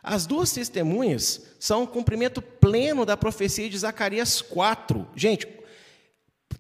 As 0.02 0.26
duas 0.26 0.52
testemunhas 0.52 1.42
são 1.58 1.82
o 1.82 1.86
cumprimento 1.86 2.40
pleno 2.42 3.06
da 3.06 3.16
profecia 3.16 3.68
de 3.68 3.78
Zacarias 3.78 4.40
4. 4.40 5.06
Gente, 5.14 5.46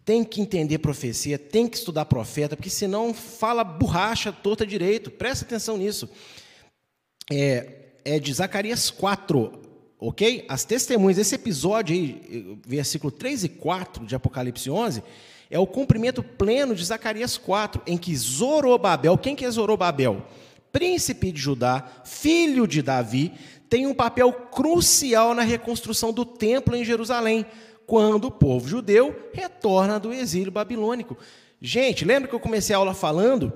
tem 0.08 0.24
que 0.24 0.40
entender 0.40 0.78
profecia, 0.78 1.38
tem 1.38 1.68
que 1.68 1.76
estudar 1.76 2.06
profeta, 2.06 2.56
porque 2.56 2.70
senão 2.70 3.12
fala 3.12 3.62
borracha 3.62 4.32
torta 4.32 4.66
direito. 4.66 5.10
Presta 5.10 5.44
atenção 5.44 5.76
nisso. 5.76 6.08
É, 7.30 7.90
é 8.06 8.18
de 8.18 8.32
Zacarias 8.32 8.90
4, 8.90 9.52
ok? 10.00 10.46
As 10.48 10.64
testemunhas, 10.64 11.18
esse 11.18 11.34
episódio 11.34 11.94
aí, 11.94 12.58
versículo 12.66 13.10
3 13.10 13.44
e 13.44 13.48
4 13.50 14.06
de 14.06 14.14
Apocalipse 14.14 14.70
11, 14.70 15.02
é 15.50 15.58
o 15.58 15.66
cumprimento 15.66 16.22
pleno 16.22 16.74
de 16.74 16.86
Zacarias 16.86 17.36
4, 17.36 17.82
em 17.86 17.98
que 17.98 18.16
Zorobabel, 18.16 19.18
quem 19.18 19.36
que 19.36 19.44
é 19.44 19.50
Zorobabel? 19.50 20.24
Príncipe 20.72 21.30
de 21.30 21.38
Judá, 21.38 21.86
filho 22.06 22.66
de 22.66 22.80
Davi, 22.80 23.30
tem 23.68 23.86
um 23.86 23.92
papel 23.92 24.32
crucial 24.32 25.34
na 25.34 25.42
reconstrução 25.42 26.14
do 26.14 26.24
templo 26.24 26.74
em 26.74 26.82
Jerusalém, 26.82 27.44
quando 27.88 28.26
o 28.26 28.30
povo 28.30 28.68
judeu 28.68 29.16
retorna 29.32 29.98
do 29.98 30.12
exílio 30.12 30.52
babilônico. 30.52 31.16
Gente, 31.58 32.04
lembra 32.04 32.28
que 32.28 32.34
eu 32.34 32.38
comecei 32.38 32.76
a 32.76 32.78
aula 32.78 32.92
falando 32.92 33.50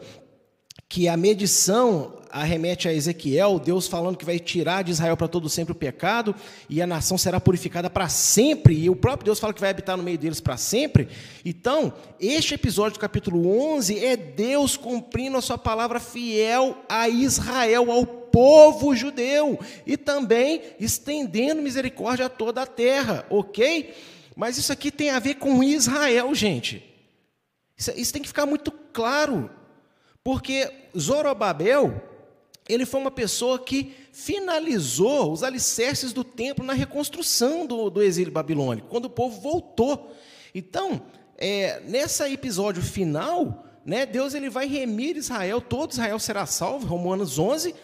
que 0.89 1.07
a 1.07 1.19
medição 1.19 2.17
arremete 2.31 2.89
a 2.89 2.95
Ezequiel, 2.95 3.59
Deus 3.59 3.87
falando 3.87 4.17
que 4.17 4.25
vai 4.25 4.39
tirar 4.39 4.85
de 4.85 4.91
Israel 4.91 5.19
para 5.19 5.29
todo 5.29 5.51
sempre 5.51 5.73
o 5.73 5.75
pecado, 5.75 6.35
e 6.67 6.81
a 6.81 6.87
nação 6.87 7.19
será 7.19 7.39
purificada 7.39 7.91
para 7.91 8.09
sempre, 8.09 8.75
e 8.75 8.89
o 8.89 8.97
próprio 8.97 9.27
Deus 9.27 9.39
fala 9.39 9.53
que 9.53 9.61
vai 9.61 9.69
habitar 9.69 9.99
no 9.99 10.03
meio 10.03 10.17
deles 10.17 10.41
para 10.41 10.57
sempre. 10.57 11.09
Então, 11.45 11.93
este 12.19 12.55
episódio 12.55 12.95
do 12.95 13.01
capítulo 13.01 13.75
11 13.75 14.03
é 14.03 14.17
Deus 14.17 14.79
cumprindo 14.79 15.37
a 15.37 15.43
sua 15.43 15.59
palavra 15.59 16.01
fiel 16.01 16.79
a 16.89 17.07
Israel, 17.07 17.93
ao 17.93 18.07
povo 18.07 18.97
judeu, 18.97 19.59
e 19.87 19.99
também 19.99 20.63
estendendo 20.81 21.61
misericórdia 21.61 22.25
a 22.25 22.31
toda 22.31 22.63
a 22.63 22.67
terra, 22.67 23.27
ok? 23.29 23.93
Mas 24.37 24.59
isso 24.59 24.73
aqui 24.73 24.91
tem 24.91 25.11
a 25.11 25.19
ver 25.19 25.35
com 25.35 25.63
Israel, 25.63 26.35
gente. 26.35 26.83
Isso, 27.77 27.93
isso 27.97 28.13
tem 28.13 28.23
que 28.23 28.29
ficar 28.29 28.47
muito 28.47 28.71
claro. 28.93 29.51
Porque 30.25 30.71
Zorobabel, 30.99 32.01
ele 32.69 32.87
foi 32.87 33.01
uma 33.01 33.11
pessoa 33.11 33.59
que 33.59 33.95
finalizou 34.13 35.33
os 35.33 35.43
alicerces 35.43 36.13
do 36.13 36.23
templo 36.23 36.65
na 36.65 36.73
reconstrução 36.73 37.67
do, 37.67 37.91
do 37.91 38.03
exílio 38.03 38.33
babilônico, 38.33 38.89
quando 38.89 39.07
o 39.07 39.11
povo 39.11 39.41
voltou. 39.41 40.15
Então, 40.55 41.03
é, 41.37 41.81
nesse 41.81 42.23
episódio 42.25 42.83
final, 42.83 43.67
né, 43.85 44.07
Deus 44.07 44.35
ele 44.35 44.49
vai 44.49 44.67
remir 44.69 45.17
Israel, 45.17 45.61
todo 45.61 45.93
Israel 45.93 46.19
será 46.19 46.47
salvo, 46.47 46.87
Romanos 46.87 47.39
11, 47.39 47.75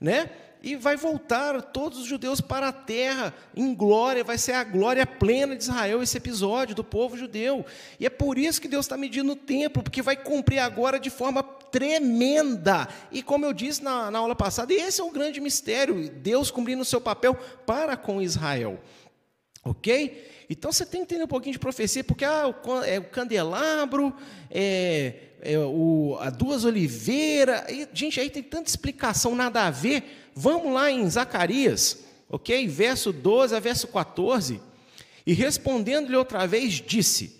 né? 0.00 0.30
E 0.62 0.76
vai 0.76 0.96
voltar 0.96 1.60
todos 1.62 1.98
os 1.98 2.06
judeus 2.06 2.40
para 2.40 2.68
a 2.68 2.72
terra 2.72 3.34
em 3.54 3.74
glória, 3.74 4.24
vai 4.24 4.38
ser 4.38 4.52
a 4.52 4.64
glória 4.64 5.06
plena 5.06 5.56
de 5.56 5.62
Israel 5.62 6.02
esse 6.02 6.16
episódio 6.16 6.74
do 6.74 6.84
povo 6.84 7.16
judeu. 7.16 7.64
E 7.98 8.06
é 8.06 8.10
por 8.10 8.38
isso 8.38 8.60
que 8.60 8.68
Deus 8.68 8.86
está 8.86 8.96
medindo 8.96 9.32
o 9.32 9.36
templo, 9.36 9.82
porque 9.82 10.02
vai 10.02 10.16
cumprir 10.16 10.58
agora 10.58 10.98
de 10.98 11.10
forma 11.10 11.42
tremenda. 11.42 12.88
E 13.12 13.22
como 13.22 13.44
eu 13.44 13.52
disse 13.52 13.82
na, 13.82 14.10
na 14.10 14.18
aula 14.18 14.34
passada, 14.34 14.72
esse 14.72 15.00
é 15.00 15.04
o 15.04 15.10
grande 15.10 15.40
mistério, 15.40 16.10
Deus 16.10 16.50
cumprindo 16.50 16.82
o 16.82 16.86
seu 16.86 17.00
papel 17.00 17.34
para 17.66 17.96
com 17.96 18.20
Israel. 18.20 18.80
Ok? 19.64 20.26
Então 20.50 20.72
você 20.72 20.86
tem 20.86 21.00
que 21.00 21.04
entender 21.04 21.24
um 21.24 21.28
pouquinho 21.28 21.52
de 21.52 21.58
profecia, 21.58 22.02
porque 22.02 22.24
ah, 22.24 22.48
o, 22.48 22.82
é 22.84 22.98
o 22.98 23.04
candelabro, 23.04 24.14
é, 24.50 25.27
é 25.40 25.58
o, 25.58 26.16
a 26.20 26.30
duas 26.30 26.64
oliveiras, 26.64 27.62
gente, 27.92 28.18
aí 28.18 28.28
tem 28.28 28.42
tanta 28.42 28.68
explicação, 28.68 29.34
nada 29.34 29.66
a 29.66 29.70
ver. 29.70 30.30
Vamos 30.34 30.72
lá 30.72 30.90
em 30.90 31.08
Zacarias, 31.08 31.98
ok? 32.28 32.66
Verso 32.66 33.12
12 33.12 33.54
a 33.54 33.60
verso 33.60 33.88
14. 33.88 34.60
E 35.26 35.32
respondendo-lhe 35.32 36.16
outra 36.16 36.46
vez, 36.46 36.74
disse: 36.74 37.36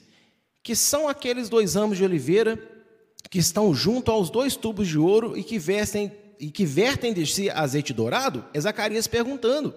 Que 0.62 0.76
são 0.76 1.09
aqueles 1.09 1.49
dois 1.49 1.74
ramos 1.74 1.99
de 1.99 2.05
oliveira 2.05 2.59
que 3.30 3.38
estão 3.38 3.74
junto 3.74 4.11
aos 4.11 4.30
dois 4.30 4.57
tubos 4.57 4.88
de 4.88 4.99
ouro 4.99 5.36
e 5.36 5.42
que 5.42 5.59
vestem 5.59 6.12
e 6.40 6.51
que 6.51 6.64
vertem 6.64 7.12
de 7.12 7.26
si 7.26 7.51
azeite 7.51 7.92
dourado? 7.92 8.44
É 8.55 8.61
Zacarias 8.61 9.07
perguntando. 9.07 9.74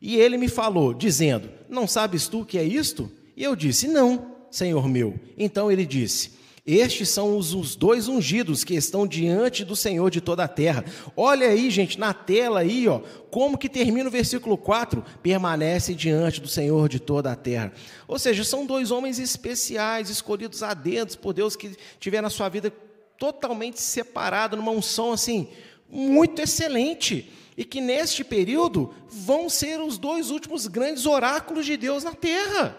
E 0.00 0.16
ele 0.16 0.36
me 0.36 0.48
falou, 0.48 0.92
dizendo: 0.92 1.50
Não 1.68 1.86
sabes 1.86 2.26
tu 2.28 2.44
que 2.44 2.58
é 2.58 2.64
isto? 2.64 3.10
E 3.36 3.44
eu 3.44 3.54
disse: 3.54 3.86
Não, 3.86 4.34
Senhor 4.50 4.88
meu. 4.88 5.18
Então 5.36 5.70
ele 5.70 5.86
disse: 5.86 6.35
estes 6.66 7.10
são 7.10 7.38
os, 7.38 7.54
os, 7.54 7.76
dois 7.76 8.08
ungidos 8.08 8.64
que 8.64 8.74
estão 8.74 9.06
diante 9.06 9.64
do 9.64 9.76
Senhor 9.76 10.10
de 10.10 10.20
toda 10.20 10.42
a 10.42 10.48
terra. 10.48 10.84
Olha 11.16 11.46
aí, 11.46 11.70
gente, 11.70 11.96
na 11.96 12.12
tela 12.12 12.60
aí, 12.60 12.88
ó, 12.88 13.00
como 13.30 13.56
que 13.56 13.68
termina 13.68 14.08
o 14.08 14.12
versículo 14.12 14.58
4? 14.58 15.04
Permanece 15.22 15.94
diante 15.94 16.40
do 16.40 16.48
Senhor 16.48 16.88
de 16.88 16.98
toda 16.98 17.30
a 17.30 17.36
terra. 17.36 17.72
Ou 18.08 18.18
seja, 18.18 18.42
são 18.42 18.66
dois 18.66 18.90
homens 18.90 19.20
especiais, 19.20 20.10
escolhidos 20.10 20.60
a 20.64 20.74
dedos 20.74 21.14
por 21.14 21.32
Deus, 21.32 21.54
que 21.54 21.76
tiveram 22.00 22.26
a 22.26 22.30
sua 22.30 22.48
vida 22.48 22.72
totalmente 23.16 23.80
separada, 23.80 24.56
numa 24.56 24.72
unção 24.72 25.12
assim, 25.12 25.48
muito 25.88 26.42
excelente. 26.42 27.30
E 27.56 27.64
que 27.64 27.80
neste 27.80 28.24
período 28.24 28.92
vão 29.08 29.48
ser 29.48 29.80
os 29.80 29.98
dois 29.98 30.30
últimos 30.30 30.66
grandes 30.66 31.06
oráculos 31.06 31.64
de 31.64 31.76
Deus 31.76 32.02
na 32.02 32.12
terra. 32.12 32.76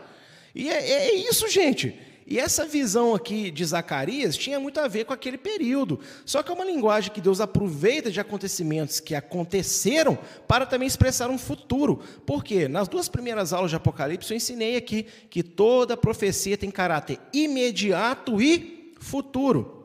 E 0.54 0.70
é, 0.70 0.92
é 0.92 1.16
isso, 1.16 1.48
gente. 1.48 2.07
E 2.30 2.38
essa 2.38 2.66
visão 2.66 3.16
aqui 3.16 3.50
de 3.50 3.64
Zacarias 3.64 4.36
tinha 4.36 4.60
muito 4.60 4.82
a 4.82 4.88
ver 4.90 5.06
com 5.06 5.14
aquele 5.14 5.38
período. 5.38 6.02
Só 6.26 6.44
que 6.44 6.52
é 6.52 6.54
uma 6.54 6.66
linguagem 6.66 7.10
que 7.10 7.22
Deus 7.22 7.40
aproveita 7.40 8.12
de 8.12 8.20
acontecimentos 8.20 9.00
que 9.00 9.16
aconteceram 9.16 10.20
para 10.46 10.66
também 10.66 10.86
expressar 10.86 11.30
um 11.30 11.38
futuro. 11.38 12.02
Por 12.26 12.44
quê? 12.44 12.68
Nas 12.68 12.90
duas 12.90 13.08
primeiras 13.08 13.54
aulas 13.54 13.70
de 13.70 13.78
Apocalipse 13.78 14.30
eu 14.30 14.36
ensinei 14.36 14.76
aqui 14.76 15.06
que 15.30 15.42
toda 15.42 15.96
profecia 15.96 16.58
tem 16.58 16.70
caráter 16.70 17.18
imediato 17.32 18.42
e 18.42 18.94
futuro. 19.00 19.78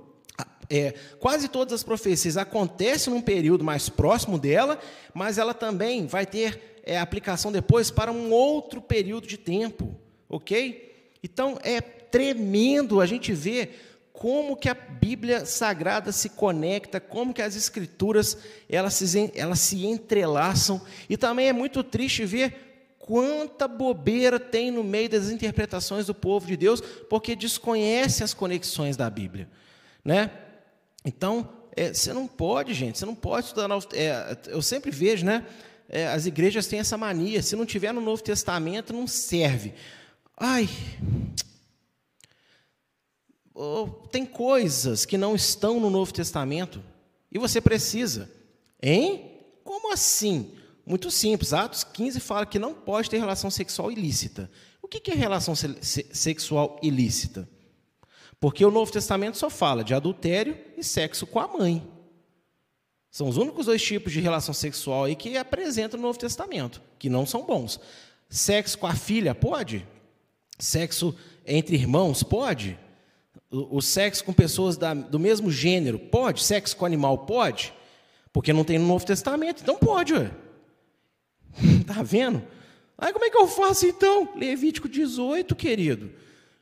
É, 0.69 0.95
quase 1.21 1.47
todas 1.49 1.75
as 1.75 1.85
profecias 1.85 2.37
acontecem 2.37 3.13
num 3.13 3.21
período 3.21 3.63
mais 3.63 3.89
próximo 3.89 4.37
dela, 4.37 4.81
mas 5.15 5.39
ela 5.39 5.55
também 5.55 6.07
vai 6.09 6.27
ter 6.27 6.81
é, 6.83 6.99
aplicação 6.99 7.53
depois 7.53 7.89
para 7.89 8.11
um 8.11 8.33
outro 8.33 8.81
período 8.81 9.29
de 9.29 9.37
tempo, 9.37 9.95
ok? 10.29 10.91
Então 11.23 11.57
é 11.63 12.02
tremendo 12.13 13.01
a 13.01 13.07
gente 13.07 13.33
ver 13.33 13.89
como 14.13 14.57
que 14.57 14.69
a 14.69 14.75
Bíblia 14.75 15.45
Sagrada 15.45 16.13
se 16.13 16.29
conecta, 16.29 17.01
como 17.01 17.35
que 17.35 17.43
as 17.43 17.57
Escrituras 17.57 18.39
elas 18.69 18.95
se, 18.95 19.33
elas 19.35 19.59
se 19.59 19.85
entrelaçam, 19.85 20.81
e 21.09 21.17
também 21.17 21.49
é 21.49 21.53
muito 21.53 21.83
triste 21.83 22.25
ver 22.25 22.95
quanta 22.99 23.67
bobeira 23.67 24.39
tem 24.39 24.71
no 24.71 24.85
meio 24.85 25.09
das 25.09 25.31
interpretações 25.31 26.07
do 26.07 26.15
povo 26.15 26.47
de 26.47 26.57
Deus, 26.57 26.81
porque 27.11 27.35
desconhece 27.35 28.23
as 28.23 28.33
conexões 28.33 28.97
da 28.97 29.11
Bíblia, 29.11 29.49
né? 30.05 30.31
Então, 31.05 31.49
é, 31.75 31.93
você 31.93 32.13
não 32.13 32.29
pode, 32.29 32.75
gente, 32.75 32.99
você 32.99 33.07
não 33.07 33.15
pode 33.15 33.47
estudar. 33.47 33.69
É, 33.95 34.37
eu 34.47 34.63
sempre 34.63 34.91
vejo, 34.91 35.25
né? 35.25 35.45
É, 35.89 36.07
as 36.07 36.27
igrejas 36.27 36.67
têm 36.67 36.79
essa 36.79 36.97
mania, 36.97 37.43
se 37.43 37.57
não 37.57 37.67
tiver 37.67 37.93
no 37.93 38.01
Novo 38.01 38.23
Testamento, 38.23 38.93
não 38.93 39.07
serve. 39.07 39.75
Ai, 40.37 40.69
tem 44.11 44.25
coisas 44.25 45.05
que 45.05 45.19
não 45.19 45.35
estão 45.35 45.79
no 45.79 45.91
Novo 45.91 46.13
Testamento 46.13 46.83
e 47.31 47.39
você 47.39 47.61
precisa. 47.61 48.31
Hein? 48.83 49.31
Como 49.65 49.93
assim? 49.93 50.53
Muito 50.85 51.11
simples. 51.11 51.53
Atos 51.53 51.85
15 51.85 52.21
fala 52.21 52.47
que 52.47 52.59
não 52.59 52.75
pode 52.75 53.09
ter 53.09 53.19
relação 53.19 53.51
sexual 53.51 53.91
ilícita. 53.91 54.51
O 54.81 54.89
que 54.89 55.11
é 55.11 55.15
relação 55.15 55.55
sexual 55.55 56.79
ilícita? 56.83 57.49
Porque 58.41 58.65
o 58.65 58.71
Novo 58.71 58.91
Testamento 58.91 59.39
só 59.39 59.49
fala 59.49 59.85
de 59.85 59.95
adultério 59.95 60.59
e 60.77 60.83
sexo 60.83 61.27
com 61.27 61.39
a 61.39 61.47
mãe. 61.47 61.87
São 63.11 63.29
os 63.29 63.37
únicos 63.37 63.67
dois 63.67 63.83
tipos 63.83 64.13
de 64.13 64.21
relação 64.21 64.55
sexual 64.55 65.05
aí 65.05 65.15
que 65.15 65.37
apresentam 65.37 66.01
no 66.01 66.07
Novo 66.07 66.19
Testamento, 66.19 66.83
que 66.99 67.09
não 67.09 67.25
são 67.25 67.45
bons. 67.45 67.79
Sexo 68.29 68.79
com 68.79 68.87
a 68.87 68.95
filha, 68.95 69.35
pode? 69.35 69.87
Sexo 70.59 71.15
entre 71.47 71.77
irmãos, 71.77 72.23
pode? 72.23 72.79
O, 73.53 73.83
sexo 73.83 74.25
com 74.25 74.33
pessoas 74.33 74.79
da, 74.79 74.95
do 74.95 75.19
mesmo 75.19 75.51
gênero, 75.51 75.99
pode? 75.99 76.43
Sexo 76.43 76.75
com 76.75 76.87
animal, 76.87 77.19
pode? 77.19 77.75
Porque 78.33 78.51
não 78.51 78.65
tem 78.65 78.79
no 78.79 78.87
Novo 78.87 79.05
Testamento, 79.05 79.63
então 79.63 79.77
pode, 79.77 80.15
ué. 80.15 80.31
Está 81.81 82.01
vendo? 82.03 82.43
Aí 82.97 83.13
como 83.13 83.27
é 83.27 83.31
que 83.31 83.37
eu 83.37 83.47
faço 83.47 83.87
então? 83.87 84.31
Levítico 84.35 84.89
18, 84.89 85.55
querido. 85.55 86.11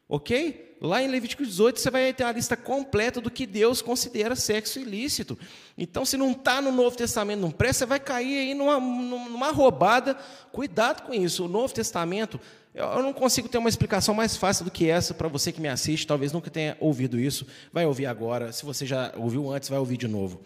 Ok? 0.08 0.76
Lá 0.80 1.02
em 1.02 1.08
Levítico 1.08 1.44
18 1.44 1.78
você 1.78 1.90
vai 1.90 2.12
ter 2.12 2.24
a 2.24 2.32
lista 2.32 2.56
completa 2.56 3.20
do 3.20 3.30
que 3.30 3.46
Deus 3.46 3.82
considera 3.82 4.34
sexo 4.34 4.80
ilícito. 4.80 5.38
Então, 5.76 6.06
se 6.06 6.16
não 6.16 6.32
está 6.32 6.60
no 6.62 6.72
Novo 6.72 6.96
Testamento, 6.96 7.40
não 7.40 7.50
presta, 7.50 7.84
você 7.84 7.86
vai 7.86 8.00
cair 8.00 8.38
aí 8.38 8.54
numa, 8.54 8.80
numa 8.80 9.52
roubada. 9.52 10.16
Cuidado 10.50 11.02
com 11.02 11.12
isso. 11.12 11.44
O 11.44 11.48
Novo 11.48 11.74
Testamento 11.74 12.40
eu 12.74 13.02
não 13.02 13.12
consigo 13.12 13.48
ter 13.48 13.58
uma 13.58 13.68
explicação 13.68 14.14
mais 14.14 14.36
fácil 14.36 14.64
do 14.64 14.70
que 14.70 14.88
essa 14.88 15.12
para 15.12 15.26
você 15.28 15.50
que 15.50 15.60
me 15.60 15.68
assiste, 15.68 16.06
talvez 16.06 16.32
nunca 16.32 16.50
tenha 16.50 16.76
ouvido 16.78 17.18
isso, 17.18 17.46
vai 17.72 17.84
ouvir 17.84 18.06
agora. 18.06 18.52
Se 18.52 18.64
você 18.64 18.86
já 18.86 19.12
ouviu 19.16 19.50
antes, 19.50 19.68
vai 19.68 19.78
ouvir 19.78 19.96
de 19.96 20.06
novo. 20.06 20.40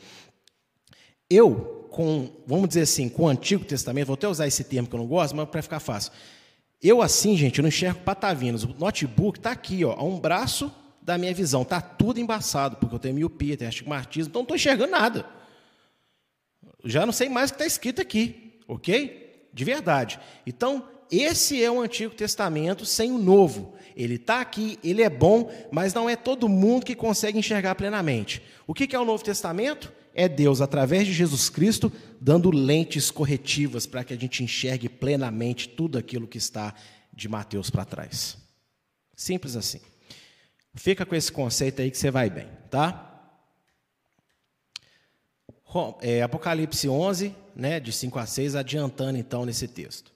Eu, 1.29 1.89
com, 1.91 2.31
vamos 2.47 2.69
dizer 2.69 2.83
assim, 2.83 3.09
com 3.09 3.25
o 3.25 3.29
Antigo 3.29 3.65
Testamento, 3.65 4.07
vou 4.07 4.15
até 4.15 4.29
usar 4.29 4.47
esse 4.47 4.65
termo 4.65 4.89
que 4.89 4.95
eu 4.95 4.99
não 5.01 5.07
gosto, 5.07 5.37
mas 5.37 5.49
para 5.49 5.63
ficar 5.63 5.81
fácil. 5.81 6.13
Eu, 6.83 7.03
assim, 7.03 7.37
gente, 7.37 7.59
eu 7.59 7.63
não 7.63 7.69
enxergo 7.69 8.01
patavinas. 8.01 8.65
O 8.65 8.75
notebook 8.79 9.39
está 9.39 9.51
aqui, 9.51 9.85
ó, 9.85 9.93
a 9.93 10.03
um 10.03 10.19
braço 10.19 10.73
da 11.01 11.19
minha 11.19 11.33
visão. 11.35 11.63
Está 11.63 11.81
tudo 11.81 12.21
embaçado, 12.21 12.77
porque 12.77 12.95
eu 12.95 12.99
tenho 12.99 13.15
miopia, 13.15 13.57
tenho 13.57 13.69
astigmatismo, 13.69 14.31
então 14.31 14.41
não 14.41 14.45
estou 14.45 14.57
enxergando 14.57 14.91
nada. 14.91 15.27
Já 16.85 17.07
não 17.07 17.13
sei 17.13 17.29
mais 17.29 17.51
o 17.51 17.55
que 17.55 17.63
está 17.63 17.67
escrito 17.67 18.01
aqui, 18.01 18.59
ok? 18.69 19.49
De 19.53 19.65
verdade. 19.65 20.21
Então, 20.47 20.87
esse 21.21 21.63
é 21.63 21.71
o 21.71 21.81
Antigo 21.81 22.15
Testamento 22.15 22.85
sem 22.85 23.13
o 23.13 23.19
Novo. 23.19 23.75
Ele 23.97 24.15
está 24.15 24.41
aqui, 24.41 24.79
ele 24.83 25.03
é 25.03 25.11
bom, 25.11 25.51
mas 25.71 25.95
não 25.95 26.09
é 26.09 26.17
todo 26.17 26.49
mundo 26.49 26.85
que 26.85 26.95
consegue 26.95 27.39
enxergar 27.39 27.75
plenamente. 27.75 28.43
O 28.67 28.75
que 28.75 28.95
é 28.95 28.99
o 28.99 29.05
Novo 29.05 29.23
Testamento? 29.23 29.93
É 30.15 30.29
Deus, 30.29 30.61
através 30.61 31.07
de 31.07 31.13
Jesus 31.13 31.49
Cristo, 31.49 31.93
dando 32.21 32.51
lentes 32.51 33.11
corretivas 33.11 33.87
para 33.87 34.05
que 34.05 34.15
a 34.15 34.17
gente 34.17 34.43
enxergue 34.43 34.89
plenamente 34.89 35.69
tudo 35.69 35.99
aquilo 35.99 36.27
que 36.27 36.39
está 36.39 36.75
de 37.13 37.29
Mateus 37.29 37.71
para 37.71 37.85
trás. 37.85 38.37
Simples 39.17 39.57
assim. 39.57 39.81
Fica 40.75 41.05
com 41.07 41.15
esse 41.15 41.31
conceito 41.31 41.83
aí 41.83 41.91
que 41.91 41.99
você 41.99 42.11
vai 42.11 42.31
bem, 42.31 42.49
tá? 42.71 43.11
É, 46.01 46.23
Apocalipse 46.23 46.89
11, 46.89 47.35
né, 47.55 47.81
de 47.81 47.93
5 47.93 48.19
a 48.19 48.27
6, 48.27 48.55
adiantando 48.55 49.19
então 49.19 49.45
nesse 49.45 49.67
texto. 49.67 50.14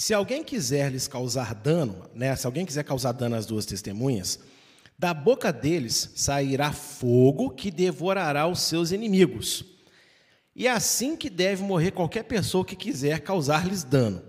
Se 0.00 0.14
alguém 0.14 0.42
quiser 0.42 0.90
lhes 0.90 1.06
causar 1.06 1.54
dano, 1.54 2.08
né, 2.14 2.34
se 2.34 2.46
alguém 2.46 2.64
quiser 2.64 2.82
causar 2.84 3.12
dano 3.12 3.36
às 3.36 3.44
duas 3.44 3.66
testemunhas, 3.66 4.38
da 4.98 5.12
boca 5.12 5.52
deles 5.52 6.12
sairá 6.16 6.72
fogo 6.72 7.50
que 7.50 7.70
devorará 7.70 8.46
os 8.46 8.62
seus 8.62 8.92
inimigos. 8.92 9.62
E 10.56 10.66
é 10.66 10.70
assim 10.70 11.18
que 11.18 11.28
deve 11.28 11.62
morrer 11.62 11.90
qualquer 11.90 12.22
pessoa 12.22 12.64
que 12.64 12.74
quiser 12.74 13.20
causar-lhes 13.20 13.84
dano. 13.84 14.22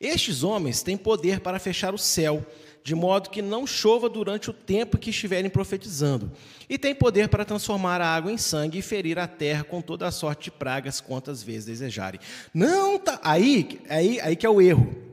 Estes 0.00 0.42
homens 0.42 0.82
têm 0.82 0.96
poder 0.96 1.40
para 1.40 1.58
fechar 1.58 1.92
o 1.92 1.98
céu, 1.98 2.42
de 2.82 2.94
modo 2.94 3.30
que 3.30 3.42
não 3.42 3.66
chova 3.66 4.08
durante 4.08 4.50
o 4.50 4.52
tempo 4.52 4.98
que 4.98 5.10
estiverem 5.10 5.50
profetizando, 5.50 6.32
e 6.68 6.78
têm 6.78 6.94
poder 6.94 7.28
para 7.28 7.44
transformar 7.44 8.00
a 8.00 8.06
água 8.06 8.32
em 8.32 8.38
sangue 8.38 8.78
e 8.78 8.82
ferir 8.82 9.18
a 9.18 9.26
terra 9.26 9.64
com 9.64 9.82
toda 9.82 10.06
a 10.06 10.10
sorte 10.10 10.44
de 10.44 10.50
pragas 10.50 11.00
quantas 11.00 11.42
vezes 11.42 11.66
desejarem. 11.66 12.20
Não 12.54 12.98
tá 12.98 13.20
aí, 13.22 13.80
aí, 13.88 14.20
aí 14.20 14.36
que 14.36 14.46
é 14.46 14.50
o 14.50 14.60
erro 14.60 15.10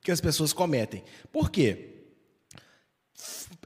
que 0.00 0.10
as 0.10 0.20
pessoas 0.20 0.52
cometem. 0.52 1.02
Por 1.32 1.50
quê? 1.50 1.94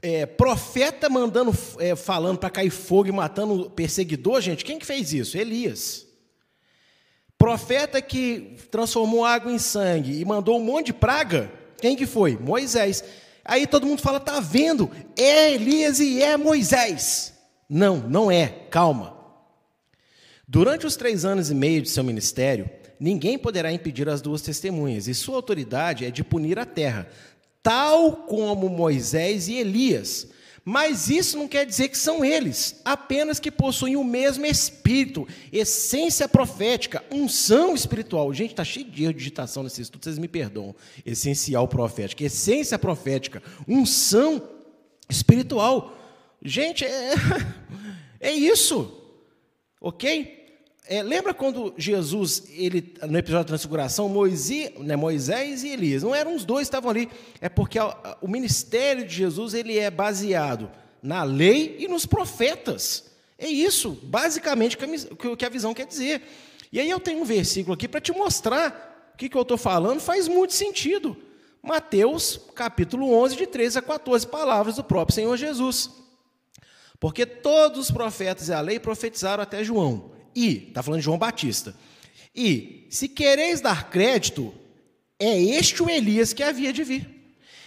É, 0.01 0.25
profeta 0.25 1.07
mandando, 1.07 1.55
é, 1.77 1.95
falando 1.95 2.39
para 2.39 2.49
cair 2.49 2.71
fogo 2.71 3.09
e 3.09 3.11
matando 3.11 3.69
perseguidor, 3.69 4.41
gente, 4.41 4.65
quem 4.65 4.79
que 4.79 4.85
fez 4.85 5.13
isso? 5.13 5.37
Elias. 5.37 6.07
Profeta 7.37 8.01
que 8.01 8.57
transformou 8.71 9.23
água 9.23 9.51
em 9.51 9.59
sangue 9.59 10.19
e 10.19 10.25
mandou 10.25 10.59
um 10.59 10.63
monte 10.63 10.87
de 10.87 10.93
praga, 10.93 11.51
quem 11.79 11.95
que 11.95 12.05
foi? 12.05 12.37
Moisés. 12.37 13.03
Aí 13.43 13.65
todo 13.65 13.87
mundo 13.87 14.01
fala, 14.01 14.19
tá 14.19 14.39
vendo? 14.39 14.89
É 15.17 15.53
Elias 15.53 15.99
e 15.99 16.21
é 16.21 16.37
Moisés. 16.37 17.33
Não, 17.69 17.97
não 17.97 18.31
é. 18.31 18.47
Calma. 18.69 19.15
Durante 20.47 20.85
os 20.85 20.95
três 20.95 21.23
anos 21.23 21.49
e 21.49 21.55
meio 21.55 21.81
de 21.81 21.89
seu 21.89 22.03
ministério, 22.03 22.69
ninguém 22.99 23.37
poderá 23.37 23.71
impedir 23.71 24.09
as 24.09 24.21
duas 24.21 24.41
testemunhas, 24.41 25.07
e 25.07 25.13
sua 25.13 25.37
autoridade 25.37 26.05
é 26.05 26.11
de 26.11 26.23
punir 26.23 26.59
a 26.59 26.65
terra, 26.65 27.07
tal 27.63 28.13
como 28.27 28.69
Moisés 28.69 29.47
e 29.47 29.55
Elias. 29.55 30.27
Mas 30.63 31.09
isso 31.09 31.37
não 31.37 31.47
quer 31.47 31.65
dizer 31.65 31.89
que 31.89 31.97
são 31.97 32.23
eles, 32.23 32.81
apenas 32.85 33.39
que 33.39 33.49
possuem 33.49 33.95
o 33.95 34.03
mesmo 34.03 34.45
espírito, 34.45 35.27
essência 35.51 36.29
profética, 36.29 37.03
unção 37.11 37.73
espiritual. 37.73 38.31
Gente, 38.31 38.51
está 38.51 38.63
cheio 38.63 38.85
de 38.85 39.03
erro 39.03 39.13
de 39.13 39.19
digitação 39.19 39.63
nesse 39.63 39.81
estudo, 39.81 40.03
vocês 40.03 40.19
me 40.19 40.27
perdoam. 40.27 40.75
Essencial 41.03 41.67
profética, 41.67 42.23
essência 42.23 42.77
profética, 42.77 43.41
unção 43.67 44.41
espiritual. 45.09 45.97
Gente, 46.43 46.85
é, 46.85 47.13
é 48.21 48.31
isso, 48.31 48.91
ok? 49.79 50.40
É, 50.87 51.03
lembra 51.03 51.33
quando 51.33 51.73
Jesus, 51.77 52.43
ele, 52.49 52.93
no 53.07 53.17
episódio 53.17 53.43
da 53.43 53.49
transfiguração, 53.49 54.09
Moisés, 54.09 54.71
né, 54.79 54.95
Moisés 54.95 55.63
e 55.63 55.69
Elias, 55.69 56.01
não 56.01 56.13
eram 56.13 56.35
os 56.35 56.43
dois 56.43 56.67
que 56.67 56.69
estavam 56.69 56.89
ali, 56.89 57.07
é 57.39 57.47
porque 57.47 57.77
a, 57.77 57.83
a, 57.83 58.17
o 58.21 58.27
ministério 58.27 59.05
de 59.05 59.13
Jesus 59.13 59.53
ele 59.53 59.77
é 59.77 59.91
baseado 59.91 60.71
na 61.01 61.23
lei 61.23 61.77
e 61.79 61.87
nos 61.87 62.05
profetas. 62.05 63.11
É 63.37 63.47
isso, 63.47 63.97
basicamente, 64.03 64.75
que 64.77 64.85
a, 64.85 65.35
que 65.35 65.45
a 65.45 65.49
visão 65.49 65.73
quer 65.73 65.85
dizer. 65.85 66.21
E 66.71 66.79
aí 66.79 66.89
eu 66.89 66.99
tenho 66.99 67.21
um 67.21 67.25
versículo 67.25 67.73
aqui 67.73 67.87
para 67.87 68.01
te 68.01 68.11
mostrar 68.11 69.11
o 69.13 69.17
que, 69.17 69.29
que 69.29 69.37
eu 69.37 69.41
estou 69.43 69.57
falando, 69.57 69.99
faz 69.99 70.27
muito 70.27 70.53
sentido. 70.53 71.15
Mateus, 71.61 72.39
capítulo 72.55 73.13
11, 73.13 73.35
de 73.35 73.45
13 73.45 73.79
a 73.79 73.81
14 73.83 74.25
palavras 74.25 74.77
do 74.77 74.83
próprio 74.83 75.13
Senhor 75.13 75.37
Jesus. 75.37 75.91
Porque 76.99 77.25
todos 77.25 77.79
os 77.79 77.91
profetas 77.91 78.47
e 78.47 78.53
a 78.53 78.61
lei 78.61 78.79
profetizaram 78.79 79.43
até 79.43 79.63
João. 79.63 80.11
E, 80.35 80.67
está 80.69 80.81
falando 80.81 80.99
de 80.99 81.05
João 81.05 81.17
Batista. 81.17 81.75
E, 82.35 82.87
se 82.89 83.07
quereis 83.07 83.61
dar 83.61 83.89
crédito, 83.89 84.53
é 85.19 85.39
este 85.39 85.83
o 85.83 85.89
Elias 85.89 86.33
que 86.33 86.43
havia 86.43 86.71
de 86.71 86.83
vir. 86.83 87.09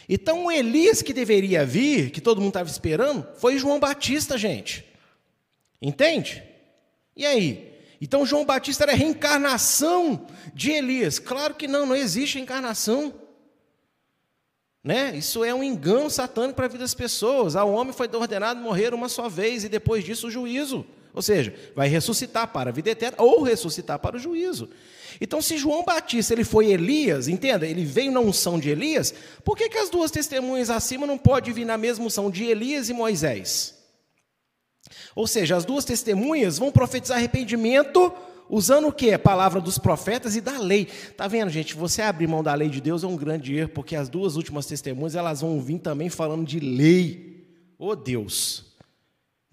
Então, 0.09 0.47
o 0.47 0.53
Elias 0.53 1.03
que 1.03 1.13
deveria 1.13 1.65
vir, 1.65 2.11
que 2.11 2.21
todo 2.21 2.41
mundo 2.41 2.51
estava 2.51 2.69
esperando, 2.69 3.27
foi 3.39 3.59
João 3.59 3.81
Batista, 3.81 4.37
gente. 4.37 4.85
Entende? 5.81 6.43
E 7.17 7.25
aí? 7.25 7.73
Então, 8.01 8.27
João 8.27 8.45
Batista 8.45 8.85
era 8.85 8.93
a 8.93 8.97
reencarnação 8.97 10.27
de 10.53 10.71
Elias. 10.71 11.19
Claro 11.19 11.55
que 11.55 11.67
não, 11.67 11.87
não 11.87 11.97
existe 11.97 12.35
reencarnação. 12.35 13.15
Né? 14.83 15.17
Isso 15.17 15.43
é 15.43 15.55
um 15.55 15.65
engano 15.65 16.11
satânico 16.11 16.57
para 16.57 16.67
a 16.67 16.69
vida 16.69 16.85
das 16.85 16.93
pessoas. 16.93 17.57
Ah, 17.57 17.65
o 17.65 17.73
homem 17.73 17.95
foi 17.95 18.09
ordenado 18.13 18.61
morrer 18.61 18.93
uma 18.93 19.09
só 19.09 19.29
vez 19.29 19.65
e 19.65 19.69
depois 19.69 20.05
disso 20.05 20.27
o 20.27 20.31
juízo. 20.31 20.85
Ou 21.15 21.23
seja, 21.23 21.55
vai 21.77 21.89
ressuscitar 21.89 22.49
para 22.49 22.71
a 22.71 22.73
vida 22.73 22.91
eterna 22.91 23.17
ou 23.21 23.43
ressuscitar 23.43 23.99
para 24.01 24.17
o 24.17 24.19
juízo. 24.19 24.69
Então, 25.21 25.41
se 25.41 25.57
João 25.57 25.85
Batista 25.85 26.35
ele 26.35 26.43
foi 26.43 26.73
Elias, 26.73 27.29
entenda, 27.29 27.67
ele 27.67 27.85
veio 27.85 28.11
na 28.11 28.19
unção 28.19 28.59
de 28.59 28.69
Elias, 28.69 29.15
por 29.45 29.57
que, 29.57 29.69
que 29.69 29.79
as 29.79 29.89
duas 29.89 30.11
testemunhas 30.11 30.71
acima 30.71 31.07
não 31.07 31.17
podem 31.17 31.55
vir 31.55 31.65
na 31.65 31.79
mesma 31.79 32.05
unção 32.05 32.29
de 32.29 32.45
Elias 32.45 32.89
e 32.89 32.93
Moisés? 32.93 33.75
Ou 35.15 35.29
seja, 35.29 35.57
as 35.57 35.65
duas 35.65 35.85
testemunhas 35.85 36.59
vão 36.59 36.73
profetizar 36.73 37.19
arrependimento 37.19 38.13
usando 38.51 38.89
o 38.89 38.93
que? 38.93 39.13
A 39.13 39.19
palavra 39.19 39.61
dos 39.61 39.79
profetas 39.79 40.35
e 40.35 40.41
da 40.41 40.59
lei. 40.59 40.87
Tá 41.17 41.29
vendo, 41.29 41.51
gente? 41.51 41.75
Você 41.75 42.03
abrir 42.03 42.27
mão 42.27 42.43
da 42.43 42.55
lei 42.55 42.69
de 42.69 42.81
Deus 42.81 43.05
é 43.05 43.07
um 43.07 43.17
grande 43.17 43.55
erro, 43.55 43.71
porque 43.71 43.95
as 43.95 44.09
duas 44.09 44.35
últimas 44.35 44.67
testemunhas 44.67 45.15
elas 45.15 45.41
vão 45.43 45.61
vir 45.61 45.79
também 45.79 46.11
falando 46.11 46.45
de 46.45 46.59
lei. 46.59 47.47
Oh 47.79 47.95
Deus! 47.95 48.64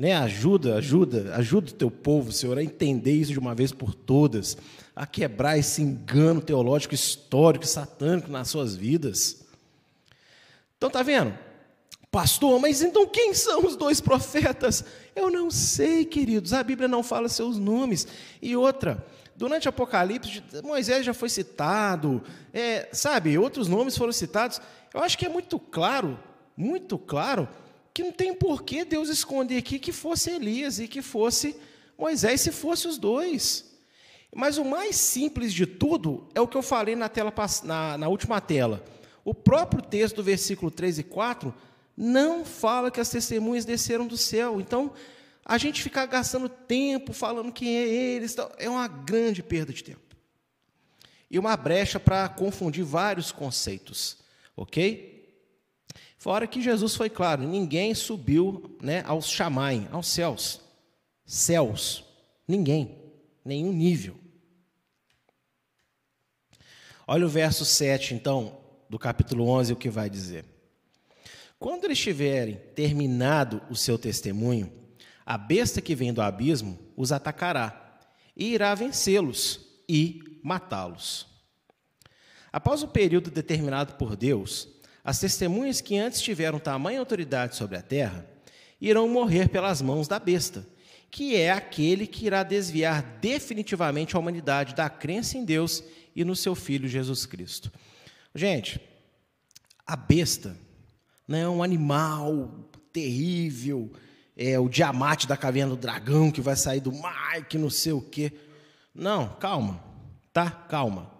Né? 0.02 0.16
Ajuda, 0.16 0.78
ajuda, 0.78 1.36
ajuda 1.36 1.70
o 1.70 1.76
teu 1.76 1.92
povo, 1.92 2.32
Senhor, 2.32 2.58
a 2.58 2.64
entender 2.64 3.12
isso 3.12 3.34
de 3.34 3.38
uma 3.38 3.54
vez 3.54 3.72
por 3.72 3.94
todas, 3.94 4.58
a 4.96 5.06
quebrar 5.06 5.60
esse 5.60 5.84
engano 5.84 6.42
teológico, 6.42 6.96
histórico, 6.96 7.68
satânico 7.68 8.32
nas 8.32 8.48
suas 8.48 8.76
vidas. 8.76 9.46
Então, 10.76 10.90
tá 10.90 11.04
vendo? 11.04 11.38
Pastor, 12.10 12.60
mas 12.60 12.82
então 12.82 13.06
quem 13.06 13.36
são 13.36 13.64
os 13.64 13.76
dois 13.76 14.02
profetas? 14.02 14.84
Eu 15.16 15.30
não 15.30 15.52
sei, 15.52 16.04
queridos, 16.04 16.52
a 16.52 16.64
Bíblia 16.64 16.88
não 16.88 17.04
fala 17.04 17.30
seus 17.30 17.60
nomes. 17.60 18.08
E 18.42 18.56
outra, 18.56 19.06
durante 19.36 19.70
Apocalipse, 19.70 20.42
Moisés 20.64 21.06
já 21.06 21.14
foi 21.14 21.30
citado, 21.30 22.24
é, 22.52 22.90
sabe, 22.92 23.38
outros 23.38 23.68
nomes 23.68 23.96
foram 23.96 24.12
citados. 24.12 24.60
Eu 24.96 25.04
acho 25.04 25.16
que 25.16 25.28
é 25.28 25.30
muito 25.30 25.60
claro, 25.60 26.18
muito 26.58 26.98
claro, 26.98 27.48
que 27.94 28.04
não 28.04 28.12
tem 28.12 28.34
por 28.34 28.64
que 28.64 28.86
Deus 28.86 29.10
esconder 29.10 29.58
aqui 29.58 29.80
que 29.80 29.92
fosse 29.92 30.32
Elias 30.32 30.80
e 30.80 30.88
que 30.88 31.02
fosse 31.02 31.56
Moisés, 31.98 32.42
se 32.42 32.52
fosse 32.52 32.88
os 32.88 32.98
dois. 32.98 33.72
Mas 34.34 34.58
o 34.58 34.64
mais 34.64 34.96
simples 34.96 35.54
de 35.54 35.66
tudo 35.66 36.28
é 36.34 36.40
o 36.40 36.48
que 36.48 36.58
eu 36.58 36.62
falei 36.62 36.96
na, 36.96 37.10
tela, 37.10 37.34
na, 37.64 37.98
na 37.98 38.08
última 38.08 38.40
tela. 38.40 38.84
O 39.26 39.34
próprio 39.34 39.82
texto 39.82 40.16
do 40.16 40.24
versículo 40.24 40.72
3 40.72 41.00
e 41.00 41.04
4 41.04 41.54
não 41.96 42.46
fala 42.46 42.90
que 42.90 43.00
as 43.00 43.10
testemunhas 43.10 43.66
desceram 43.66 44.08
do 44.08 44.18
céu. 44.18 44.60
Então, 44.60 44.94
a 45.46 45.58
gente 45.58 45.84
ficar 45.84 46.06
gastando 46.06 46.48
tempo 46.48 47.12
falando 47.12 47.52
quem 47.52 47.78
é 47.78 47.88
eles, 47.88 48.36
é 48.58 48.70
uma 48.70 48.88
grande 48.88 49.44
perda 49.44 49.74
de 49.74 49.84
tempo. 49.84 50.00
E 51.30 51.38
uma 51.38 51.56
brecha 51.58 52.00
para 52.00 52.28
confundir 52.30 52.84
vários 52.84 53.32
conceitos, 53.32 54.18
ok? 54.56 55.11
Fora 56.22 56.46
que 56.46 56.62
Jesus 56.62 56.96
foi 56.96 57.10
claro, 57.10 57.42
ninguém 57.42 57.96
subiu 57.96 58.78
né, 58.80 59.02
aos 59.08 59.28
chamaim, 59.28 59.88
aos 59.92 60.06
céus. 60.06 60.62
Céus, 61.26 62.06
ninguém, 62.48 62.96
nenhum 63.44 63.74
nível. 63.74 64.16
Olha 67.08 67.26
o 67.26 67.30
verso 67.30 67.66
7, 67.66 68.14
então, 68.14 68.56
do 68.88 69.00
capítulo 69.00 69.48
11, 69.48 69.74
o 69.74 69.76
que 69.76 69.90
vai 69.90 70.12
dizer. 70.12 70.46
Quando 71.58 71.86
eles 71.86 71.98
tiverem 71.98 72.58
terminado 72.76 73.60
o 73.68 73.76
seu 73.76 73.98
testemunho, 73.98 74.72
a 75.26 75.40
besta 75.40 75.82
que 75.82 75.96
vem 75.96 76.14
do 76.14 76.22
abismo 76.22 76.78
os 76.96 77.12
atacará 77.12 78.00
e 78.38 78.54
irá 78.54 78.76
vencê-los 78.76 79.60
e 79.90 80.40
matá-los. 80.44 81.26
Após 82.54 82.84
o 82.84 82.88
período 82.88 83.32
determinado 83.32 83.96
por 83.96 84.16
Deus, 84.16 84.70
as 85.04 85.20
testemunhas 85.20 85.82
que 85.82 85.98
antes 85.98 86.22
tiveram 86.22 86.60
tamanha 86.60 87.00
autoridade 87.00 87.56
sobre 87.56 87.78
a 87.78 87.82
terra 87.82 88.26
irão 88.80 89.08
morrer 89.08 89.50
pelas 89.50 89.82
mãos 89.82 90.08
da 90.08 90.20
besta, 90.20 90.68
que 91.10 91.36
é 91.36 91.52
aquele 91.52 92.08
que 92.08 92.26
irá 92.26 92.44
desviar 92.44 93.02
definitivamente 93.22 94.16
a 94.16 94.20
humanidade 94.20 94.74
da 94.74 94.90
crença 94.90 95.38
em 95.38 95.46
Deus 95.46 95.84
e 96.16 96.24
no 96.24 96.36
seu 96.36 96.56
Filho 96.56 96.88
Jesus 96.88 97.26
Cristo. 97.26 97.72
Gente, 98.34 98.80
a 99.86 99.96
besta 99.96 100.56
não 101.28 101.38
é 101.38 101.50
um 101.50 101.64
animal 101.64 102.70
terrível, 102.94 103.92
é 104.36 104.58
o 104.58 104.70
diamante 104.70 105.28
da 105.28 105.38
caverna 105.38 105.76
do 105.76 105.82
dragão 105.82 106.32
que 106.32 106.42
vai 106.42 106.56
sair 106.56 106.80
do 106.80 106.94
mar, 106.94 107.46
que 107.46 107.58
não 107.58 107.70
sei 107.70 107.92
o 107.92 108.02
quê. 108.02 108.32
Não, 108.94 109.30
calma, 109.36 109.84
tá? 110.34 110.50
Calma. 110.50 111.11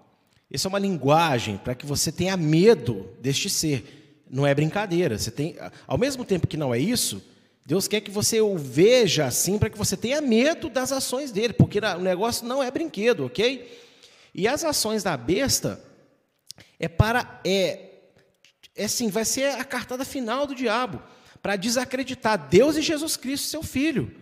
Isso 0.52 0.68
é 0.68 0.70
uma 0.70 0.80
linguagem 0.80 1.58
para 1.58 1.74
que 1.74 1.86
você 1.86 2.12
tenha 2.12 2.36
medo 2.36 3.10
deste 3.22 3.50
ser. 3.50 4.26
não 4.30 4.46
é 4.46 4.54
brincadeira. 4.54 5.18
Você 5.18 5.32
tem, 5.32 5.56
ao 5.88 5.98
mesmo 5.98 6.26
tempo 6.26 6.48
que 6.48 6.58
não 6.58 6.74
é 6.74 6.80
isso, 6.80 7.24
Deus 7.66 7.88
quer 7.88 8.02
que 8.02 8.12
você 8.12 8.42
o 8.42 8.58
veja 8.58 9.26
assim 9.26 9.58
para 9.58 9.70
que 9.70 9.78
você 9.78 9.96
tenha 9.96 10.20
medo 10.20 10.70
das 10.70 10.92
ações 10.92 11.32
dele, 11.32 11.54
porque 11.54 11.80
o 11.80 12.02
negócio 12.02 12.46
não 12.46 12.62
é 12.62 12.70
brinquedo, 12.70 13.26
ok? 13.26 13.80
E 14.34 14.48
as 14.48 14.64
ações 14.64 15.04
da 15.04 15.16
besta 15.16 15.82
é 16.80 16.88
para 16.88 17.40
é, 17.46 17.90
é 18.76 18.86
assim, 18.86 19.10
vai 19.10 19.24
ser 19.24 19.52
a 19.52 19.64
cartada 19.64 20.04
final 20.04 20.48
do 20.48 20.56
diabo 20.56 21.02
para 21.42 21.56
desacreditar 21.56 22.50
Deus 22.50 22.76
e 22.76 22.82
Jesus 22.82 23.16
Cristo, 23.16 23.48
seu 23.48 23.64
filho. 23.64 24.14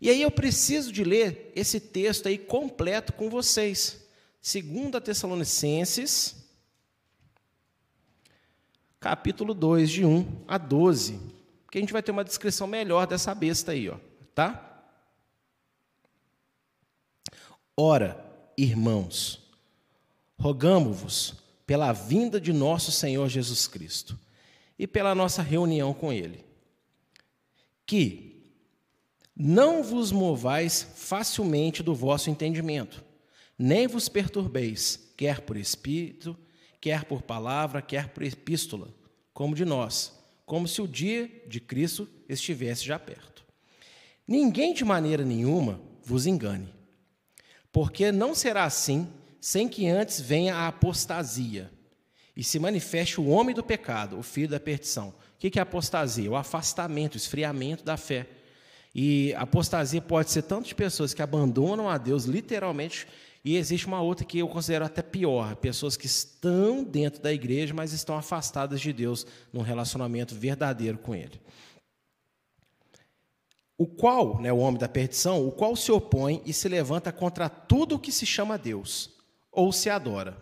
E 0.00 0.10
aí 0.10 0.22
eu 0.22 0.30
preciso 0.30 0.92
de 0.92 1.04
ler 1.04 1.52
esse 1.54 1.78
texto 1.78 2.26
aí 2.26 2.36
completo 2.36 3.12
com 3.12 3.30
vocês. 3.30 4.01
2 4.42 5.00
Tessalonicenses, 5.04 6.34
capítulo 8.98 9.54
2, 9.54 9.88
de 9.88 10.04
1 10.04 10.44
a 10.48 10.58
12. 10.58 11.20
Porque 11.64 11.78
a 11.78 11.80
gente 11.80 11.92
vai 11.92 12.02
ter 12.02 12.10
uma 12.10 12.24
descrição 12.24 12.66
melhor 12.66 13.06
dessa 13.06 13.32
besta 13.36 13.70
aí, 13.70 13.88
ó, 13.88 13.98
tá? 14.34 14.84
Ora, 17.76 18.22
irmãos, 18.58 19.48
rogamo-vos 20.36 21.34
pela 21.64 21.92
vinda 21.92 22.40
de 22.40 22.52
nosso 22.52 22.90
Senhor 22.90 23.28
Jesus 23.28 23.68
Cristo 23.68 24.18
e 24.76 24.88
pela 24.88 25.14
nossa 25.14 25.40
reunião 25.40 25.94
com 25.94 26.12
Ele, 26.12 26.44
que 27.86 28.52
não 29.36 29.84
vos 29.84 30.10
movais 30.10 30.82
facilmente 30.96 31.80
do 31.80 31.94
vosso 31.94 32.28
entendimento, 32.28 33.02
nem 33.62 33.86
vos 33.86 34.08
perturbeis, 34.08 35.12
quer 35.16 35.40
por 35.40 35.56
espírito, 35.56 36.36
quer 36.80 37.04
por 37.04 37.22
palavra, 37.22 37.80
quer 37.80 38.08
por 38.08 38.24
epístola, 38.24 38.92
como 39.32 39.54
de 39.54 39.64
nós, 39.64 40.12
como 40.44 40.66
se 40.66 40.82
o 40.82 40.88
dia 40.88 41.30
de 41.46 41.60
Cristo 41.60 42.08
estivesse 42.28 42.84
já 42.84 42.98
perto. 42.98 43.44
Ninguém 44.26 44.74
de 44.74 44.84
maneira 44.84 45.24
nenhuma 45.24 45.80
vos 46.02 46.26
engane, 46.26 46.74
porque 47.70 48.10
não 48.10 48.34
será 48.34 48.64
assim 48.64 49.06
sem 49.40 49.68
que 49.68 49.86
antes 49.86 50.20
venha 50.20 50.56
a 50.56 50.66
apostasia 50.66 51.70
e 52.36 52.42
se 52.42 52.58
manifeste 52.58 53.20
o 53.20 53.28
homem 53.28 53.54
do 53.54 53.62
pecado, 53.62 54.18
o 54.18 54.24
filho 54.24 54.48
da 54.48 54.58
perdição. 54.58 55.14
O 55.36 55.38
que 55.38 55.56
é 55.56 55.62
apostasia? 55.62 56.28
O 56.28 56.34
afastamento, 56.34 57.14
o 57.14 57.16
esfriamento 57.16 57.84
da 57.84 57.96
fé. 57.96 58.26
E 58.92 59.32
apostasia 59.34 60.00
pode 60.00 60.32
ser 60.32 60.42
tanto 60.42 60.66
de 60.66 60.74
pessoas 60.74 61.14
que 61.14 61.22
abandonam 61.22 61.88
a 61.88 61.96
Deus, 61.96 62.24
literalmente, 62.24 63.06
e 63.44 63.56
existe 63.56 63.86
uma 63.86 64.00
outra 64.00 64.24
que 64.24 64.38
eu 64.38 64.48
considero 64.48 64.84
até 64.84 65.02
pior: 65.02 65.56
pessoas 65.56 65.96
que 65.96 66.06
estão 66.06 66.84
dentro 66.84 67.20
da 67.20 67.32
igreja, 67.32 67.74
mas 67.74 67.92
estão 67.92 68.16
afastadas 68.16 68.80
de 68.80 68.92
Deus 68.92 69.26
num 69.52 69.62
relacionamento 69.62 70.34
verdadeiro 70.34 70.98
com 70.98 71.14
Ele. 71.14 71.40
O 73.76 73.86
qual, 73.86 74.40
né, 74.40 74.52
o 74.52 74.58
homem 74.58 74.78
da 74.78 74.88
perdição, 74.88 75.46
o 75.46 75.50
qual 75.50 75.74
se 75.74 75.90
opõe 75.90 76.40
e 76.46 76.52
se 76.52 76.68
levanta 76.68 77.10
contra 77.10 77.48
tudo 77.48 77.96
o 77.96 77.98
que 77.98 78.12
se 78.12 78.24
chama 78.24 78.56
Deus, 78.56 79.10
ou 79.50 79.72
se 79.72 79.90
adora, 79.90 80.36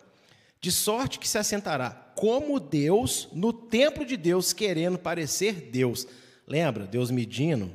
de 0.59 0.71
sorte 0.71 1.17
que 1.17 1.27
se 1.27 1.39
assentará 1.39 1.89
como 2.15 2.59
Deus 2.59 3.27
no 3.33 3.51
templo 3.51 4.05
de 4.05 4.15
Deus, 4.15 4.53
querendo 4.53 4.99
parecer 4.99 5.71
Deus. 5.71 6.05
Lembra, 6.45 6.85
Deus 6.85 7.09
medindo? 7.09 7.71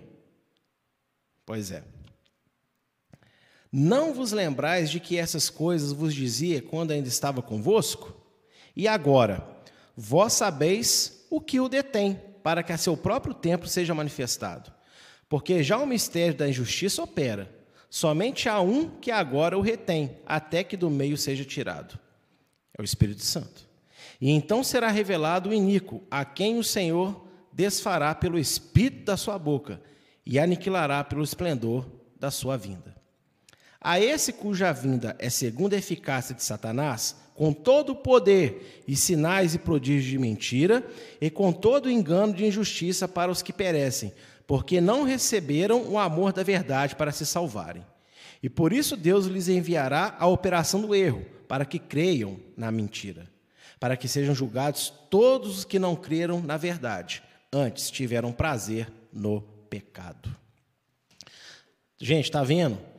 Pois 1.45 1.72
é. 1.72 1.95
Não 3.79 4.14
vos 4.14 4.33
lembrais 4.33 4.89
de 4.89 4.99
que 4.99 5.18
essas 5.18 5.51
coisas 5.51 5.93
vos 5.93 6.14
dizia 6.14 6.62
quando 6.62 6.93
ainda 6.93 7.09
estava 7.09 7.43
convosco? 7.43 8.16
E 8.74 8.89
agora, 8.89 9.47
vós 9.95 10.33
sabeis 10.33 11.27
o 11.29 11.43
que 11.43 11.61
o 11.61 11.68
detém, 11.68 12.18
para 12.43 12.62
que 12.62 12.72
a 12.72 12.79
seu 12.79 12.97
próprio 12.97 13.35
tempo 13.35 13.68
seja 13.68 13.93
manifestado. 13.93 14.72
Porque 15.29 15.62
já 15.62 15.77
o 15.77 15.87
mistério 15.87 16.35
da 16.35 16.49
injustiça 16.49 17.03
opera. 17.03 17.55
Somente 17.91 18.49
há 18.49 18.62
um 18.62 18.89
que 18.89 19.11
agora 19.11 19.59
o 19.59 19.61
retém, 19.61 20.16
até 20.24 20.64
que 20.64 20.74
do 20.74 20.89
meio 20.89 21.18
seja 21.18 21.45
tirado. 21.45 21.99
É 22.72 22.81
o 22.81 22.85
Espírito 22.85 23.20
Santo. 23.20 23.68
E 24.18 24.31
então 24.31 24.64
será 24.64 24.89
revelado 24.89 25.51
o 25.51 25.55
iníquo, 25.55 26.03
a 26.11 26.24
quem 26.24 26.59
o 26.59 26.64
Senhor 26.64 27.29
desfará 27.53 28.14
pelo 28.14 28.39
espírito 28.39 29.05
da 29.05 29.18
sua 29.18 29.39
boca 29.39 29.83
e 30.24 30.39
aniquilará 30.39 31.05
pelo 31.05 31.22
esplendor 31.22 31.87
da 32.18 32.31
sua 32.31 32.57
vinda. 32.57 32.95
A 33.87 34.01
esse 34.01 34.32
cuja 34.32 34.72
vinda 34.72 35.14
é 35.16 35.30
segundo 35.30 35.74
a 35.74 35.76
eficácia 35.76 36.34
de 36.34 36.43
Satanás, 36.43 37.14
com 37.37 37.53
todo 37.53 37.91
o 37.91 37.95
poder 37.95 38.82
e 38.84 38.97
sinais 38.97 39.55
e 39.55 39.61
prodígios 39.61 40.11
de 40.11 40.18
mentira, 40.18 40.84
e 41.20 41.30
com 41.30 41.53
todo 41.53 41.87
o 41.87 41.91
engano 41.91 42.34
de 42.34 42.45
injustiça 42.45 43.07
para 43.07 43.30
os 43.30 43.43
que 43.43 43.53
perecem, 43.53 44.12
porque 44.45 44.80
não 44.80 45.05
receberam 45.05 45.89
o 45.89 46.01
amor 46.01 46.32
da 46.32 46.43
verdade 46.43 46.97
para 46.97 47.12
se 47.12 47.24
salvarem. 47.24 47.87
E 48.43 48.51
por 48.51 48.72
isso 48.72 48.97
Deus 48.97 49.26
lhes 49.26 49.47
enviará 49.47 50.16
a 50.18 50.26
operação 50.26 50.80
do 50.80 50.93
erro, 50.93 51.24
para 51.47 51.64
que 51.64 51.78
creiam 51.78 52.41
na 52.57 52.72
mentira, 52.72 53.30
para 53.78 53.97
que 53.97 54.09
sejam 54.09 54.34
julgados 54.34 54.93
todos 55.09 55.59
os 55.59 55.64
que 55.64 55.78
não 55.78 55.95
creram 55.95 56.41
na 56.43 56.57
verdade, 56.57 57.22
antes 57.53 57.89
tiveram 57.89 58.32
prazer 58.32 58.93
no 59.12 59.43
pecado. 59.70 60.28
Gente, 62.01 62.24
está 62.24 62.43
vendo? 62.43 62.95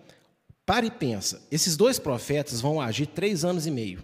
Para 0.67 0.85
e 0.85 0.91
pensa, 0.91 1.41
esses 1.49 1.77
dois 1.77 1.97
profetas 1.97 2.59
vão 2.59 2.81
agir 2.81 3.05
três 3.05 3.45
anos 3.45 3.65
e 3.65 3.71
meio. 3.71 4.03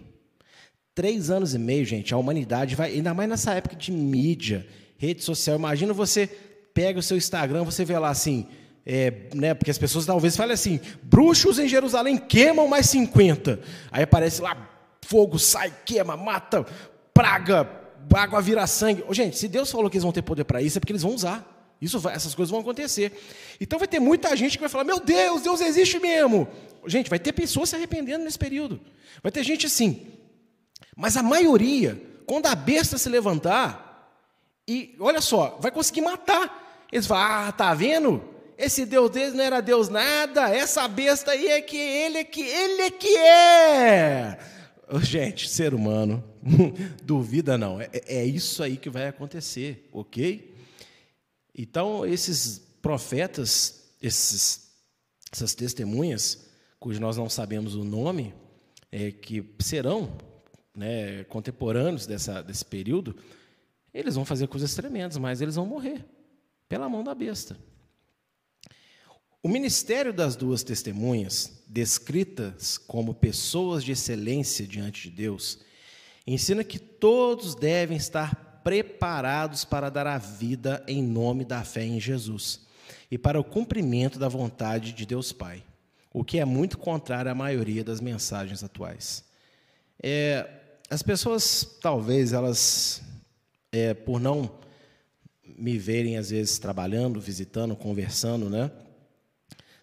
Três 0.94 1.30
anos 1.30 1.54
e 1.54 1.58
meio, 1.58 1.84
gente, 1.84 2.14
a 2.14 2.16
humanidade 2.16 2.74
vai, 2.74 2.90
ainda 2.90 3.12
mais 3.12 3.28
nessa 3.28 3.52
época 3.52 3.76
de 3.76 3.92
mídia, 3.92 4.66
rede 4.96 5.22
social. 5.22 5.58
Imagina 5.58 5.92
você 5.92 6.26
pega 6.72 6.98
o 6.98 7.02
seu 7.02 7.18
Instagram, 7.18 7.64
você 7.64 7.84
vê 7.84 7.98
lá 7.98 8.08
assim, 8.08 8.46
é, 8.86 9.12
né, 9.34 9.52
porque 9.52 9.70
as 9.70 9.76
pessoas 9.76 10.06
talvez 10.06 10.38
falem 10.38 10.54
assim: 10.54 10.80
bruxos 11.02 11.58
em 11.58 11.68
Jerusalém 11.68 12.16
queimam 12.16 12.66
mais 12.66 12.88
50. 12.88 13.60
Aí 13.92 14.04
aparece 14.04 14.40
lá, 14.40 14.56
fogo 15.02 15.38
sai, 15.38 15.70
queima, 15.84 16.16
mata, 16.16 16.64
praga, 17.12 17.68
água 18.14 18.40
vira 18.40 18.66
sangue. 18.66 19.04
gente, 19.10 19.36
se 19.36 19.48
Deus 19.48 19.70
falou 19.70 19.90
que 19.90 19.98
eles 19.98 20.02
vão 20.02 20.12
ter 20.12 20.22
poder 20.22 20.44
para 20.44 20.62
isso, 20.62 20.78
é 20.78 20.80
porque 20.80 20.92
eles 20.92 21.02
vão 21.02 21.14
usar. 21.14 21.53
Isso 21.80 21.98
vai, 21.98 22.14
essas 22.14 22.34
coisas 22.34 22.50
vão 22.50 22.60
acontecer. 22.60 23.12
Então 23.60 23.78
vai 23.78 23.88
ter 23.88 24.00
muita 24.00 24.34
gente 24.36 24.56
que 24.56 24.60
vai 24.60 24.68
falar: 24.68 24.84
Meu 24.84 25.00
Deus, 25.00 25.42
Deus 25.42 25.60
existe 25.60 25.98
mesmo. 25.98 26.48
Gente, 26.86 27.10
vai 27.10 27.18
ter 27.18 27.32
pessoas 27.32 27.70
se 27.70 27.76
arrependendo 27.76 28.24
nesse 28.24 28.38
período. 28.38 28.80
Vai 29.22 29.32
ter 29.32 29.42
gente 29.42 29.66
assim. 29.66 30.06
Mas 30.96 31.16
a 31.16 31.22
maioria, 31.22 32.00
quando 32.26 32.46
a 32.46 32.54
besta 32.54 32.96
se 32.98 33.08
levantar, 33.08 34.20
e 34.66 34.94
olha 34.98 35.20
só, 35.20 35.58
vai 35.60 35.70
conseguir 35.70 36.00
matar. 36.00 36.86
Eles 36.90 37.06
falam: 37.06 37.48
Ah, 37.48 37.52
tá 37.52 37.74
vendo? 37.74 38.22
Esse 38.56 38.86
Deus 38.86 39.10
deles 39.10 39.34
não 39.34 39.42
era 39.42 39.60
Deus 39.60 39.88
nada. 39.88 40.48
Essa 40.48 40.86
besta 40.86 41.32
aí 41.32 41.48
é 41.48 41.60
que 41.60 41.76
ele 41.76 42.18
é 42.18 42.24
que 42.24 42.40
ele 42.40 42.82
é 42.82 42.90
que 42.90 43.16
é. 43.16 44.38
Gente, 45.00 45.48
ser 45.48 45.74
humano, 45.74 46.22
duvida 47.02 47.58
não. 47.58 47.80
É, 47.80 47.88
é 48.06 48.24
isso 48.24 48.62
aí 48.62 48.76
que 48.76 48.88
vai 48.88 49.08
acontecer, 49.08 49.88
ok? 49.92 50.53
Então, 51.54 52.04
esses 52.04 52.58
profetas, 52.82 53.90
esses, 54.02 54.72
essas 55.32 55.54
testemunhas, 55.54 56.46
cujos 56.80 57.00
nós 57.00 57.16
não 57.16 57.28
sabemos 57.28 57.74
o 57.74 57.84
nome, 57.84 58.34
é, 58.90 59.10
que 59.10 59.44
serão 59.60 60.16
né, 60.74 61.24
contemporâneos 61.24 62.06
dessa, 62.06 62.42
desse 62.42 62.64
período, 62.64 63.16
eles 63.92 64.16
vão 64.16 64.24
fazer 64.24 64.48
coisas 64.48 64.74
tremendas, 64.74 65.16
mas 65.16 65.40
eles 65.40 65.54
vão 65.54 65.66
morrer 65.66 66.04
pela 66.68 66.88
mão 66.88 67.04
da 67.04 67.14
besta. 67.14 67.56
O 69.42 69.48
ministério 69.48 70.12
das 70.12 70.34
duas 70.34 70.62
testemunhas, 70.62 71.62
descritas 71.68 72.78
como 72.78 73.14
pessoas 73.14 73.84
de 73.84 73.92
excelência 73.92 74.66
diante 74.66 75.08
de 75.08 75.16
Deus, 75.16 75.58
ensina 76.26 76.64
que 76.64 76.78
todos 76.78 77.54
devem 77.54 77.96
estar 77.96 78.43
preparados 78.64 79.64
para 79.64 79.90
dar 79.90 80.06
a 80.06 80.16
vida 80.16 80.82
em 80.88 81.02
nome 81.02 81.44
da 81.44 81.62
fé 81.62 81.84
em 81.84 82.00
Jesus 82.00 82.60
e 83.10 83.18
para 83.18 83.38
o 83.38 83.44
cumprimento 83.44 84.18
da 84.18 84.26
vontade 84.26 84.92
de 84.92 85.04
Deus 85.04 85.30
Pai, 85.30 85.62
o 86.12 86.24
que 86.24 86.38
é 86.38 86.44
muito 86.44 86.78
contrário 86.78 87.30
à 87.30 87.34
maioria 87.34 87.84
das 87.84 88.00
mensagens 88.00 88.64
atuais. 88.64 89.22
É, 90.02 90.48
as 90.90 91.02
pessoas, 91.02 91.78
talvez, 91.80 92.32
elas, 92.32 93.02
é, 93.70 93.94
por 93.94 94.18
não 94.18 94.50
me 95.44 95.78
verem, 95.78 96.16
às 96.16 96.30
vezes, 96.30 96.58
trabalhando, 96.58 97.20
visitando, 97.20 97.76
conversando, 97.76 98.48
né? 98.48 98.70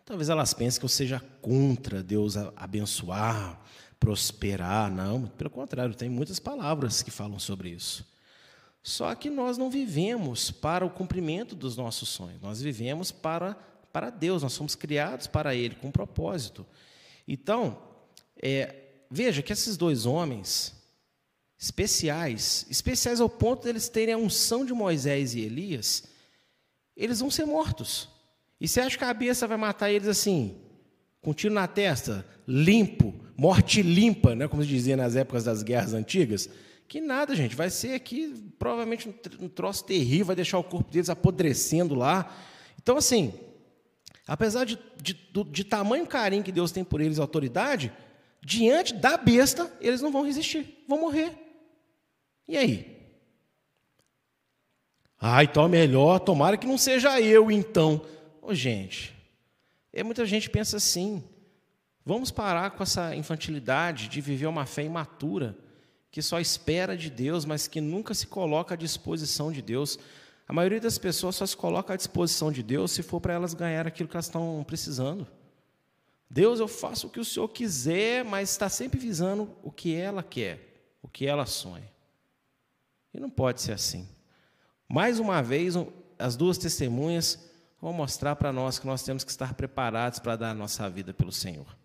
Talvez 0.06 0.30
elas 0.30 0.54
pensem 0.54 0.80
que 0.80 0.86
eu 0.86 0.90
seja 0.90 1.22
contra 1.42 2.04
Deus 2.04 2.36
abençoar, 2.56 3.62
prosperar. 4.00 4.92
Não, 4.92 5.28
pelo 5.28 5.50
contrário, 5.50 5.96
tem 5.96 6.10
muitas 6.10 6.40
palavras 6.40 7.02
que 7.02 7.12
falam 7.12 7.40
sobre 7.40 7.70
isso. 7.70 8.06
Só 8.84 9.14
que 9.14 9.30
nós 9.30 9.58
não 9.58 9.70
vivemos 9.70 10.50
para 10.50 10.86
o 10.86 10.90
cumprimento 10.90 11.56
dos 11.56 11.78
nossos 11.78 12.10
sonhos, 12.10 12.42
nós 12.42 12.62
vivemos 12.62 13.12
para, 13.12 13.56
para 13.94 14.10
Deus, 14.10 14.42
nós 14.42 14.54
somos 14.54 14.74
criados 14.74 15.28
para 15.28 15.54
Ele, 15.54 15.76
com 15.76 15.88
um 15.88 15.92
propósito. 15.92 16.66
Então, 17.28 17.78
é, 18.42 18.76
veja 19.10 19.42
que 19.42 19.54
esses 19.54 19.78
dois 19.78 20.06
homens 20.06 20.74
especiais, 21.60 22.66
especiais 22.72 23.22
ao 23.22 23.30
ponto 23.30 23.64
deles 23.64 23.88
terem 23.88 24.16
a 24.16 24.18
unção 24.18 24.66
de 24.66 24.74
Moisés 24.74 25.36
e 25.36 25.42
Elias, 25.42 26.06
eles 26.98 27.20
vão 27.20 27.30
ser 27.30 27.46
mortos. 27.46 28.10
E 28.60 28.68
você 28.68 28.82
acha 28.82 28.98
que 28.98 29.04
a 29.04 29.14
besta 29.14 29.48
vai 29.48 29.58
matar 29.58 29.92
eles 29.92 30.08
assim, 30.08 30.58
com 31.22 31.32
um 31.32 31.34
tiro 31.34 31.54
na 31.54 31.68
testa, 31.68 32.26
limpo, 32.48 33.14
morte 33.38 33.84
limpa, 33.84 34.34
né, 34.36 34.48
como 34.48 34.64
se 34.64 34.70
dizia 34.70 34.98
nas 34.98 35.16
épocas 35.16 35.44
das 35.44 35.62
guerras 35.62 35.94
antigas? 35.94 36.50
Que 36.92 37.00
nada, 37.00 37.34
gente, 37.34 37.56
vai 37.56 37.70
ser 37.70 37.94
aqui 37.94 38.52
provavelmente 38.60 39.08
um 39.40 39.48
troço 39.48 39.86
terrível, 39.86 40.26
vai 40.26 40.36
deixar 40.36 40.58
o 40.60 40.64
corpo 40.64 40.92
deles 40.92 41.10
apodrecendo 41.10 41.96
lá. 41.96 42.36
Então, 42.82 42.98
assim, 42.98 43.34
apesar 44.28 44.66
de, 44.66 44.78
de, 45.02 45.14
de 45.14 45.64
tamanho 45.64 46.06
carinho 46.06 46.44
que 46.44 46.52
Deus 46.52 46.70
tem 46.70 46.84
por 46.84 47.00
eles, 47.00 47.18
autoridade, 47.18 47.94
diante 48.42 48.94
da 48.94 49.16
besta, 49.16 49.72
eles 49.80 50.02
não 50.02 50.12
vão 50.12 50.26
resistir, 50.26 50.84
vão 50.86 51.00
morrer. 51.00 51.32
E 52.46 52.58
aí? 52.58 53.10
Ah, 55.18 55.46
então 55.46 55.64
é 55.64 55.70
melhor, 55.70 56.20
tomara 56.20 56.58
que 56.58 56.68
não 56.68 56.78
seja 56.78 57.22
eu, 57.22 57.50
então. 57.50 58.06
Ô, 58.42 58.54
gente, 58.54 59.16
é, 59.94 60.04
muita 60.04 60.26
gente 60.26 60.50
pensa 60.50 60.76
assim. 60.76 61.24
Vamos 62.06 62.32
parar 62.32 62.72
com 62.72 62.84
essa 62.84 63.16
infantilidade 63.16 64.10
de 64.10 64.20
viver 64.20 64.48
uma 64.48 64.66
fé 64.66 64.84
imatura, 64.84 65.58
que 66.12 66.22
só 66.22 66.40
espera 66.40 66.96
de 66.98 67.10
Deus, 67.10 67.46
mas 67.46 67.68
que 67.68 67.80
nunca 67.80 68.14
se 68.14 68.28
coloca 68.28 68.74
à 68.74 68.78
disposição 68.78 69.52
de 69.52 69.62
Deus. 69.62 69.98
A 70.46 70.52
maioria 70.52 70.82
das 70.82 70.98
pessoas 70.98 71.38
só 71.38 71.46
se 71.46 71.56
coloca 71.56 71.94
à 71.94 71.98
disposição 71.98 72.52
de 72.52 72.62
Deus 72.62 72.92
se 72.92 73.02
for 73.02 73.22
para 73.22 73.34
elas 73.34 73.54
ganhar 73.54 73.88
aquilo 73.88 74.10
que 74.10 74.18
elas 74.18 74.26
estão 74.26 74.62
precisando. 74.68 75.26
Deus, 76.30 76.60
eu 76.60 76.68
faço 76.68 77.08
o 77.08 77.10
que 77.10 77.20
o 77.20 77.26
Senhor 77.26 77.48
quiser, 77.48 78.26
mas 78.26 78.52
está 78.52 78.68
sempre 78.68 79.00
visando 79.00 79.50
o 79.64 79.72
que 79.72 79.96
ela 79.96 80.22
quer, 80.22 80.96
o 81.02 81.08
que 81.08 81.26
ela 81.26 81.46
sonha. 81.46 81.90
E 83.14 83.20
não 83.20 83.30
pode 83.30 83.62
ser 83.62 83.72
assim. 83.72 84.08
Mais 84.88 85.20
uma 85.20 85.42
vez, 85.42 85.76
as 86.20 86.36
duas 86.36 86.58
testemunhas 86.58 87.50
vão 87.82 87.94
mostrar 87.94 88.36
para 88.36 88.52
nós 88.52 88.78
que 88.78 88.86
nós 88.86 89.04
temos 89.04 89.24
que 89.24 89.32
estar 89.32 89.54
preparados 89.54 90.20
para 90.20 90.36
dar 90.36 90.52
a 90.52 90.54
nossa 90.54 90.90
vida 90.90 91.14
pelo 91.14 91.32
Senhor. 91.32 91.81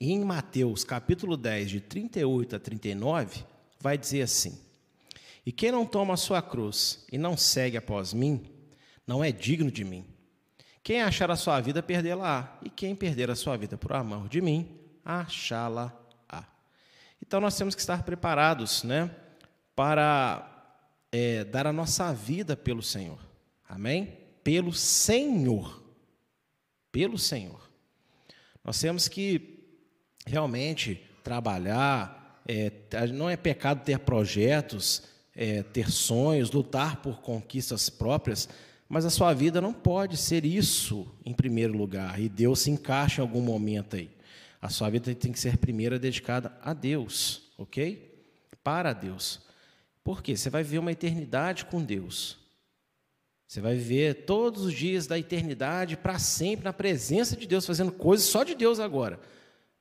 E 0.00 0.12
em 0.12 0.24
Mateus, 0.24 0.84
capítulo 0.84 1.36
10, 1.36 1.70
de 1.70 1.80
38 1.80 2.56
a 2.56 2.58
39, 2.58 3.44
vai 3.80 3.96
dizer 3.98 4.22
assim: 4.22 4.60
E 5.44 5.52
quem 5.52 5.72
não 5.72 5.86
toma 5.86 6.14
a 6.14 6.18
sua 6.18 6.42
cruz 6.42 7.04
e 7.10 7.18
não 7.18 7.36
segue 7.36 7.76
após 7.76 8.12
mim, 8.12 8.50
não 9.06 9.22
é 9.22 9.30
digno 9.30 9.70
de 9.70 9.84
mim. 9.84 10.04
Quem 10.82 11.02
achar 11.02 11.30
a 11.30 11.36
sua 11.36 11.60
vida, 11.60 11.82
perdê-la-á. 11.82 12.58
E 12.62 12.68
quem 12.68 12.94
perder 12.94 13.30
a 13.30 13.34
sua 13.34 13.56
vida 13.56 13.76
por 13.78 13.92
amor 13.92 14.28
de 14.28 14.40
mim, 14.40 14.78
achá-la-á. 15.04 16.46
Então 17.22 17.40
nós 17.40 17.56
temos 17.56 17.74
que 17.74 17.80
estar 17.80 18.02
preparados, 18.02 18.82
né? 18.82 19.10
para 19.74 20.76
é, 21.10 21.44
dar 21.44 21.66
a 21.66 21.72
nossa 21.72 22.12
vida 22.12 22.56
pelo 22.56 22.82
Senhor. 22.82 23.18
Amém? 23.68 24.18
Pelo 24.42 24.72
Senhor. 24.72 25.82
Pelo 26.92 27.18
Senhor. 27.18 27.68
Nós 28.62 28.78
temos 28.80 29.08
que 29.08 29.53
realmente 30.24 31.00
trabalhar. 31.22 32.42
É, 32.46 32.70
não 33.12 33.28
é 33.28 33.36
pecado 33.36 33.82
ter 33.84 33.98
projetos, 34.00 35.02
é, 35.34 35.62
ter 35.62 35.90
sonhos, 35.90 36.50
lutar 36.50 36.96
por 36.96 37.20
conquistas 37.20 37.88
próprias, 37.88 38.48
mas 38.88 39.04
a 39.04 39.10
sua 39.10 39.32
vida 39.32 39.60
não 39.60 39.72
pode 39.72 40.16
ser 40.16 40.44
isso 40.44 41.06
em 41.24 41.32
primeiro 41.32 41.76
lugar. 41.76 42.20
E 42.20 42.28
Deus 42.28 42.60
se 42.60 42.70
encaixa 42.70 43.20
em 43.20 43.24
algum 43.24 43.40
momento 43.40 43.96
aí. 43.96 44.10
A 44.60 44.68
sua 44.68 44.88
vida 44.88 45.14
tem 45.14 45.32
que 45.32 45.40
ser 45.40 45.58
primeira 45.58 45.98
dedicada 45.98 46.56
a 46.62 46.72
Deus, 46.72 47.50
ok? 47.58 48.12
Para 48.62 48.92
Deus. 48.92 49.40
Por 50.02 50.22
quê? 50.22 50.36
Você 50.36 50.50
vai 50.50 50.62
viver 50.62 50.78
uma 50.78 50.92
eternidade 50.92 51.64
com 51.64 51.82
Deus. 51.82 52.38
Você 53.46 53.60
vai 53.60 53.74
viver 53.74 54.24
todos 54.24 54.64
os 54.64 54.72
dias 54.72 55.06
da 55.06 55.18
eternidade 55.18 55.96
para 55.96 56.18
sempre 56.18 56.64
na 56.64 56.72
presença 56.72 57.36
de 57.36 57.46
Deus, 57.46 57.66
fazendo 57.66 57.92
coisas 57.92 58.26
só 58.26 58.42
de 58.42 58.54
Deus 58.54 58.80
agora. 58.80 59.20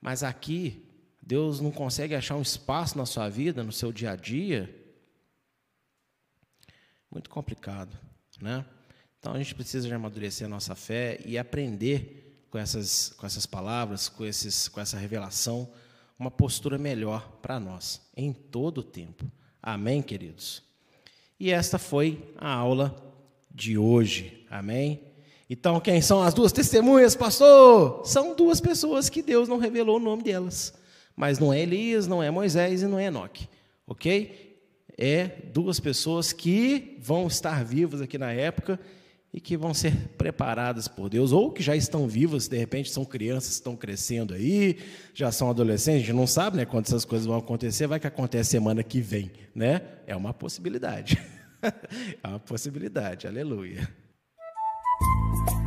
Mas 0.04 0.22
aqui, 0.22 0.86
Deus 1.22 1.62
não 1.62 1.72
consegue 1.72 2.14
achar 2.14 2.36
um 2.36 2.42
espaço 2.42 2.98
na 2.98 3.06
sua 3.06 3.30
vida, 3.30 3.64
no 3.64 3.72
seu 3.72 3.90
dia 3.90 4.12
a 4.12 4.18
dia. 4.18 4.70
Muito 7.10 7.30
complicado, 7.30 7.98
né? 8.42 8.66
Então 9.18 9.32
a 9.32 9.38
gente 9.38 9.56
precisa 9.56 9.88
de 9.88 9.94
amadurecer 9.94 10.46
a 10.46 10.50
nossa 10.50 10.76
fé 10.76 11.22
e 11.26 11.38
aprender 11.38 12.46
com 12.50 12.58
essas, 12.58 13.14
com 13.14 13.26
essas 13.26 13.46
palavras, 13.46 14.10
com, 14.10 14.26
esses, 14.26 14.68
com 14.68 14.82
essa 14.82 14.98
revelação, 14.98 15.72
uma 16.20 16.30
postura 16.30 16.78
melhor 16.78 17.38
para 17.42 17.58
nós, 17.58 18.02
em 18.14 18.34
todo 18.34 18.80
o 18.80 18.84
tempo. 18.84 19.32
Amém, 19.62 20.02
queridos? 20.02 20.64
E 21.40 21.50
esta 21.50 21.80
foi 21.80 22.22
a 22.38 22.52
aula 22.52 22.94
de 23.50 23.78
hoje. 23.78 24.46
Amém? 24.50 25.13
Então, 25.50 25.80
quem 25.80 26.02
são 26.02 26.22
as 26.24 26.34
duas 26.34 26.52
testemunhas, 26.52 27.16
pastor? 27.16 28.02
São 28.06 28.36
duas 28.36 28.62
pessoas 28.62 29.10
que 29.10 29.22
Deus 29.22 29.48
não 29.48 29.58
revelou 29.58 29.98
o 29.98 30.00
nome 30.00 30.24
delas. 30.24 30.74
Mas 31.16 31.38
não 31.38 31.54
é 31.54 31.62
Elias, 31.62 32.08
não 32.08 32.24
é 32.24 32.32
Moisés 32.32 32.82
e 32.82 32.88
não 32.88 32.98
é 32.98 33.06
Enoque. 33.06 33.48
Ok? 33.86 34.60
É 34.98 35.28
duas 35.54 35.80
pessoas 35.80 36.32
que 36.32 36.98
vão 37.02 37.28
estar 37.28 37.64
vivas 37.64 38.02
aqui 38.02 38.18
na 38.18 38.32
época 38.32 38.80
e 39.34 39.42
que 39.42 39.58
vão 39.58 39.74
ser 39.74 39.96
preparadas 40.10 40.88
por 40.88 41.10
Deus, 41.10 41.32
ou 41.32 41.52
que 41.52 41.64
já 41.64 41.76
estão 41.76 42.08
vivas, 42.08 42.48
de 42.48 42.56
repente 42.56 42.92
são 42.92 43.04
crianças, 43.04 43.54
estão 43.54 43.76
crescendo 43.76 44.32
aí, 44.32 44.78
já 45.12 45.32
são 45.32 45.50
adolescentes, 45.50 46.04
a 46.04 46.06
gente 46.06 46.16
não 46.16 46.28
sabe 46.28 46.58
né, 46.58 46.66
quando 46.66 46.86
essas 46.86 47.04
coisas 47.04 47.26
vão 47.26 47.38
acontecer, 47.38 47.88
vai 47.88 48.00
que 48.00 48.06
acontece 48.06 48.52
semana 48.52 48.84
que 48.84 49.02
vem, 49.02 49.32
né? 49.56 49.82
É 50.06 50.16
uma 50.16 50.36
possibilidade. 50.36 51.20
é 52.24 52.28
uma 52.28 52.40
possibilidade, 52.40 53.26
aleluia. 53.26 53.90
Thank 55.00 55.52
you. 55.52 55.63